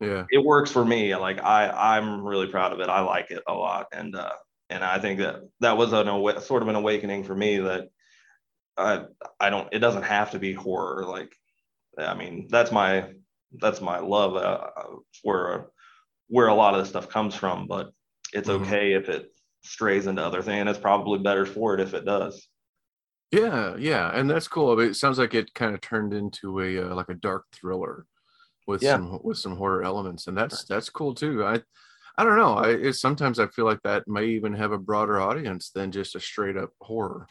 yeah. 0.00 0.26
it 0.30 0.44
works 0.44 0.70
for 0.70 0.84
me. 0.84 1.16
Like 1.16 1.42
i 1.42 1.96
i'm 1.96 2.22
really 2.22 2.46
proud 2.46 2.74
of 2.74 2.80
it. 2.80 2.90
I 2.90 3.00
like 3.00 3.30
it 3.30 3.42
a 3.48 3.54
lot. 3.54 3.86
And 3.92 4.14
uh 4.14 4.32
and 4.68 4.84
i 4.84 4.98
think 4.98 5.20
that 5.20 5.36
that 5.60 5.78
was 5.78 5.94
an 5.94 6.08
awa- 6.08 6.42
sort 6.42 6.62
of 6.62 6.68
an 6.68 6.76
awakening 6.76 7.24
for 7.24 7.34
me 7.34 7.58
that 7.58 7.88
i 8.76 9.04
i 9.40 9.48
don't 9.48 9.68
it 9.72 9.78
doesn't 9.78 10.02
have 10.02 10.32
to 10.32 10.38
be 10.38 10.52
horror. 10.52 11.06
Like 11.06 11.34
i 11.98 12.14
mean 12.14 12.48
that's 12.50 12.70
my 12.70 13.14
that's 13.52 13.80
my 13.80 13.98
love 13.98 14.36
uh, 14.36 14.70
where 15.22 15.68
where 16.28 16.48
a 16.48 16.54
lot 16.54 16.74
of 16.74 16.80
this 16.80 16.90
stuff 16.90 17.08
comes 17.08 17.34
from 17.34 17.66
but 17.66 17.92
it's 18.32 18.48
Mhm. 18.48 18.62
okay 18.62 18.92
if 18.94 19.08
it 19.08 19.30
strays 19.64 20.06
into 20.06 20.24
other 20.24 20.42
things 20.42 20.60
and 20.60 20.68
it's 20.68 20.78
probably 20.78 21.18
better 21.18 21.46
for 21.46 21.74
it 21.74 21.80
if 21.80 21.94
it 21.94 22.04
does 22.04 22.48
Yeah, 23.30 23.76
yeah, 23.76 24.10
and 24.18 24.30
that's 24.30 24.48
cool. 24.48 24.72
I 24.72 24.76
mean, 24.76 24.88
it 24.90 24.94
sounds 24.94 25.18
like 25.18 25.34
it 25.34 25.52
kind 25.54 25.74
of 25.74 25.80
turned 25.82 26.14
into 26.14 26.60
a 26.60 26.90
uh, 26.90 26.94
like 26.94 27.10
a 27.10 27.14
dark 27.14 27.44
thriller 27.52 28.06
with 28.66 28.82
Yeah. 28.82 28.94
some 28.94 29.20
with 29.24 29.38
some 29.38 29.56
horror 29.56 29.84
elements, 29.84 30.26
and 30.28 30.36
that's 30.38 30.64
that's 30.66 30.90
cool 30.90 31.14
too. 31.14 31.44
I 31.44 31.62
I 32.18 32.24
don't 32.24 32.38
know. 32.38 32.54
I 32.56 32.70
it, 32.72 32.94
sometimes 32.94 33.38
I 33.40 33.48
feel 33.48 33.66
like 33.66 33.82
that 33.84 34.08
may 34.08 34.26
even 34.26 34.54
have 34.54 34.72
a 34.72 34.78
broader 34.78 35.20
audience 35.20 35.70
than 35.70 35.92
just 35.92 36.16
a 36.16 36.20
straight 36.20 36.56
up 36.56 36.70
horror. 36.80 37.28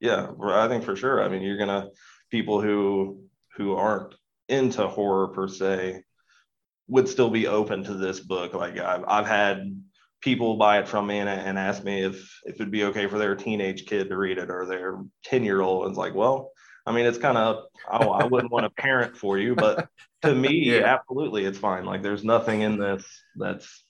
yeah 0.00 0.30
i 0.44 0.68
think 0.68 0.84
for 0.84 0.96
sure 0.96 1.22
i 1.22 1.28
mean 1.28 1.42
you're 1.42 1.58
gonna 1.58 1.88
people 2.30 2.60
who 2.60 3.24
who 3.56 3.74
aren't 3.74 4.14
into 4.48 4.86
horror 4.86 5.28
per 5.28 5.48
se 5.48 6.02
would 6.88 7.08
still 7.08 7.30
be 7.30 7.46
open 7.46 7.82
to 7.84 7.94
this 7.94 8.20
book 8.20 8.52
like 8.54 8.78
i've, 8.78 9.04
I've 9.06 9.26
had 9.26 9.82
people 10.20 10.56
buy 10.56 10.78
it 10.78 10.88
from 10.88 11.06
me 11.06 11.18
and, 11.18 11.28
and 11.28 11.58
ask 11.58 11.82
me 11.84 12.02
if 12.02 12.16
if 12.44 12.54
it'd 12.56 12.70
be 12.70 12.84
okay 12.84 13.06
for 13.06 13.18
their 13.18 13.34
teenage 13.34 13.86
kid 13.86 14.08
to 14.08 14.16
read 14.16 14.38
it 14.38 14.50
or 14.50 14.66
their 14.66 14.98
10 15.24 15.44
year 15.44 15.60
old 15.60 15.88
it's 15.88 15.98
like 15.98 16.14
well 16.14 16.50
i 16.86 16.92
mean 16.92 17.06
it's 17.06 17.18
kind 17.18 17.38
of 17.38 17.64
oh 17.90 18.10
i 18.10 18.24
wouldn't 18.24 18.52
want 18.52 18.64
to 18.64 18.82
parent 18.82 19.16
for 19.16 19.38
you 19.38 19.54
but 19.54 19.88
to 20.22 20.34
me 20.34 20.50
Yeah. 20.78 20.84
absolutely 20.84 21.44
it's 21.44 21.58
fine 21.58 21.84
like 21.84 22.02
there's 22.02 22.24
nothing 22.24 22.62
in 22.62 22.78
this 22.78 23.06
that's 23.36 23.84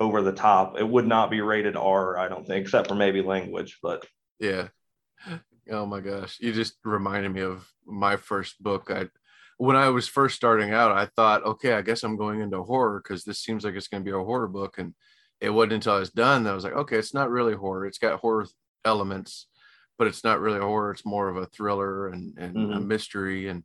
over 0.00 0.22
the 0.22 0.32
top 0.32 0.78
it 0.78 0.88
would 0.88 1.06
not 1.06 1.30
be 1.30 1.40
rated 1.40 1.76
r 1.76 2.16
i 2.18 2.28
don't 2.28 2.46
think 2.46 2.62
except 2.64 2.88
for 2.88 2.94
maybe 2.94 3.22
language 3.22 3.78
but 3.82 4.04
Yeah. 4.38 4.68
Oh 5.70 5.86
my 5.86 6.00
gosh, 6.00 6.38
you 6.40 6.52
just 6.52 6.74
reminded 6.84 7.32
me 7.32 7.42
of 7.42 7.70
my 7.86 8.16
first 8.16 8.60
book. 8.60 8.90
I 8.90 9.08
when 9.62 9.76
I 9.76 9.90
was 9.90 10.08
first 10.08 10.34
starting 10.34 10.72
out, 10.72 10.90
I 10.90 11.06
thought, 11.06 11.44
okay, 11.44 11.74
I 11.74 11.82
guess 11.82 12.02
I'm 12.02 12.16
going 12.16 12.40
into 12.40 12.64
horror 12.64 13.00
because 13.00 13.22
this 13.22 13.38
seems 13.38 13.64
like 13.64 13.74
it's 13.76 13.86
going 13.86 14.02
to 14.02 14.10
be 14.10 14.16
a 14.16 14.24
horror 14.24 14.48
book, 14.48 14.78
and 14.78 14.92
it 15.40 15.50
wasn't 15.50 15.74
until 15.74 15.92
I 15.94 16.00
was 16.00 16.10
done 16.10 16.42
that 16.42 16.50
I 16.50 16.54
was 16.54 16.64
like, 16.64 16.72
okay, 16.72 16.96
it's 16.96 17.14
not 17.14 17.30
really 17.30 17.54
horror. 17.54 17.86
It's 17.86 17.98
got 17.98 18.18
horror 18.18 18.46
elements, 18.84 19.46
but 19.98 20.08
it's 20.08 20.24
not 20.24 20.40
really 20.40 20.58
horror. 20.58 20.90
It's 20.90 21.04
more 21.06 21.28
of 21.28 21.36
a 21.36 21.46
thriller 21.46 22.08
and 22.08 22.36
and 22.38 22.56
a 22.56 22.76
Mhm. 22.78 22.86
mystery 22.86 23.46
and 23.46 23.62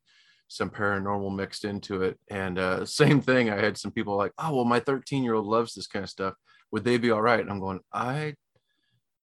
some 0.47 0.69
paranormal 0.69 1.35
mixed 1.35 1.65
into 1.65 2.03
it. 2.03 2.19
And 2.29 2.59
uh, 2.59 2.85
same 3.01 3.19
thing, 3.19 3.49
I 3.49 3.55
had 3.57 3.75
some 3.77 3.91
people 3.91 4.15
like, 4.17 4.33
oh 4.37 4.55
well, 4.55 4.65
my 4.65 4.79
13 4.79 5.23
year 5.23 5.33
old 5.33 5.47
loves 5.47 5.73
this 5.73 5.87
kind 5.87 6.03
of 6.03 6.09
stuff. 6.11 6.35
Would 6.71 6.83
they 6.83 6.97
be 6.99 7.09
all 7.09 7.23
right? 7.23 7.39
And 7.39 7.49
I'm 7.49 7.59
going, 7.59 7.79
I 7.91 8.35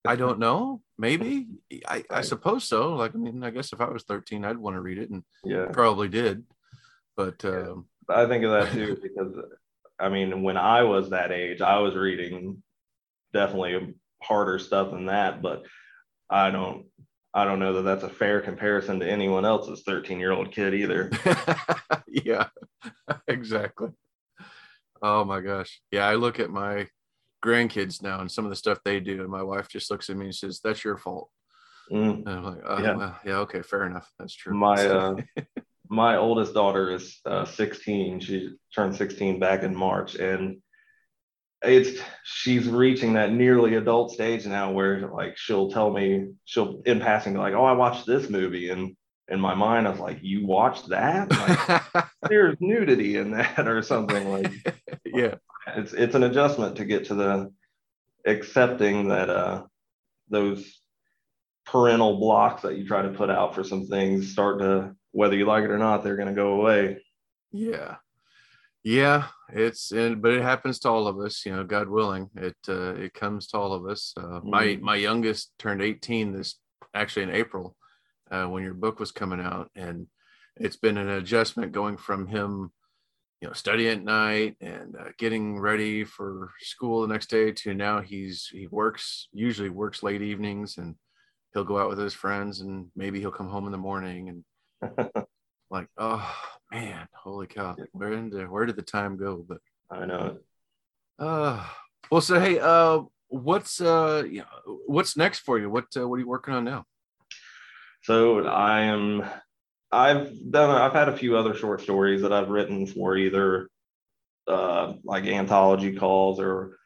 I 0.05 0.17
don't 0.17 0.41
know. 0.41 0.83
Maybe 0.99 1.47
I, 1.89 2.03
I 2.11 2.23
suppose 2.23 2.65
so. 2.65 2.95
Like, 2.97 3.15
I 3.15 3.19
mean, 3.19 3.45
I 3.45 3.51
guess 3.51 3.73
if 3.73 3.81
I 3.81 3.89
was 3.89 4.03
13, 4.03 4.45
I'd 4.45 4.59
want 4.59 4.75
to 4.75 4.81
read 4.81 4.99
it 4.99 5.11
and 5.11 5.23
yeah 5.45 5.67
probably 5.67 6.09
did. 6.09 6.43
But 7.17 7.43
Yeah. 7.43 7.71
um, 7.71 7.87
I 8.09 8.27
think 8.27 8.45
of 8.45 8.51
that 8.51 8.73
too 8.73 8.99
because 9.03 9.35
I 9.99 10.09
mean, 10.09 10.43
when 10.43 10.57
I 10.57 10.83
was 10.83 11.11
that 11.11 11.31
age, 11.33 11.61
I 11.61 11.79
was 11.79 11.95
reading 11.95 12.63
definitely 13.33 13.95
harder 14.23 14.59
stuff 14.59 14.91
than 14.91 15.07
that, 15.07 15.43
but 15.43 15.65
I 16.29 16.51
don't 16.51 16.87
I 17.33 17.45
don't 17.45 17.59
know 17.59 17.75
that 17.75 17.83
that's 17.83 18.05
a 18.05 18.09
fair 18.09 18.41
comparison 18.41 19.01
to 19.01 19.11
anyone 19.11 19.45
else's 19.45 19.83
13 19.85 20.21
year 20.21 20.33
old 20.33 20.53
kid 20.53 20.75
either. 20.75 21.11
yeah, 22.09 22.49
exactly. 23.29 23.91
Oh 25.03 25.25
my 25.25 25.41
gosh. 25.41 25.81
Yeah, 25.91 26.07
I 26.07 26.15
look 26.15 26.41
at 26.41 26.51
my 26.51 26.89
grandkids 27.45 28.03
now 28.03 28.21
and 28.21 28.31
some 28.31 28.45
of 28.45 28.51
the 28.51 28.57
stuff 28.57 28.79
they 28.85 29.01
do, 29.01 29.21
and 29.21 29.29
my 29.31 29.43
wife 29.43 29.69
just 29.69 29.91
looks 29.91 30.09
at 30.11 30.17
me 30.17 30.27
and 30.27 30.35
says, 30.35 30.61
That's 30.63 30.83
your 30.85 30.97
fault. 30.97 31.29
Mm. 31.93 32.21
And 32.27 32.29
I'm 32.29 32.45
like, 32.45 32.63
oh, 32.65 32.83
Yeah. 32.83 32.97
well, 32.97 33.19
yeah, 33.25 33.37
okay, 33.41 33.61
fair 33.63 33.85
enough. 33.85 34.11
That's 34.19 34.35
true. 34.35 34.55
My 34.55 34.87
uh, 34.87 35.17
my 35.89 36.17
oldest 36.17 36.55
daughter 36.55 36.91
is 36.95 37.21
uh, 37.27 37.45
16. 37.45 38.21
She 38.21 38.51
turned 38.75 38.97
16 38.97 39.39
back 39.39 39.63
in 39.63 39.75
March, 39.75 40.15
and 40.15 40.59
it's 41.63 42.01
she's 42.25 42.69
reaching 42.69 43.15
that 43.15 43.33
nearly 43.33 43.75
adult 43.77 44.11
stage 44.11 44.47
now 44.47 44.71
where 44.71 45.09
like 45.09 45.37
she'll 45.37 45.71
tell 45.71 45.91
me 45.91 46.33
she'll 46.45 46.83
in 46.85 47.01
passing 47.01 47.35
like, 47.35 47.55
oh, 47.55 47.65
I 47.65 47.73
watched 47.73 48.07
this 48.07 48.29
movie, 48.29 48.71
and 48.71 48.97
in 49.29 49.41
my 49.41 49.55
mind 49.55 49.87
I 49.87 49.91
was 49.91 50.01
like, 50.01 50.19
you 50.23 50.47
watched 50.47 50.89
that? 50.89 51.31
Like, 51.31 52.07
there's 52.29 52.57
nudity 52.61 53.17
in 53.17 53.33
that 53.33 53.67
or 53.67 53.83
something 53.83 54.31
like 54.31 54.53
yeah, 55.05 55.37
it's 55.69 55.93
it's 55.93 56.15
an 56.15 56.25
adjustment 56.25 56.77
to 56.77 56.85
get 56.85 57.07
to 57.07 57.15
the 57.15 57.53
accepting 58.27 59.09
that 59.09 59.29
uh 59.29 59.65
those 60.31 60.81
parental 61.67 62.19
blocks 62.19 62.63
that 62.63 62.77
you 62.77 62.87
try 62.87 63.03
to 63.03 63.11
put 63.11 63.31
out 63.31 63.55
for 63.55 63.65
some 63.65 63.87
things 63.87 64.33
start 64.33 64.59
to 64.61 64.95
whether 65.15 65.37
you 65.37 65.47
like 65.47 65.65
it 65.65 65.71
or 65.71 65.79
not 65.79 66.03
they're 66.03 66.21
going 66.21 66.29
to 66.35 66.43
go 66.45 66.51
away 66.61 67.01
yeah, 67.53 67.97
yeah. 68.83 69.29
It's 69.53 69.93
and 69.93 70.21
but 70.21 70.33
it 70.33 70.43
happens 70.43 70.81
to 70.81 70.89
all 70.89 71.07
of 71.07 71.17
us. 71.21 71.47
You 71.47 71.55
know, 71.55 71.63
God 71.65 71.89
willing, 71.89 72.31
it 72.35 72.57
uh, 72.69 72.95
it 72.97 73.15
comes 73.15 73.47
to 73.49 73.59
all 73.59 73.73
of 73.73 73.87
us. 73.87 74.13
Uh, 74.17 74.41
My 74.43 74.65
Mhm. 74.67 74.81
my 74.81 74.97
youngest 74.97 75.53
turned 75.59 75.81
18 75.83 76.33
this 76.33 76.59
actually 76.95 77.25
in 77.25 77.31
April. 77.31 77.77
uh, 78.31 78.47
when 78.53 78.65
your 78.65 78.75
book 78.75 78.99
was 78.99 79.13
coming 79.13 79.41
out, 79.41 79.71
and 79.77 80.09
it's 80.57 80.77
been 80.85 80.99
an 80.99 81.09
adjustment 81.11 81.71
going 81.73 81.97
from 81.97 82.27
him, 82.27 82.73
you 83.41 83.47
know, 83.47 83.53
studying 83.55 83.99
at 83.99 84.03
night 84.03 84.57
and 84.61 84.97
uh, 84.97 85.11
getting 85.19 85.61
ready 85.61 86.03
for 86.05 86.51
school 86.61 87.03
the 87.03 87.13
next 87.15 87.29
day 87.31 87.53
to 87.53 87.75
now 87.75 88.01
he's 88.01 88.49
he 88.51 88.67
works 88.67 89.29
usually 89.33 89.69
works 89.83 90.03
late 90.03 90.23
evenings 90.23 90.79
and 90.79 90.97
he'll 91.53 91.71
go 91.73 91.79
out 91.79 91.91
with 91.91 91.99
his 91.99 92.15
friends 92.15 92.61
and 92.63 92.91
maybe 92.97 93.21
he'll 93.21 93.39
come 93.41 93.49
home 93.55 93.67
in 93.67 93.73
the 93.73 93.87
morning 93.91 94.29
and 94.31 94.43
like 95.71 95.89
oh 95.99 96.37
man 96.73 97.07
holy 97.15 97.47
cow 97.47 97.77
where 97.93 98.11
did 98.11 98.49
where 98.49 98.67
did 98.67 98.77
the 98.77 98.83
time 98.83 99.17
go 99.17 99.45
but 99.49 99.59
I 99.91 100.07
know. 100.07 100.39
uh 101.19 101.65
well 102.11 102.21
so 102.21 102.39
hey 102.41 102.59
uh 102.59 103.03
what's 103.29 103.81
uh 103.81 104.23
you 104.29 104.41
know, 104.41 104.79
what's 104.87 105.17
next 105.17 105.41
for 105.41 105.59
you 105.59 105.69
what 105.71 105.87
uh, 105.97 106.07
what 106.07 106.17
are 106.17 106.21
you 106.21 106.29
working 106.29 106.55
on 106.55 106.65
now 106.65 106.85
So 108.03 108.45
I 108.47 108.83
am. 108.83 109.25
I've 109.91 110.51
done. 110.51 110.71
I've 110.71 110.93
had 110.93 111.09
a 111.09 111.17
few 111.17 111.37
other 111.37 111.55
short 111.55 111.81
stories 111.81 112.21
that 112.23 112.33
I've 112.33 112.51
written 112.51 112.87
for 112.87 113.17
either 113.17 113.71
uh, 114.47 114.95
like 115.05 115.25
anthology 115.25 115.95
calls 115.97 116.39
or 116.39 116.77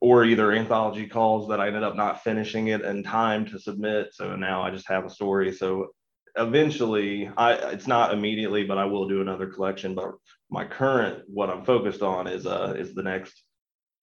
or 0.00 0.24
either 0.24 0.52
anthology 0.52 1.08
calls 1.08 1.48
that 1.48 1.60
I 1.60 1.66
ended 1.66 1.82
up 1.82 1.96
not 1.96 2.22
finishing 2.22 2.68
it 2.68 2.82
in 2.82 3.02
time 3.02 3.46
to 3.46 3.58
submit. 3.58 4.14
So 4.14 4.36
now 4.36 4.62
I 4.62 4.70
just 4.70 4.86
have 4.88 5.04
a 5.04 5.10
story. 5.10 5.52
So 5.52 5.88
eventually, 6.38 7.30
I 7.36 7.52
it's 7.52 7.86
not 7.86 8.12
immediately, 8.12 8.64
but 8.64 8.78
I 8.78 8.84
will 8.84 9.08
do 9.08 9.20
another 9.20 9.46
collection. 9.46 9.94
But 9.94 10.12
my 10.50 10.64
current 10.64 11.24
what 11.26 11.50
I'm 11.50 11.64
focused 11.64 12.02
on 12.02 12.26
is 12.26 12.46
uh 12.46 12.74
is 12.78 12.94
the 12.94 13.02
next 13.02 13.42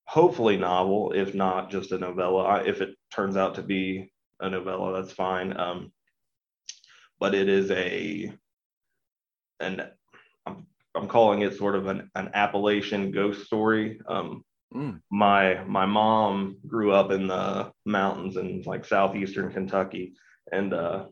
hopefully 0.07 0.57
novel, 0.57 1.13
if 1.13 1.33
not 1.33 1.71
just 1.71 1.91
a 1.91 1.97
novella. 1.97 2.43
I, 2.43 2.63
if 2.63 2.81
it 2.81 2.95
turns 3.11 3.37
out 3.37 3.55
to 3.55 3.63
be 3.63 4.11
a 4.39 4.49
novella, 4.49 5.01
that's 5.01 5.13
fine. 5.13 5.57
Um, 5.59 5.91
but 7.19 7.33
it 7.33 7.49
is 7.49 7.71
a 7.71 8.31
an 9.59 9.83
I'm, 10.45 10.67
I'm 10.95 11.07
calling 11.07 11.41
it 11.41 11.57
sort 11.57 11.75
of 11.75 11.87
an, 11.87 12.11
an 12.15 12.31
Appalachian 12.33 13.11
ghost 13.11 13.45
story. 13.45 13.99
Um, 14.07 14.43
Mm. 14.73 14.99
my 15.09 15.63
my 15.63 15.85
mom 15.85 16.57
grew 16.67 16.91
up 16.91 17.11
in 17.11 17.27
the 17.27 17.71
mountains 17.85 18.35
in 18.35 18.63
like 18.65 18.83
southeastern 18.83 19.53
Kentucky, 19.53 20.15
and 20.51 20.73
uh, 20.73 21.05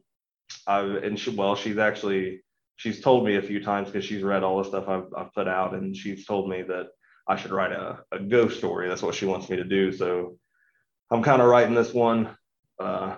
I 0.67 0.81
and 0.81 1.19
she 1.19 1.31
well 1.31 1.55
she's 1.55 1.77
actually 1.77 2.43
she's 2.75 3.01
told 3.01 3.25
me 3.25 3.35
a 3.35 3.41
few 3.41 3.63
times 3.63 3.87
because 3.87 4.05
she's 4.05 4.23
read 4.23 4.43
all 4.43 4.57
the 4.57 4.69
stuff 4.69 4.87
I've, 4.87 5.07
I've 5.15 5.33
put 5.33 5.47
out, 5.47 5.73
and 5.73 5.95
she's 5.95 6.25
told 6.25 6.49
me 6.49 6.63
that 6.63 6.87
I 7.27 7.35
should 7.35 7.51
write 7.51 7.71
a, 7.71 7.99
a 8.11 8.19
ghost 8.19 8.57
story. 8.57 8.87
That's 8.89 9.01
what 9.01 9.15
she 9.15 9.25
wants 9.25 9.49
me 9.49 9.57
to 9.57 9.63
do. 9.63 9.91
So 9.91 10.37
I'm 11.11 11.23
kind 11.23 11.41
of 11.41 11.47
writing 11.47 11.75
this 11.75 11.93
one, 11.93 12.35
uh, 12.79 13.17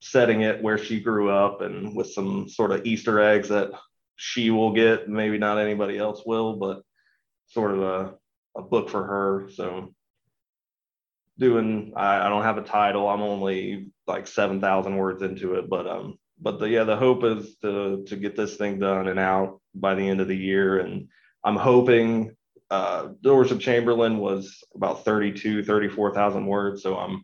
setting 0.00 0.42
it 0.42 0.62
where 0.62 0.78
she 0.78 1.00
grew 1.00 1.30
up, 1.30 1.60
and 1.62 1.96
with 1.96 2.12
some 2.12 2.48
sort 2.48 2.72
of 2.72 2.86
Easter 2.86 3.20
eggs 3.20 3.48
that 3.48 3.70
she 4.16 4.50
will 4.50 4.72
get, 4.72 5.08
maybe 5.08 5.38
not 5.38 5.58
anybody 5.58 5.98
else 5.98 6.22
will, 6.24 6.56
but 6.56 6.82
sort 7.48 7.72
of 7.72 7.82
a 7.82 8.14
a 8.56 8.62
book 8.62 8.90
for 8.90 9.04
her. 9.04 9.50
So 9.54 9.94
doing 11.38 11.92
I, 11.96 12.26
I 12.26 12.28
don't 12.28 12.44
have 12.44 12.58
a 12.58 12.62
title. 12.62 13.08
I'm 13.08 13.22
only 13.22 13.90
like 14.10 14.26
seven 14.26 14.60
thousand 14.60 14.96
words 14.96 15.22
into 15.22 15.54
it, 15.54 15.68
but 15.68 15.86
um 15.86 16.18
but 16.40 16.58
the 16.58 16.68
yeah 16.68 16.84
the 16.84 16.96
hope 16.96 17.24
is 17.24 17.56
to 17.62 18.04
to 18.06 18.16
get 18.16 18.36
this 18.36 18.56
thing 18.56 18.78
done 18.78 19.08
and 19.08 19.18
out 19.18 19.60
by 19.74 19.94
the 19.94 20.06
end 20.06 20.20
of 20.20 20.28
the 20.28 20.36
year. 20.36 20.80
And 20.80 21.08
I'm 21.44 21.56
hoping 21.56 22.36
uh 22.70 23.08
Doors 23.22 23.52
of 23.52 23.60
Chamberlain 23.60 24.18
was 24.18 24.62
about 24.74 25.04
32, 25.04 25.64
34,000 25.64 26.46
words. 26.46 26.82
So 26.82 26.96
I'm 26.98 27.22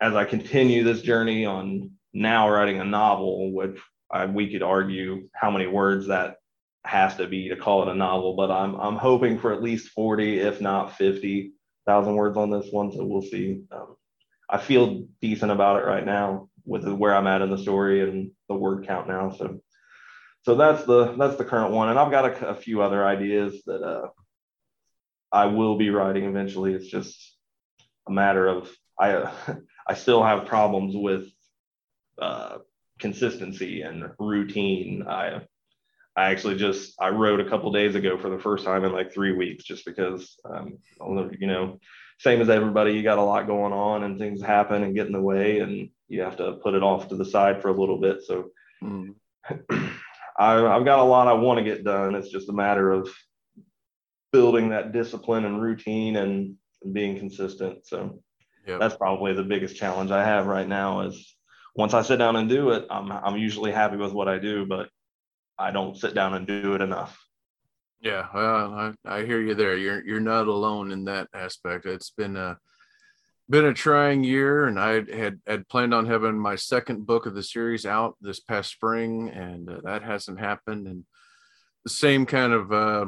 as 0.00 0.14
I 0.14 0.24
continue 0.24 0.84
this 0.84 1.02
journey 1.02 1.44
on 1.44 1.90
now 2.12 2.48
writing 2.48 2.80
a 2.80 2.84
novel, 2.84 3.52
which 3.52 3.78
I, 4.10 4.26
we 4.26 4.50
could 4.50 4.62
argue 4.62 5.28
how 5.34 5.50
many 5.50 5.66
words 5.66 6.06
that 6.06 6.36
has 6.84 7.16
to 7.16 7.26
be 7.26 7.48
to 7.48 7.56
call 7.56 7.82
it 7.82 7.88
a 7.88 7.94
novel, 7.94 8.34
but 8.34 8.50
I'm 8.50 8.74
I'm 8.76 8.96
hoping 8.96 9.38
for 9.38 9.52
at 9.52 9.62
least 9.62 9.90
40, 9.90 10.40
if 10.40 10.60
not 10.60 10.96
50,000 10.96 12.14
words 12.14 12.36
on 12.36 12.50
this 12.50 12.68
one. 12.70 12.92
So 12.92 13.04
we'll 13.04 13.22
see. 13.22 13.62
Um, 13.70 13.96
I 14.48 14.58
feel 14.58 15.06
decent 15.20 15.52
about 15.52 15.80
it 15.80 15.86
right 15.86 16.04
now 16.04 16.48
with 16.64 16.86
where 16.88 17.14
I'm 17.14 17.26
at 17.26 17.42
in 17.42 17.50
the 17.50 17.58
story 17.58 18.02
and 18.02 18.30
the 18.48 18.54
word 18.54 18.86
count 18.86 19.08
now. 19.08 19.30
So 19.30 19.60
so 20.42 20.54
that's 20.54 20.84
the 20.84 21.14
that's 21.18 21.36
the 21.36 21.44
current 21.44 21.72
one, 21.72 21.88
and 21.90 21.98
I've 21.98 22.10
got 22.10 22.24
a, 22.24 22.48
a 22.48 22.54
few 22.54 22.80
other 22.80 23.04
ideas 23.04 23.62
that 23.66 23.82
uh, 23.82 24.08
I 25.30 25.46
will 25.46 25.76
be 25.76 25.90
writing 25.90 26.24
eventually. 26.24 26.72
It's 26.72 26.86
just 26.86 27.36
a 28.06 28.12
matter 28.12 28.46
of 28.46 28.70
I 28.98 29.30
I 29.86 29.94
still 29.94 30.22
have 30.22 30.46
problems 30.46 30.94
with 30.96 31.28
uh, 32.20 32.58
consistency 32.98 33.82
and 33.82 34.10
routine. 34.18 35.04
I 35.06 35.42
I 36.16 36.30
actually 36.30 36.56
just 36.56 36.94
I 37.00 37.10
wrote 37.10 37.40
a 37.40 37.48
couple 37.48 37.70
days 37.72 37.94
ago 37.94 38.16
for 38.16 38.30
the 38.30 38.38
first 38.40 38.64
time 38.64 38.84
in 38.84 38.92
like 38.92 39.12
three 39.12 39.32
weeks, 39.32 39.64
just 39.64 39.84
because 39.84 40.36
um, 40.44 40.78
you 41.38 41.46
know, 41.46 41.78
same 42.18 42.40
as 42.40 42.48
everybody, 42.50 42.92
you 42.92 43.02
got 43.02 43.18
a 43.18 43.22
lot 43.22 43.46
going 43.46 43.72
on 43.72 44.02
and 44.04 44.18
things 44.18 44.42
happen 44.42 44.82
and 44.82 44.94
get 44.94 45.06
in 45.06 45.12
the 45.12 45.20
way, 45.20 45.60
and 45.60 45.90
you 46.08 46.20
have 46.22 46.36
to 46.38 46.54
put 46.54 46.74
it 46.74 46.82
off 46.82 47.08
to 47.08 47.16
the 47.16 47.24
side 47.24 47.62
for 47.62 47.68
a 47.68 47.78
little 47.80 47.98
bit. 47.98 48.22
So 48.22 48.50
Mm. 48.82 49.14
I, 50.38 50.64
I've 50.64 50.84
got 50.84 51.00
a 51.00 51.02
lot 51.02 51.26
I 51.26 51.32
want 51.32 51.58
to 51.58 51.64
get 51.64 51.82
done. 51.82 52.14
It's 52.14 52.28
just 52.30 52.48
a 52.48 52.52
matter 52.52 52.92
of 52.92 53.08
building 54.32 54.68
that 54.68 54.92
discipline 54.92 55.44
and 55.44 55.60
routine 55.60 56.14
and 56.16 56.54
being 56.92 57.18
consistent. 57.18 57.86
So 57.86 58.22
Yeah. 58.66 58.78
that's 58.78 58.96
probably 58.96 59.32
the 59.32 59.42
biggest 59.42 59.76
challenge 59.76 60.12
I 60.12 60.24
have 60.24 60.46
right 60.46 60.68
now. 60.68 61.00
Is 61.00 61.34
once 61.74 61.92
I 61.92 62.02
sit 62.02 62.18
down 62.18 62.36
and 62.36 62.48
do 62.48 62.70
it, 62.70 62.86
I'm 62.90 63.10
I'm 63.10 63.36
usually 63.36 63.72
happy 63.72 63.96
with 63.96 64.12
what 64.12 64.28
I 64.28 64.38
do, 64.38 64.64
but 64.66 64.88
I 65.58 65.72
don't 65.72 65.96
sit 65.96 66.14
down 66.14 66.34
and 66.34 66.46
do 66.46 66.74
it 66.74 66.82
enough. 66.82 67.18
Yeah, 68.00 68.26
well, 68.32 68.74
I, 68.74 68.92
I 69.04 69.24
hear 69.24 69.40
you 69.40 69.54
there. 69.54 69.76
You're 69.76 70.04
you're 70.06 70.20
not 70.20 70.46
alone 70.46 70.92
in 70.92 71.04
that 71.04 71.28
aspect. 71.34 71.84
It's 71.84 72.10
been 72.10 72.36
a 72.36 72.58
been 73.50 73.64
a 73.64 73.74
trying 73.74 74.22
year, 74.22 74.66
and 74.66 74.78
I 74.78 75.02
had 75.02 75.40
had 75.46 75.68
planned 75.68 75.94
on 75.94 76.06
having 76.06 76.38
my 76.38 76.54
second 76.54 77.06
book 77.06 77.26
of 77.26 77.34
the 77.34 77.42
series 77.42 77.86
out 77.86 78.16
this 78.20 78.40
past 78.40 78.70
spring, 78.70 79.30
and 79.30 79.68
uh, 79.68 79.80
that 79.84 80.02
hasn't 80.02 80.38
happened. 80.38 80.86
And 80.86 81.04
the 81.84 81.90
same 81.90 82.26
kind 82.26 82.52
of 82.52 82.72
uh, 82.72 83.06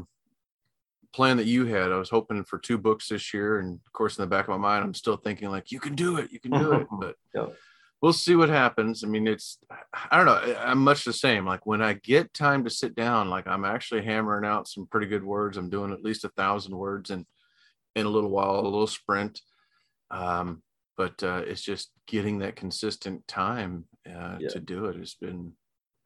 plan 1.13 1.37
that 1.37 1.47
you 1.47 1.67
had. 1.67 1.93
I 1.93 1.97
was 1.97 2.11
hoping 2.11 2.45
for 2.45 2.59
two 2.59 2.79
books 2.79 3.09
this 3.09 3.35
year, 3.35 3.59
and 3.59 3.81
of 3.87 3.93
course, 3.93 4.19
in 4.19 4.23
the 4.23 4.29
back 4.29 4.47
of 4.47 4.51
my 4.51 4.57
mind, 4.57 4.85
I'm 4.85 4.95
still 4.95 5.17
thinking 5.17 5.51
like, 5.51 5.71
you 5.71 5.81
can 5.81 5.95
do 5.95 6.17
it, 6.17 6.33
you 6.33 6.41
can 6.41 6.53
do 6.53 6.73
it, 6.73 6.87
but 7.01 7.17
Yep. 7.35 7.55
We'll 8.03 8.13
see 8.13 8.35
what 8.35 8.49
happens. 8.49 9.05
I 9.05 9.07
mean, 9.09 9.27
it's 9.27 9.59
I 10.11 10.17
don't 10.17 10.27
know. 10.27 10.57
I'm 10.59 10.79
much 10.79 11.05
the 11.05 11.13
same. 11.13 11.47
Like 11.47 11.67
when 11.67 11.83
I 11.83 11.95
get 11.95 12.33
time 12.35 12.65
to 12.65 12.71
sit 12.71 12.95
down, 12.95 13.29
like 13.31 13.47
I'm 13.47 13.65
actually 13.65 14.05
hammering 14.05 14.45
out 14.45 14.69
some 14.69 14.87
pretty 14.87 15.07
good 15.07 15.25
words. 15.25 15.57
I'm 15.57 15.71
doing 15.71 15.93
at 15.93 16.03
least 16.03 16.25
a 16.25 16.31
thousand 16.31 16.77
words 16.77 17.11
in 17.11 17.27
in 17.97 18.07
a 18.07 18.11
little 18.11 18.31
while, 18.31 18.61
a 18.61 18.63
little 18.63 18.87
sprint. 18.87 19.41
Um, 20.11 20.63
but 20.97 21.23
uh, 21.23 21.43
it's 21.47 21.63
just 21.63 21.91
getting 22.07 22.39
that 22.41 22.57
consistent 22.57 23.27
time 23.27 23.87
uh, 24.07 24.37
Yeah. 24.39 24.49
to 24.51 24.61
do 24.61 24.87
it 24.87 24.97
has 24.97 25.15
been 25.15 25.53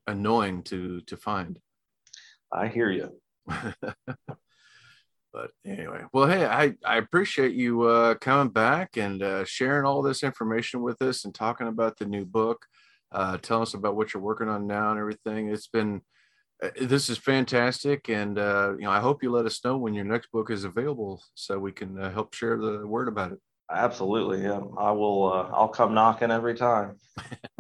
annoying 0.07 0.63
to 0.65 1.01
to 1.03 1.17
find. 1.17 1.59
I 2.53 2.69
hear 2.69 2.91
you. 2.91 3.21
but 5.35 5.51
anyway, 5.67 6.03
well, 6.13 6.29
hey, 6.29 6.47
I, 6.47 6.75
I 6.87 6.99
appreciate 6.99 7.55
you 7.55 7.83
uh, 7.83 8.15
coming 8.15 8.53
back 8.53 8.97
and 8.97 9.21
uh, 9.21 9.45
sharing 9.45 9.85
all 9.85 10.01
this 10.01 10.23
information 10.23 10.81
with 10.81 11.03
us 11.03 11.25
and 11.25 11.35
talking 11.35 11.67
about 11.67 11.99
the 11.99 12.07
new 12.07 12.25
book. 12.25 12.65
Uh, 13.13 13.37
telling 13.39 13.63
us 13.63 13.75
about 13.75 13.95
what 13.95 14.13
you're 14.13 14.23
working 14.23 14.49
on 14.49 14.67
now 14.67 14.91
and 14.91 14.99
everything. 14.99 15.49
It's 15.49 15.69
been 15.69 16.03
uh, 16.61 16.71
this 16.81 17.09
is 17.09 17.17
fantastic, 17.17 18.09
and 18.09 18.39
uh, 18.39 18.73
you 18.77 18.85
know 18.85 18.91
I 18.91 18.99
hope 18.99 19.23
you 19.23 19.31
let 19.31 19.47
us 19.47 19.65
know 19.65 19.77
when 19.77 19.95
your 19.95 20.05
next 20.05 20.33
book 20.33 20.51
is 20.51 20.65
available 20.65 21.23
so 21.35 21.59
we 21.59 21.71
can 21.71 21.97
uh, 21.97 22.11
help 22.11 22.35
share 22.35 22.57
the 22.59 22.85
word 22.85 23.07
about 23.07 23.31
it. 23.31 23.39
Absolutely. 23.71 24.43
Yeah. 24.43 24.61
I 24.79 24.91
will 24.91 25.33
uh, 25.33 25.49
I'll 25.53 25.69
come 25.69 25.95
knocking 25.95 26.33
every 26.33 26.55
time. 26.55 26.97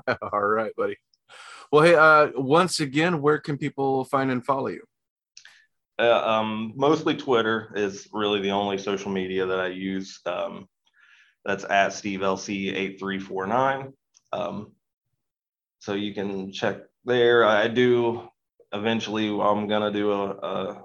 all 0.32 0.44
right, 0.44 0.72
buddy. 0.76 0.96
Well, 1.70 1.84
hey, 1.84 1.94
uh, 1.94 2.30
once 2.34 2.80
again, 2.80 3.20
where 3.20 3.38
can 3.38 3.56
people 3.56 4.04
find 4.04 4.30
and 4.30 4.44
follow 4.44 4.68
you? 4.68 4.82
Uh, 5.98 6.28
um, 6.28 6.72
mostly 6.76 7.16
Twitter 7.16 7.72
is 7.76 8.08
really 8.12 8.40
the 8.40 8.50
only 8.50 8.78
social 8.78 9.12
media 9.12 9.46
that 9.46 9.60
I 9.60 9.68
use. 9.68 10.20
Um, 10.26 10.68
that's 11.44 11.64
at 11.64 11.92
Steve 11.92 12.20
LC 12.20 12.74
eight 12.74 12.98
three 12.98 13.18
four 13.18 13.46
nine. 13.46 13.92
Um, 14.32 14.72
so 15.78 15.94
you 15.94 16.14
can 16.14 16.52
check 16.52 16.78
there. 17.04 17.44
I 17.44 17.68
do 17.68 18.28
eventually. 18.72 19.28
I'm 19.28 19.68
gonna 19.68 19.92
do 19.92 20.10
a, 20.12 20.30
a 20.30 20.84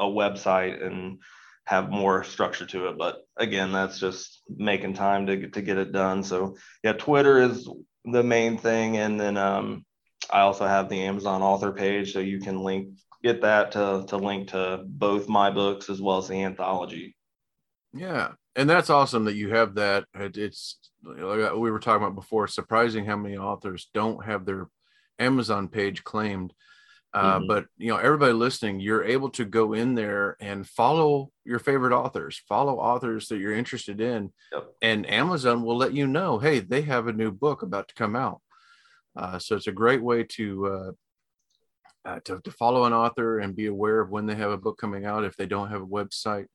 a 0.00 0.04
website 0.04 0.84
and 0.84 1.18
have 1.64 1.90
more 1.90 2.24
structure 2.24 2.66
to 2.66 2.88
it. 2.88 2.98
But 2.98 3.18
again, 3.36 3.72
that's 3.72 3.98
just 3.98 4.42
making 4.48 4.94
time 4.94 5.26
to 5.26 5.48
to 5.50 5.62
get 5.62 5.78
it 5.78 5.92
done. 5.92 6.22
So 6.22 6.56
yeah, 6.82 6.94
Twitter 6.94 7.42
is 7.42 7.68
the 8.04 8.22
main 8.22 8.56
thing, 8.56 8.96
and 8.96 9.20
then 9.20 9.36
um, 9.36 9.84
I 10.30 10.40
also 10.40 10.66
have 10.66 10.88
the 10.88 11.02
Amazon 11.02 11.42
author 11.42 11.72
page, 11.72 12.12
so 12.12 12.20
you 12.20 12.40
can 12.40 12.60
link 12.60 12.88
get 13.22 13.42
that 13.42 13.72
to 13.72 14.04
to 14.08 14.16
link 14.16 14.48
to 14.48 14.82
both 14.86 15.28
my 15.28 15.50
books 15.50 15.90
as 15.90 16.00
well 16.00 16.18
as 16.18 16.28
the 16.28 16.42
anthology. 16.42 17.16
Yeah, 17.92 18.32
and 18.56 18.68
that's 18.68 18.90
awesome 18.90 19.24
that 19.24 19.34
you 19.34 19.50
have 19.50 19.74
that. 19.74 20.04
It's 20.14 20.78
like 21.02 21.54
we 21.54 21.70
were 21.70 21.80
talking 21.80 22.02
about 22.02 22.14
before. 22.14 22.46
Surprising 22.46 23.04
how 23.04 23.16
many 23.16 23.36
authors 23.36 23.88
don't 23.92 24.24
have 24.24 24.44
their 24.44 24.68
Amazon 25.18 25.68
page 25.68 26.04
claimed. 26.04 26.52
Uh, 27.12 27.38
mm-hmm. 27.38 27.48
But 27.48 27.66
you 27.76 27.88
know, 27.88 27.96
everybody 27.96 28.32
listening, 28.32 28.78
you're 28.78 29.04
able 29.04 29.30
to 29.30 29.44
go 29.44 29.72
in 29.72 29.96
there 29.96 30.36
and 30.40 30.64
follow 30.64 31.32
your 31.44 31.58
favorite 31.58 31.92
authors, 31.92 32.40
follow 32.48 32.78
authors 32.78 33.26
that 33.28 33.38
you're 33.38 33.56
interested 33.56 34.00
in, 34.00 34.32
yep. 34.52 34.68
and 34.80 35.10
Amazon 35.10 35.64
will 35.64 35.76
let 35.76 35.92
you 35.92 36.06
know, 36.06 36.38
hey, 36.38 36.60
they 36.60 36.82
have 36.82 37.08
a 37.08 37.12
new 37.12 37.32
book 37.32 37.62
about 37.62 37.88
to 37.88 37.94
come 37.94 38.14
out. 38.14 38.40
Uh, 39.16 39.40
so 39.40 39.56
it's 39.56 39.66
a 39.66 39.72
great 39.72 40.00
way 40.00 40.22
to, 40.22 40.66
uh, 40.66 40.90
uh, 42.04 42.20
to 42.24 42.40
to 42.44 42.50
follow 42.50 42.84
an 42.84 42.92
author 42.92 43.40
and 43.40 43.56
be 43.56 43.66
aware 43.66 44.00
of 44.00 44.10
when 44.10 44.26
they 44.26 44.34
have 44.34 44.50
a 44.50 44.58
book 44.58 44.78
coming 44.78 45.04
out 45.04 45.24
if 45.24 45.36
they 45.36 45.46
don't 45.46 45.70
have 45.70 45.82
a 45.82 45.86
website. 45.86 46.46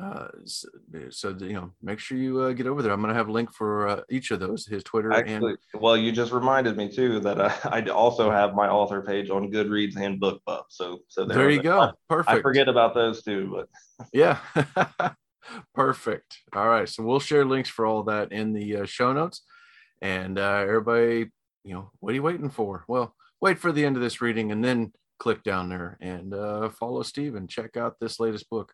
Uh, 0.00 0.28
so, 0.44 0.68
so, 1.10 1.36
you 1.40 1.54
know, 1.54 1.72
make 1.82 1.98
sure 1.98 2.16
you 2.16 2.40
uh, 2.40 2.52
get 2.52 2.68
over 2.68 2.82
there. 2.82 2.92
I'm 2.92 3.00
going 3.00 3.12
to 3.12 3.18
have 3.18 3.28
a 3.28 3.32
link 3.32 3.52
for 3.52 3.88
uh, 3.88 4.00
each 4.08 4.30
of 4.30 4.38
those, 4.38 4.64
his 4.64 4.84
Twitter. 4.84 5.12
Actually, 5.12 5.56
and... 5.72 5.82
well, 5.82 5.96
you 5.96 6.12
just 6.12 6.30
reminded 6.30 6.76
me 6.76 6.88
too 6.88 7.18
that 7.20 7.40
uh, 7.40 7.52
I 7.64 7.82
also 7.86 8.30
have 8.30 8.54
my 8.54 8.68
author 8.68 9.02
page 9.02 9.28
on 9.28 9.50
Goodreads 9.50 9.96
and 9.96 10.20
BookBub. 10.20 10.62
So, 10.68 11.00
so 11.08 11.24
there, 11.24 11.38
there 11.38 11.50
you 11.50 11.62
go. 11.62 11.92
Perfect. 12.08 12.38
I 12.38 12.42
forget 12.42 12.68
about 12.68 12.94
those 12.94 13.24
too, 13.24 13.50
but 13.52 14.08
yeah, 14.12 14.38
perfect. 15.74 16.38
All 16.52 16.68
right, 16.68 16.88
so 16.88 17.02
we'll 17.02 17.18
share 17.18 17.44
links 17.44 17.68
for 17.68 17.84
all 17.84 18.04
that 18.04 18.30
in 18.30 18.52
the 18.52 18.78
uh, 18.78 18.86
show 18.86 19.12
notes, 19.12 19.42
and 20.00 20.38
uh, 20.38 20.60
everybody, 20.60 21.32
you 21.64 21.74
know, 21.74 21.90
what 21.98 22.12
are 22.12 22.14
you 22.14 22.22
waiting 22.22 22.50
for? 22.50 22.84
Well, 22.86 23.16
wait 23.40 23.58
for 23.58 23.72
the 23.72 23.84
end 23.84 23.96
of 23.96 24.02
this 24.02 24.20
reading 24.20 24.52
and 24.52 24.64
then 24.64 24.92
click 25.18 25.42
down 25.42 25.68
there 25.68 25.98
and 26.00 26.34
follow 26.74 27.02
Steve 27.02 27.34
and 27.34 27.48
check 27.48 27.76
out 27.76 27.96
this 28.00 28.20
latest 28.20 28.48
book. 28.50 28.72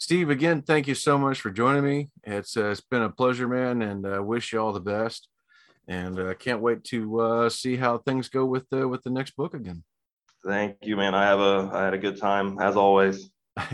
Steve, 0.00 0.30
again, 0.30 0.62
thank 0.62 0.86
you 0.86 0.94
so 0.94 1.18
much 1.18 1.40
for 1.40 1.50
joining 1.50 1.84
me. 1.84 2.08
It's 2.22 2.56
uh, 2.56 2.66
it's 2.66 2.80
been 2.80 3.02
a 3.02 3.10
pleasure, 3.10 3.48
man, 3.48 3.82
and 3.82 4.06
I 4.06 4.18
uh, 4.18 4.22
wish 4.22 4.52
you 4.52 4.60
all 4.60 4.72
the 4.72 4.78
best. 4.78 5.26
And 5.88 6.20
I 6.20 6.26
uh, 6.26 6.34
can't 6.34 6.60
wait 6.60 6.84
to 6.84 7.20
uh, 7.20 7.48
see 7.48 7.76
how 7.76 7.98
things 7.98 8.28
go 8.28 8.46
with 8.46 8.68
the 8.70 8.86
with 8.86 9.02
the 9.02 9.10
next 9.10 9.34
book 9.34 9.54
again. 9.54 9.82
Thank 10.46 10.76
you, 10.82 10.96
man. 10.96 11.16
I 11.16 11.24
have 11.24 11.40
a 11.40 11.70
I 11.72 11.84
had 11.84 11.94
a 11.94 11.98
good 11.98 12.16
time 12.16 12.60
as 12.60 12.76
always. 12.76 13.28
all 13.58 13.66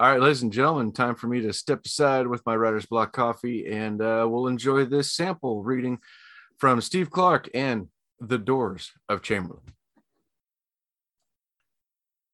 right, 0.00 0.20
ladies 0.20 0.42
and 0.42 0.52
gentlemen, 0.52 0.90
time 0.90 1.14
for 1.14 1.28
me 1.28 1.40
to 1.42 1.52
step 1.52 1.86
aside 1.86 2.26
with 2.26 2.44
my 2.44 2.56
writer's 2.56 2.86
block 2.86 3.12
coffee, 3.12 3.68
and 3.68 4.02
uh, 4.02 4.26
we'll 4.28 4.48
enjoy 4.48 4.86
this 4.86 5.12
sample 5.12 5.62
reading 5.62 5.98
from 6.58 6.80
Steve 6.80 7.12
Clark 7.12 7.48
and 7.54 7.86
The 8.20 8.38
Doors 8.38 8.92
of 9.08 9.22
Chamberlain. 9.22 9.62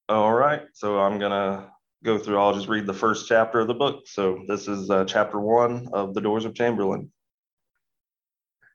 All 0.08 0.32
right, 0.32 0.62
so 0.72 0.98
I'm 0.98 1.18
gonna 1.18 1.70
go 2.04 2.18
through, 2.18 2.38
I'll 2.38 2.54
just 2.54 2.68
read 2.68 2.86
the 2.86 2.92
first 2.92 3.28
chapter 3.28 3.60
of 3.60 3.68
the 3.68 3.74
book. 3.74 4.06
So 4.06 4.44
this 4.46 4.68
is 4.68 4.90
uh, 4.90 5.04
chapter 5.06 5.40
one 5.40 5.88
of 5.92 6.14
The 6.14 6.20
Doors 6.20 6.44
of 6.44 6.54
Chamberlain. 6.54 7.10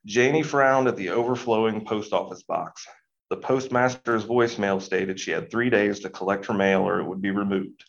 Janie 0.06 0.44
frowned 0.44 0.88
at 0.88 0.98
the 0.98 1.10
overflowing 1.10 1.86
post 1.86 2.14
office 2.14 2.44
box. 2.44 2.88
The 3.30 3.38
postmaster's 3.38 4.26
voicemail 4.26 4.82
stated 4.82 5.20
she 5.20 5.32
had 5.32 5.52
three 5.52 5.70
days 5.70 6.00
to 6.00 6.10
collect 6.10 6.48
her 6.48 6.54
mail 6.54 6.82
or 6.82 7.00
it 7.00 7.06
would 7.06 7.22
be 7.22 7.32
removed. 7.32 7.84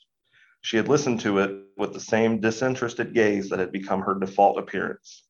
She 0.61 0.77
had 0.77 0.89
listened 0.89 1.21
to 1.21 1.39
it 1.39 1.64
with 1.79 1.95
the 1.95 2.01
same 2.01 2.41
disinterested 2.41 3.14
gaze 3.14 3.49
that 3.49 3.59
had 3.59 3.73
become 3.73 4.03
her 4.03 4.18
default 4.18 4.59
appearance. 4.59 5.25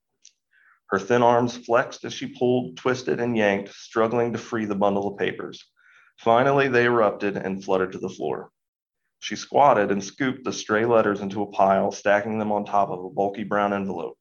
Her 0.91 0.99
thin 0.99 1.23
arms 1.23 1.57
flexed 1.57 2.05
as 2.05 2.13
she 2.13 2.35
pulled, 2.35 2.77
twisted, 2.77 3.21
and 3.21 3.37
yanked, 3.37 3.73
struggling 3.73 4.33
to 4.33 4.39
free 4.39 4.65
the 4.65 4.75
bundle 4.75 5.07
of 5.07 5.19
papers. 5.19 5.65
Finally, 6.19 6.67
they 6.67 6.85
erupted 6.85 7.37
and 7.37 7.63
fluttered 7.65 7.93
to 7.93 7.99
the 7.99 8.09
floor. 8.09 8.51
She 9.21 9.37
squatted 9.37 9.93
and 9.93 10.03
scooped 10.03 10.43
the 10.43 10.53
stray 10.53 10.85
letters 10.85 11.21
into 11.21 11.43
a 11.43 11.51
pile, 11.53 11.93
stacking 11.93 12.41
them 12.41 12.51
on 12.51 12.65
top 12.65 12.89
of 12.89 13.05
a 13.05 13.11
bulky 13.11 13.45
brown 13.45 13.73
envelope. 13.73 14.19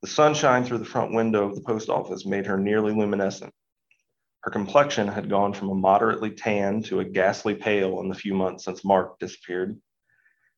The 0.00 0.08
sunshine 0.08 0.64
through 0.64 0.78
the 0.78 0.86
front 0.86 1.12
window 1.12 1.46
of 1.46 1.54
the 1.54 1.60
post 1.60 1.90
office 1.90 2.24
made 2.24 2.46
her 2.46 2.56
nearly 2.56 2.94
luminescent. 2.94 3.52
Her 4.44 4.50
complexion 4.50 5.08
had 5.08 5.28
gone 5.28 5.52
from 5.52 5.68
a 5.68 5.74
moderately 5.74 6.30
tan 6.30 6.82
to 6.84 7.00
a 7.00 7.04
ghastly 7.04 7.54
pale 7.54 8.00
in 8.00 8.08
the 8.08 8.14
few 8.14 8.34
months 8.34 8.64
since 8.64 8.82
Mark 8.82 9.18
disappeared. 9.18 9.78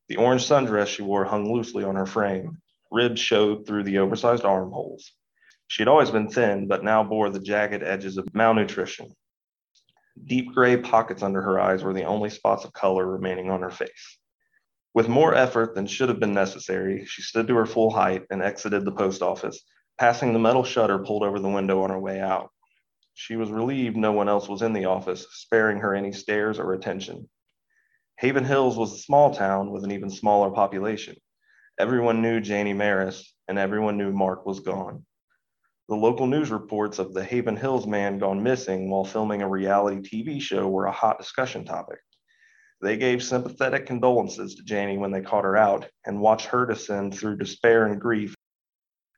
The 0.09 0.16
orange 0.16 0.47
sundress 0.47 0.87
she 0.87 1.03
wore 1.03 1.24
hung 1.24 1.53
loosely 1.53 1.82
on 1.82 1.97
her 1.97 2.07
frame. 2.07 2.62
Ribs 2.93 3.20
showed 3.20 3.66
through 3.66 3.82
the 3.82 3.99
oversized 3.99 4.45
armholes. 4.45 5.11
She 5.74 5.82
had 5.82 5.88
always 5.88 6.12
been 6.12 6.28
thin, 6.28 6.68
but 6.68 6.84
now 6.84 7.02
bore 7.02 7.30
the 7.30 7.40
jagged 7.40 7.82
edges 7.82 8.16
of 8.16 8.32
malnutrition. 8.32 9.12
Deep 10.24 10.54
gray 10.54 10.76
pockets 10.76 11.20
under 11.20 11.42
her 11.42 11.58
eyes 11.58 11.82
were 11.82 11.92
the 11.92 12.04
only 12.04 12.30
spots 12.30 12.64
of 12.64 12.72
color 12.72 13.04
remaining 13.04 13.50
on 13.50 13.60
her 13.60 13.72
face. 13.72 14.18
With 14.94 15.08
more 15.08 15.34
effort 15.34 15.74
than 15.74 15.88
should 15.88 16.10
have 16.10 16.20
been 16.20 16.32
necessary, 16.32 17.04
she 17.06 17.22
stood 17.22 17.48
to 17.48 17.56
her 17.56 17.66
full 17.66 17.90
height 17.90 18.22
and 18.30 18.40
exited 18.40 18.84
the 18.84 18.92
post 18.92 19.20
office, 19.20 19.64
passing 19.98 20.32
the 20.32 20.38
metal 20.38 20.62
shutter 20.62 21.00
pulled 21.00 21.24
over 21.24 21.40
the 21.40 21.48
window 21.48 21.82
on 21.82 21.90
her 21.90 21.98
way 21.98 22.20
out. 22.20 22.52
She 23.14 23.34
was 23.34 23.50
relieved 23.50 23.96
no 23.96 24.12
one 24.12 24.28
else 24.28 24.48
was 24.48 24.62
in 24.62 24.74
the 24.74 24.84
office, 24.84 25.26
sparing 25.32 25.78
her 25.78 25.92
any 25.92 26.12
stares 26.12 26.60
or 26.60 26.72
attention. 26.72 27.28
Haven 28.20 28.44
Hills 28.44 28.76
was 28.76 28.92
a 28.92 28.98
small 28.98 29.34
town 29.34 29.72
with 29.72 29.82
an 29.82 29.90
even 29.90 30.08
smaller 30.08 30.52
population. 30.52 31.16
Everyone 31.80 32.22
knew 32.22 32.40
Janie 32.40 32.74
Maris, 32.74 33.34
and 33.48 33.58
everyone 33.58 33.98
knew 33.98 34.12
Mark 34.12 34.46
was 34.46 34.60
gone. 34.60 35.04
The 35.87 35.97
local 35.97 36.26
news 36.26 36.51
reports 36.51 36.99
of 36.99 37.12
the 37.12 37.22
Haven 37.22 37.59
Hills 37.59 37.87
man 37.87 38.18
gone 38.18 38.43
missing 38.43 38.89
while 38.89 39.05
filming 39.05 39.43
a 39.43 39.49
reality 39.49 39.99
TV 39.99 40.41
show 40.41 40.66
were 40.66 40.87
a 40.87 40.93
hot 40.93 41.18
discussion 41.18 41.66
topic. 41.66 41.99
They 42.80 42.97
gave 42.97 43.22
sympathetic 43.22 43.85
condolences 43.85 44.55
to 44.55 44.64
Janie 44.64 44.97
when 44.97 45.11
they 45.11 45.20
caught 45.20 45.45
her 45.45 45.59
out 45.59 45.87
and 46.07 46.22
watched 46.22 46.47
her 46.47 46.64
descend 46.64 47.14
through 47.14 47.37
despair 47.37 47.85
and 47.85 48.01
grief. 48.01 48.35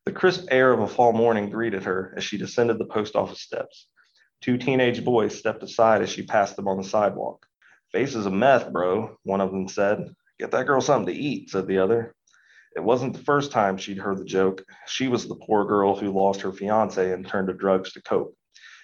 The 0.06 0.12
crisp 0.12 0.48
air 0.50 0.72
of 0.72 0.80
a 0.80 0.88
fall 0.88 1.12
morning 1.12 1.50
greeted 1.50 1.84
her 1.84 2.12
as 2.16 2.24
she 2.24 2.36
descended 2.36 2.78
the 2.78 2.86
post 2.86 3.14
office 3.14 3.42
steps. 3.42 3.86
Two 4.40 4.58
teenage 4.58 5.04
boys 5.04 5.38
stepped 5.38 5.62
aside 5.62 6.02
as 6.02 6.10
she 6.10 6.26
passed 6.26 6.56
them 6.56 6.66
on 6.66 6.78
the 6.78 6.84
sidewalk. 6.84 7.46
Faces 7.92 8.26
of 8.26 8.32
meth, 8.32 8.72
bro, 8.72 9.16
one 9.22 9.40
of 9.40 9.52
them 9.52 9.68
said. 9.68 10.16
Get 10.40 10.50
that 10.50 10.66
girl 10.66 10.80
something 10.80 11.14
to 11.14 11.20
eat, 11.20 11.50
said 11.50 11.68
the 11.68 11.78
other. 11.78 12.15
It 12.76 12.84
wasn't 12.84 13.14
the 13.14 13.24
first 13.24 13.52
time 13.52 13.78
she'd 13.78 13.96
heard 13.96 14.18
the 14.18 14.24
joke. 14.24 14.62
She 14.86 15.08
was 15.08 15.26
the 15.26 15.34
poor 15.34 15.64
girl 15.64 15.96
who 15.96 16.12
lost 16.12 16.42
her 16.42 16.52
fiance 16.52 17.10
and 17.10 17.26
turned 17.26 17.48
to 17.48 17.54
drugs 17.54 17.92
to 17.94 18.02
cope. 18.02 18.36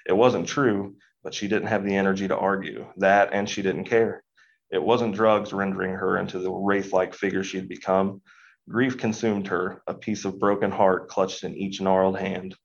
It 0.09 0.15
wasn't 0.15 0.49
true, 0.49 0.97
but 1.23 1.35
she 1.35 1.47
didn't 1.47 1.69
have 1.69 1.85
the 1.85 1.95
energy 1.95 2.27
to 2.27 2.37
argue. 2.37 2.87
That 2.97 3.35
and 3.35 3.49
she 3.49 3.61
didn't 3.61 3.85
care. 3.85 4.25
It 4.71 4.83
wasn't 4.83 5.15
drugs 5.15 5.53
rendering 5.53 5.95
her 5.95 6.17
into 6.17 6.39
the 6.39 6.51
wraith 6.51 6.95
like 6.95 7.13
figure 7.13 7.45
she'd 7.45 7.69
become. 7.69 8.23
Grief 8.67 8.97
consumed 8.97 9.49
her, 9.49 9.83
a 9.87 9.93
piece 9.93 10.25
of 10.25 10.41
broken 10.41 10.71
heart 10.71 11.09
clutched 11.09 11.45
in 11.45 11.55
each 11.55 11.83
gnarled 11.83 12.19
hand. 12.19 12.57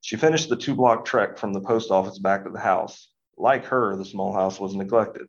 She 0.00 0.16
finished 0.16 0.48
the 0.48 0.56
two 0.56 0.74
block 0.74 1.04
trek 1.04 1.38
from 1.38 1.52
the 1.52 1.60
post 1.60 1.92
office 1.92 2.18
back 2.18 2.42
to 2.44 2.50
the 2.50 2.58
house. 2.58 3.12
Like 3.38 3.66
her, 3.66 3.96
the 3.96 4.04
small 4.04 4.32
house 4.32 4.58
was 4.58 4.74
neglected. 4.74 5.28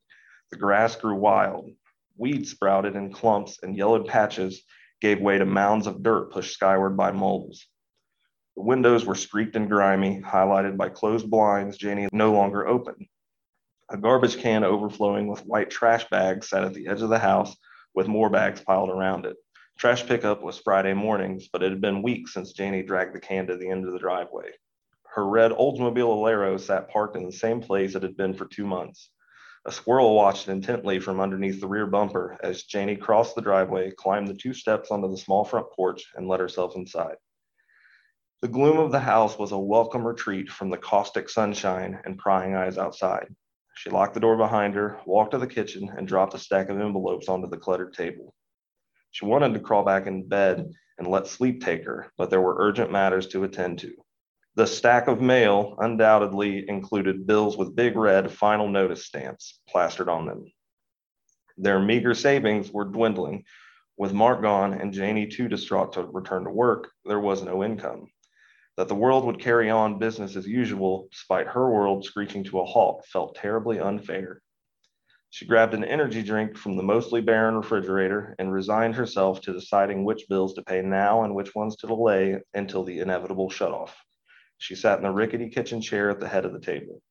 The 0.50 0.58
grass 0.58 0.96
grew 0.96 1.16
wild. 1.16 1.70
Weeds 2.18 2.50
sprouted 2.50 2.96
in 2.96 3.14
clumps 3.14 3.60
and 3.62 3.78
yellowed 3.78 4.08
patches 4.08 4.64
gave 5.02 5.20
way 5.20 5.38
to 5.38 5.46
mounds 5.46 5.88
of 5.88 6.04
dirt 6.04 6.32
pushed 6.32 6.54
skyward 6.54 6.96
by 6.96 7.12
moles. 7.12 7.68
The 8.56 8.64
windows 8.64 9.06
were 9.06 9.16
streaked 9.16 9.56
and 9.56 9.70
grimy, 9.70 10.22
highlighted 10.22 10.78
by 10.78 10.90
closed 10.90 11.30
blinds 11.30 11.78
Janie 11.78 12.08
no 12.14 12.32
longer 12.32 12.68
opened. 12.68 13.08
A 13.90 13.98
garbage 13.98 14.38
can 14.38 14.64
overflowing 14.64 15.28
with 15.28 15.46
white 15.46 15.70
trash 15.70 16.08
bags 16.10 16.50
sat 16.50 16.64
at 16.64 16.74
the 16.74 16.88
edge 16.88 17.02
of 17.02 17.10
the 17.10 17.20
house 17.20 17.56
with 17.94 18.08
more 18.08 18.30
bags 18.30 18.62
piled 18.62 18.90
around 18.90 19.26
it. 19.26 19.36
Trash 19.78 20.06
pickup 20.06 20.44
was 20.44 20.60
Friday 20.60 20.94
mornings, 20.94 21.50
but 21.52 21.64
it 21.64 21.72
had 21.72 21.82
been 21.82 22.04
weeks 22.04 22.34
since 22.34 22.54
Janie 22.54 22.84
dragged 22.84 23.16
the 23.16 23.20
can 23.20 23.48
to 23.48 23.58
the 23.58 23.70
end 23.70 23.86
of 23.86 23.94
the 23.94 24.00
driveway. 24.00 24.52
Her 25.14 25.28
red 25.28 25.52
Oldsmobile 25.52 26.16
Alero 26.16 26.60
sat 26.60 26.90
parked 26.90 27.18
in 27.18 27.26
the 27.26 27.32
same 27.32 27.62
place 27.62 27.96
it 27.96 28.04
had 28.04 28.16
been 28.16 28.34
for 28.34 28.46
two 28.46 28.66
months. 28.66 29.10
A 29.64 29.72
squirrel 29.72 30.16
watched 30.16 30.48
intently 30.48 31.00
from 31.00 31.20
underneath 31.20 31.62
the 31.62 31.68
rear 31.68 31.86
bumper 31.86 32.36
as 32.42 32.64
Janie 32.64 32.96
crossed 32.96 33.36
the 33.36 33.44
driveway, 33.44 33.92
climbed 33.92 34.28
the 34.28 34.34
two 34.34 34.54
steps 34.56 34.90
onto 34.90 35.08
the 35.08 35.18
small 35.18 35.46
front 35.46 35.72
porch, 35.72 36.04
and 36.16 36.28
let 36.28 36.40
herself 36.40 36.76
inside. 36.76 37.18
The 38.42 38.48
gloom 38.48 38.80
of 38.80 38.92
the 38.92 39.02
house 39.02 39.38
was 39.38 39.52
a 39.52 39.60
welcome 39.60 40.06
retreat 40.06 40.50
from 40.50 40.72
the 40.72 40.80
caustic 40.80 41.30
sunshine 41.30 42.02
and 42.06 42.18
prying 42.18 42.56
eyes 42.56 42.80
outside. 42.80 43.36
She 43.76 43.92
locked 43.92 44.16
the 44.16 44.20
door 44.20 44.36
behind 44.36 44.74
her, 44.74 45.00
walked 45.06 45.32
to 45.32 45.38
the 45.38 45.46
kitchen, 45.46 45.94
and 45.96 46.08
dropped 46.08 46.34
a 46.34 46.40
stack 46.40 46.70
of 46.70 46.80
envelopes 46.82 47.30
onto 47.30 47.48
the 47.48 47.58
cluttered 47.58 47.94
table. 47.94 48.34
She 49.12 49.26
wanted 49.26 49.54
to 49.54 49.60
crawl 49.60 49.84
back 49.84 50.08
in 50.08 50.28
bed 50.28 50.72
and 50.98 51.08
let 51.08 51.28
sleep 51.28 51.64
take 51.64 51.86
her, 51.86 52.12
but 52.18 52.32
there 52.32 52.42
were 52.42 52.56
urgent 52.58 52.92
matters 52.92 53.28
to 53.28 53.44
attend 53.44 53.78
to. 53.80 53.94
The 54.56 54.68
stack 54.68 55.08
of 55.08 55.22
mail 55.22 55.76
undoubtedly 55.80 56.68
included 56.68 57.26
bills 57.26 57.56
with 57.56 57.74
big 57.74 57.96
red 57.96 58.30
final 58.30 58.68
notice 58.68 59.06
stamps 59.06 59.62
plastered 59.70 60.10
on 60.10 60.26
them. 60.26 60.52
Their 61.58 61.80
meager 61.80 62.14
savings 62.14 62.70
were 62.70 62.84
dwindling. 62.84 63.46
With 63.96 64.12
Mark 64.12 64.42
gone 64.42 64.74
and 64.74 64.92
Janie 64.92 65.28
too 65.28 65.48
distraught 65.48 65.94
to 65.94 66.04
return 66.04 66.44
to 66.44 66.50
work, 66.50 66.92
there 67.06 67.22
was 67.22 67.44
no 67.44 67.64
income. 67.64 68.08
That 68.76 68.90
the 68.90 68.96
world 68.96 69.24
would 69.24 69.40
carry 69.40 69.70
on 69.70 70.00
business 70.00 70.36
as 70.36 70.46
usual, 70.46 71.08
despite 71.12 71.48
her 71.48 71.72
world 71.72 72.04
screeching 72.04 72.44
to 72.46 72.60
a 72.60 72.66
halt, 72.66 73.06
felt 73.06 73.36
terribly 73.36 73.80
unfair. 73.80 74.42
She 75.30 75.46
grabbed 75.46 75.74
an 75.74 75.86
energy 75.86 76.24
drink 76.24 76.58
from 76.58 76.76
the 76.76 76.84
mostly 76.84 77.22
barren 77.22 77.56
refrigerator 77.56 78.36
and 78.38 78.52
resigned 78.52 78.96
herself 78.96 79.40
to 79.42 79.54
deciding 79.54 80.04
which 80.04 80.28
bills 80.28 80.56
to 80.56 80.62
pay 80.62 80.82
now 80.82 81.24
and 81.24 81.36
which 81.36 81.56
ones 81.56 81.78
to 81.78 81.88
delay 81.88 82.42
until 82.54 82.84
the 82.84 83.00
inevitable 83.00 83.50
shutoff. 83.50 83.96
She 84.62 84.76
sat 84.76 85.00
in 85.00 85.04
the 85.04 85.10
rickety 85.10 85.50
kitchen 85.50 85.82
chair 85.82 86.12
at 86.12 86.20
the 86.20 86.28
head 86.28 86.46
of 86.46 86.54
the 86.54 86.60
table. 86.60 87.02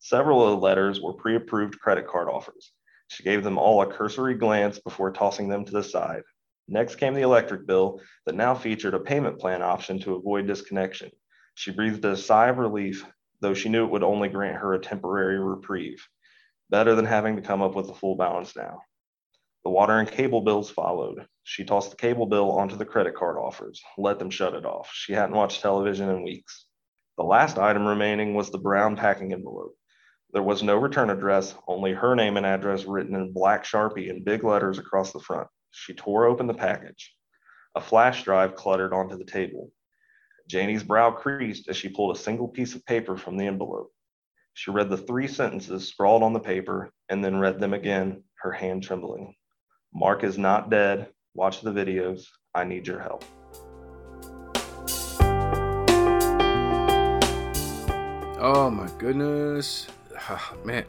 Several 0.00 0.42
of 0.42 0.50
the 0.50 0.66
letters 0.66 1.00
were 1.00 1.12
pre 1.12 1.36
approved 1.36 1.78
credit 1.78 2.08
card 2.08 2.28
offers. 2.28 2.72
She 3.06 3.22
gave 3.22 3.44
them 3.44 3.58
all 3.58 3.80
a 3.80 3.86
cursory 3.86 4.34
glance 4.34 4.80
before 4.80 5.12
tossing 5.12 5.48
them 5.48 5.64
to 5.64 5.70
the 5.70 5.84
side. 5.84 6.24
Next 6.66 6.96
came 6.96 7.14
the 7.14 7.20
electric 7.20 7.64
bill 7.64 8.00
that 8.26 8.34
now 8.34 8.56
featured 8.56 8.94
a 8.94 8.98
payment 8.98 9.38
plan 9.38 9.62
option 9.62 10.00
to 10.00 10.16
avoid 10.16 10.48
disconnection. 10.48 11.12
She 11.54 11.70
breathed 11.70 12.04
a 12.04 12.16
sigh 12.16 12.48
of 12.48 12.58
relief, 12.58 13.06
though 13.40 13.54
she 13.54 13.68
knew 13.68 13.84
it 13.84 13.92
would 13.92 14.02
only 14.02 14.28
grant 14.28 14.56
her 14.56 14.74
a 14.74 14.80
temporary 14.80 15.38
reprieve 15.38 16.04
better 16.70 16.96
than 16.96 17.06
having 17.06 17.36
to 17.36 17.42
come 17.42 17.62
up 17.62 17.76
with 17.76 17.88
a 17.88 17.94
full 17.94 18.16
balance 18.16 18.56
now. 18.56 18.80
The 19.62 19.70
water 19.70 20.00
and 20.00 20.10
cable 20.10 20.40
bills 20.40 20.70
followed. 20.70 21.24
She 21.44 21.64
tossed 21.64 21.92
the 21.92 21.96
cable 21.96 22.26
bill 22.26 22.50
onto 22.50 22.74
the 22.74 22.84
credit 22.84 23.14
card 23.14 23.36
offers, 23.36 23.80
let 23.96 24.18
them 24.18 24.30
shut 24.30 24.54
it 24.54 24.66
off. 24.66 24.90
She 24.92 25.12
hadn't 25.12 25.36
watched 25.36 25.62
television 25.62 26.08
in 26.08 26.24
weeks. 26.24 26.66
The 27.20 27.26
last 27.26 27.58
item 27.58 27.86
remaining 27.86 28.32
was 28.32 28.48
the 28.48 28.56
brown 28.56 28.96
packing 28.96 29.34
envelope. 29.34 29.76
There 30.32 30.42
was 30.42 30.62
no 30.62 30.76
return 30.76 31.10
address, 31.10 31.54
only 31.68 31.92
her 31.92 32.16
name 32.16 32.38
and 32.38 32.46
address 32.46 32.86
written 32.86 33.14
in 33.14 33.34
black 33.34 33.62
sharpie 33.62 34.08
in 34.08 34.24
big 34.24 34.42
letters 34.42 34.78
across 34.78 35.12
the 35.12 35.20
front. 35.20 35.46
She 35.70 35.92
tore 35.92 36.24
open 36.24 36.46
the 36.46 36.54
package. 36.54 37.14
A 37.74 37.80
flash 37.82 38.24
drive 38.24 38.54
cluttered 38.54 38.94
onto 38.94 39.18
the 39.18 39.26
table. 39.26 39.70
Janie's 40.48 40.82
brow 40.82 41.10
creased 41.10 41.68
as 41.68 41.76
she 41.76 41.90
pulled 41.90 42.16
a 42.16 42.18
single 42.18 42.48
piece 42.48 42.74
of 42.74 42.86
paper 42.86 43.18
from 43.18 43.36
the 43.36 43.44
envelope. 43.44 43.92
She 44.54 44.70
read 44.70 44.88
the 44.88 44.96
three 44.96 45.28
sentences 45.28 45.86
scrawled 45.88 46.22
on 46.22 46.32
the 46.32 46.40
paper 46.40 46.90
and 47.10 47.22
then 47.22 47.38
read 47.38 47.60
them 47.60 47.74
again, 47.74 48.24
her 48.36 48.50
hand 48.50 48.82
trembling. 48.82 49.34
Mark 49.92 50.24
is 50.24 50.38
not 50.38 50.70
dead. 50.70 51.10
Watch 51.34 51.60
the 51.60 51.70
videos. 51.70 52.24
I 52.54 52.64
need 52.64 52.86
your 52.86 53.00
help. 53.00 53.26
Oh 58.42 58.70
my 58.70 58.88
goodness. 58.96 59.86
Man, 60.64 60.86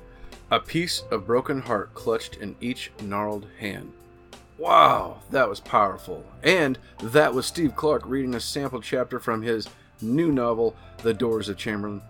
a 0.52 0.60
piece 0.62 1.04
of 1.12 1.28
broken 1.28 1.60
heart 1.60 1.94
clutched 1.94 2.38
in 2.38 2.56
each 2.62 2.94
gnarled 3.04 3.46
hand. 3.60 3.92
Wow, 4.58 5.20
that 5.32 5.50
was 5.50 5.60
powerful. 5.60 6.26
And 6.44 6.80
that 7.04 7.34
was 7.34 7.46
Steve 7.46 7.76
Clark 7.76 8.04
reading 8.06 8.36
a 8.36 8.40
sample 8.40 8.80
chapter 8.80 9.20
from 9.20 9.42
his 9.42 9.68
new 10.02 10.32
novel, 10.32 10.78
The 11.04 11.14
Doors 11.14 11.50
of 11.50 11.58
Chamberlain. 11.58 12.02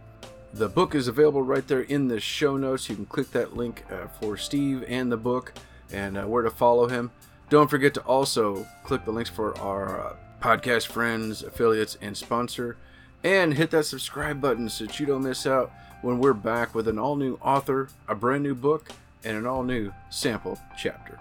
The 0.54 0.70
book 0.70 0.94
is 0.94 1.08
available 1.08 1.42
right 1.42 1.68
there 1.68 1.82
in 1.82 2.08
the 2.08 2.20
show 2.20 2.56
notes. 2.56 2.88
You 2.88 2.96
can 2.96 3.08
click 3.08 3.32
that 3.32 3.58
link 3.58 3.84
uh, 3.92 4.10
for 4.20 4.38
Steve 4.38 4.86
and 4.88 5.12
the 5.12 5.18
book 5.18 5.54
and 5.92 6.20
uh, 6.20 6.26
where 6.26 6.44
to 6.44 6.52
follow 6.52 6.88
him. 6.88 7.10
Don't 7.50 7.70
forget 7.70 7.96
to 7.96 8.02
also 8.02 8.68
click 8.84 9.06
the 9.06 9.12
links 9.12 9.32
for 9.32 9.58
our 9.58 10.08
uh, 10.08 10.16
podcast 10.39 10.86
friends, 10.86 11.42
affiliates, 11.42 11.98
and 12.00 12.16
sponsor. 12.16 12.78
And 13.24 13.53
hit 13.53 13.72
that 13.72 13.86
subscribe 13.86 14.41
button 14.41 14.67
so 14.69 14.86
that 14.86 14.99
you 14.99 15.05
don't 15.05 15.24
miss 15.24 15.45
out 15.45 15.72
when 16.01 16.19
we're 16.19 16.34
back 16.34 16.74
with 16.74 16.88
an 16.88 16.97
all 16.97 17.15
new 17.15 17.36
author, 17.36 17.89
a 18.07 18.15
brand 18.15 18.43
new 18.43 18.55
book, 18.55 18.89
and 19.24 19.38
an 19.38 19.45
all 19.45 19.63
new 19.63 19.93
sample 20.09 20.59
chapter. 20.78 21.19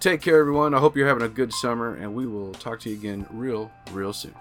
Take 0.00 0.22
care, 0.22 0.40
everyone. 0.40 0.74
I 0.74 0.78
hope 0.78 0.96
you're 0.96 1.06
having 1.06 1.22
a 1.22 1.28
good 1.28 1.52
summer, 1.52 1.94
and 1.94 2.14
we 2.14 2.26
will 2.26 2.52
talk 2.54 2.80
to 2.80 2.90
you 2.90 2.96
again 2.96 3.26
real, 3.30 3.70
real 3.92 4.12
soon. 4.12 4.34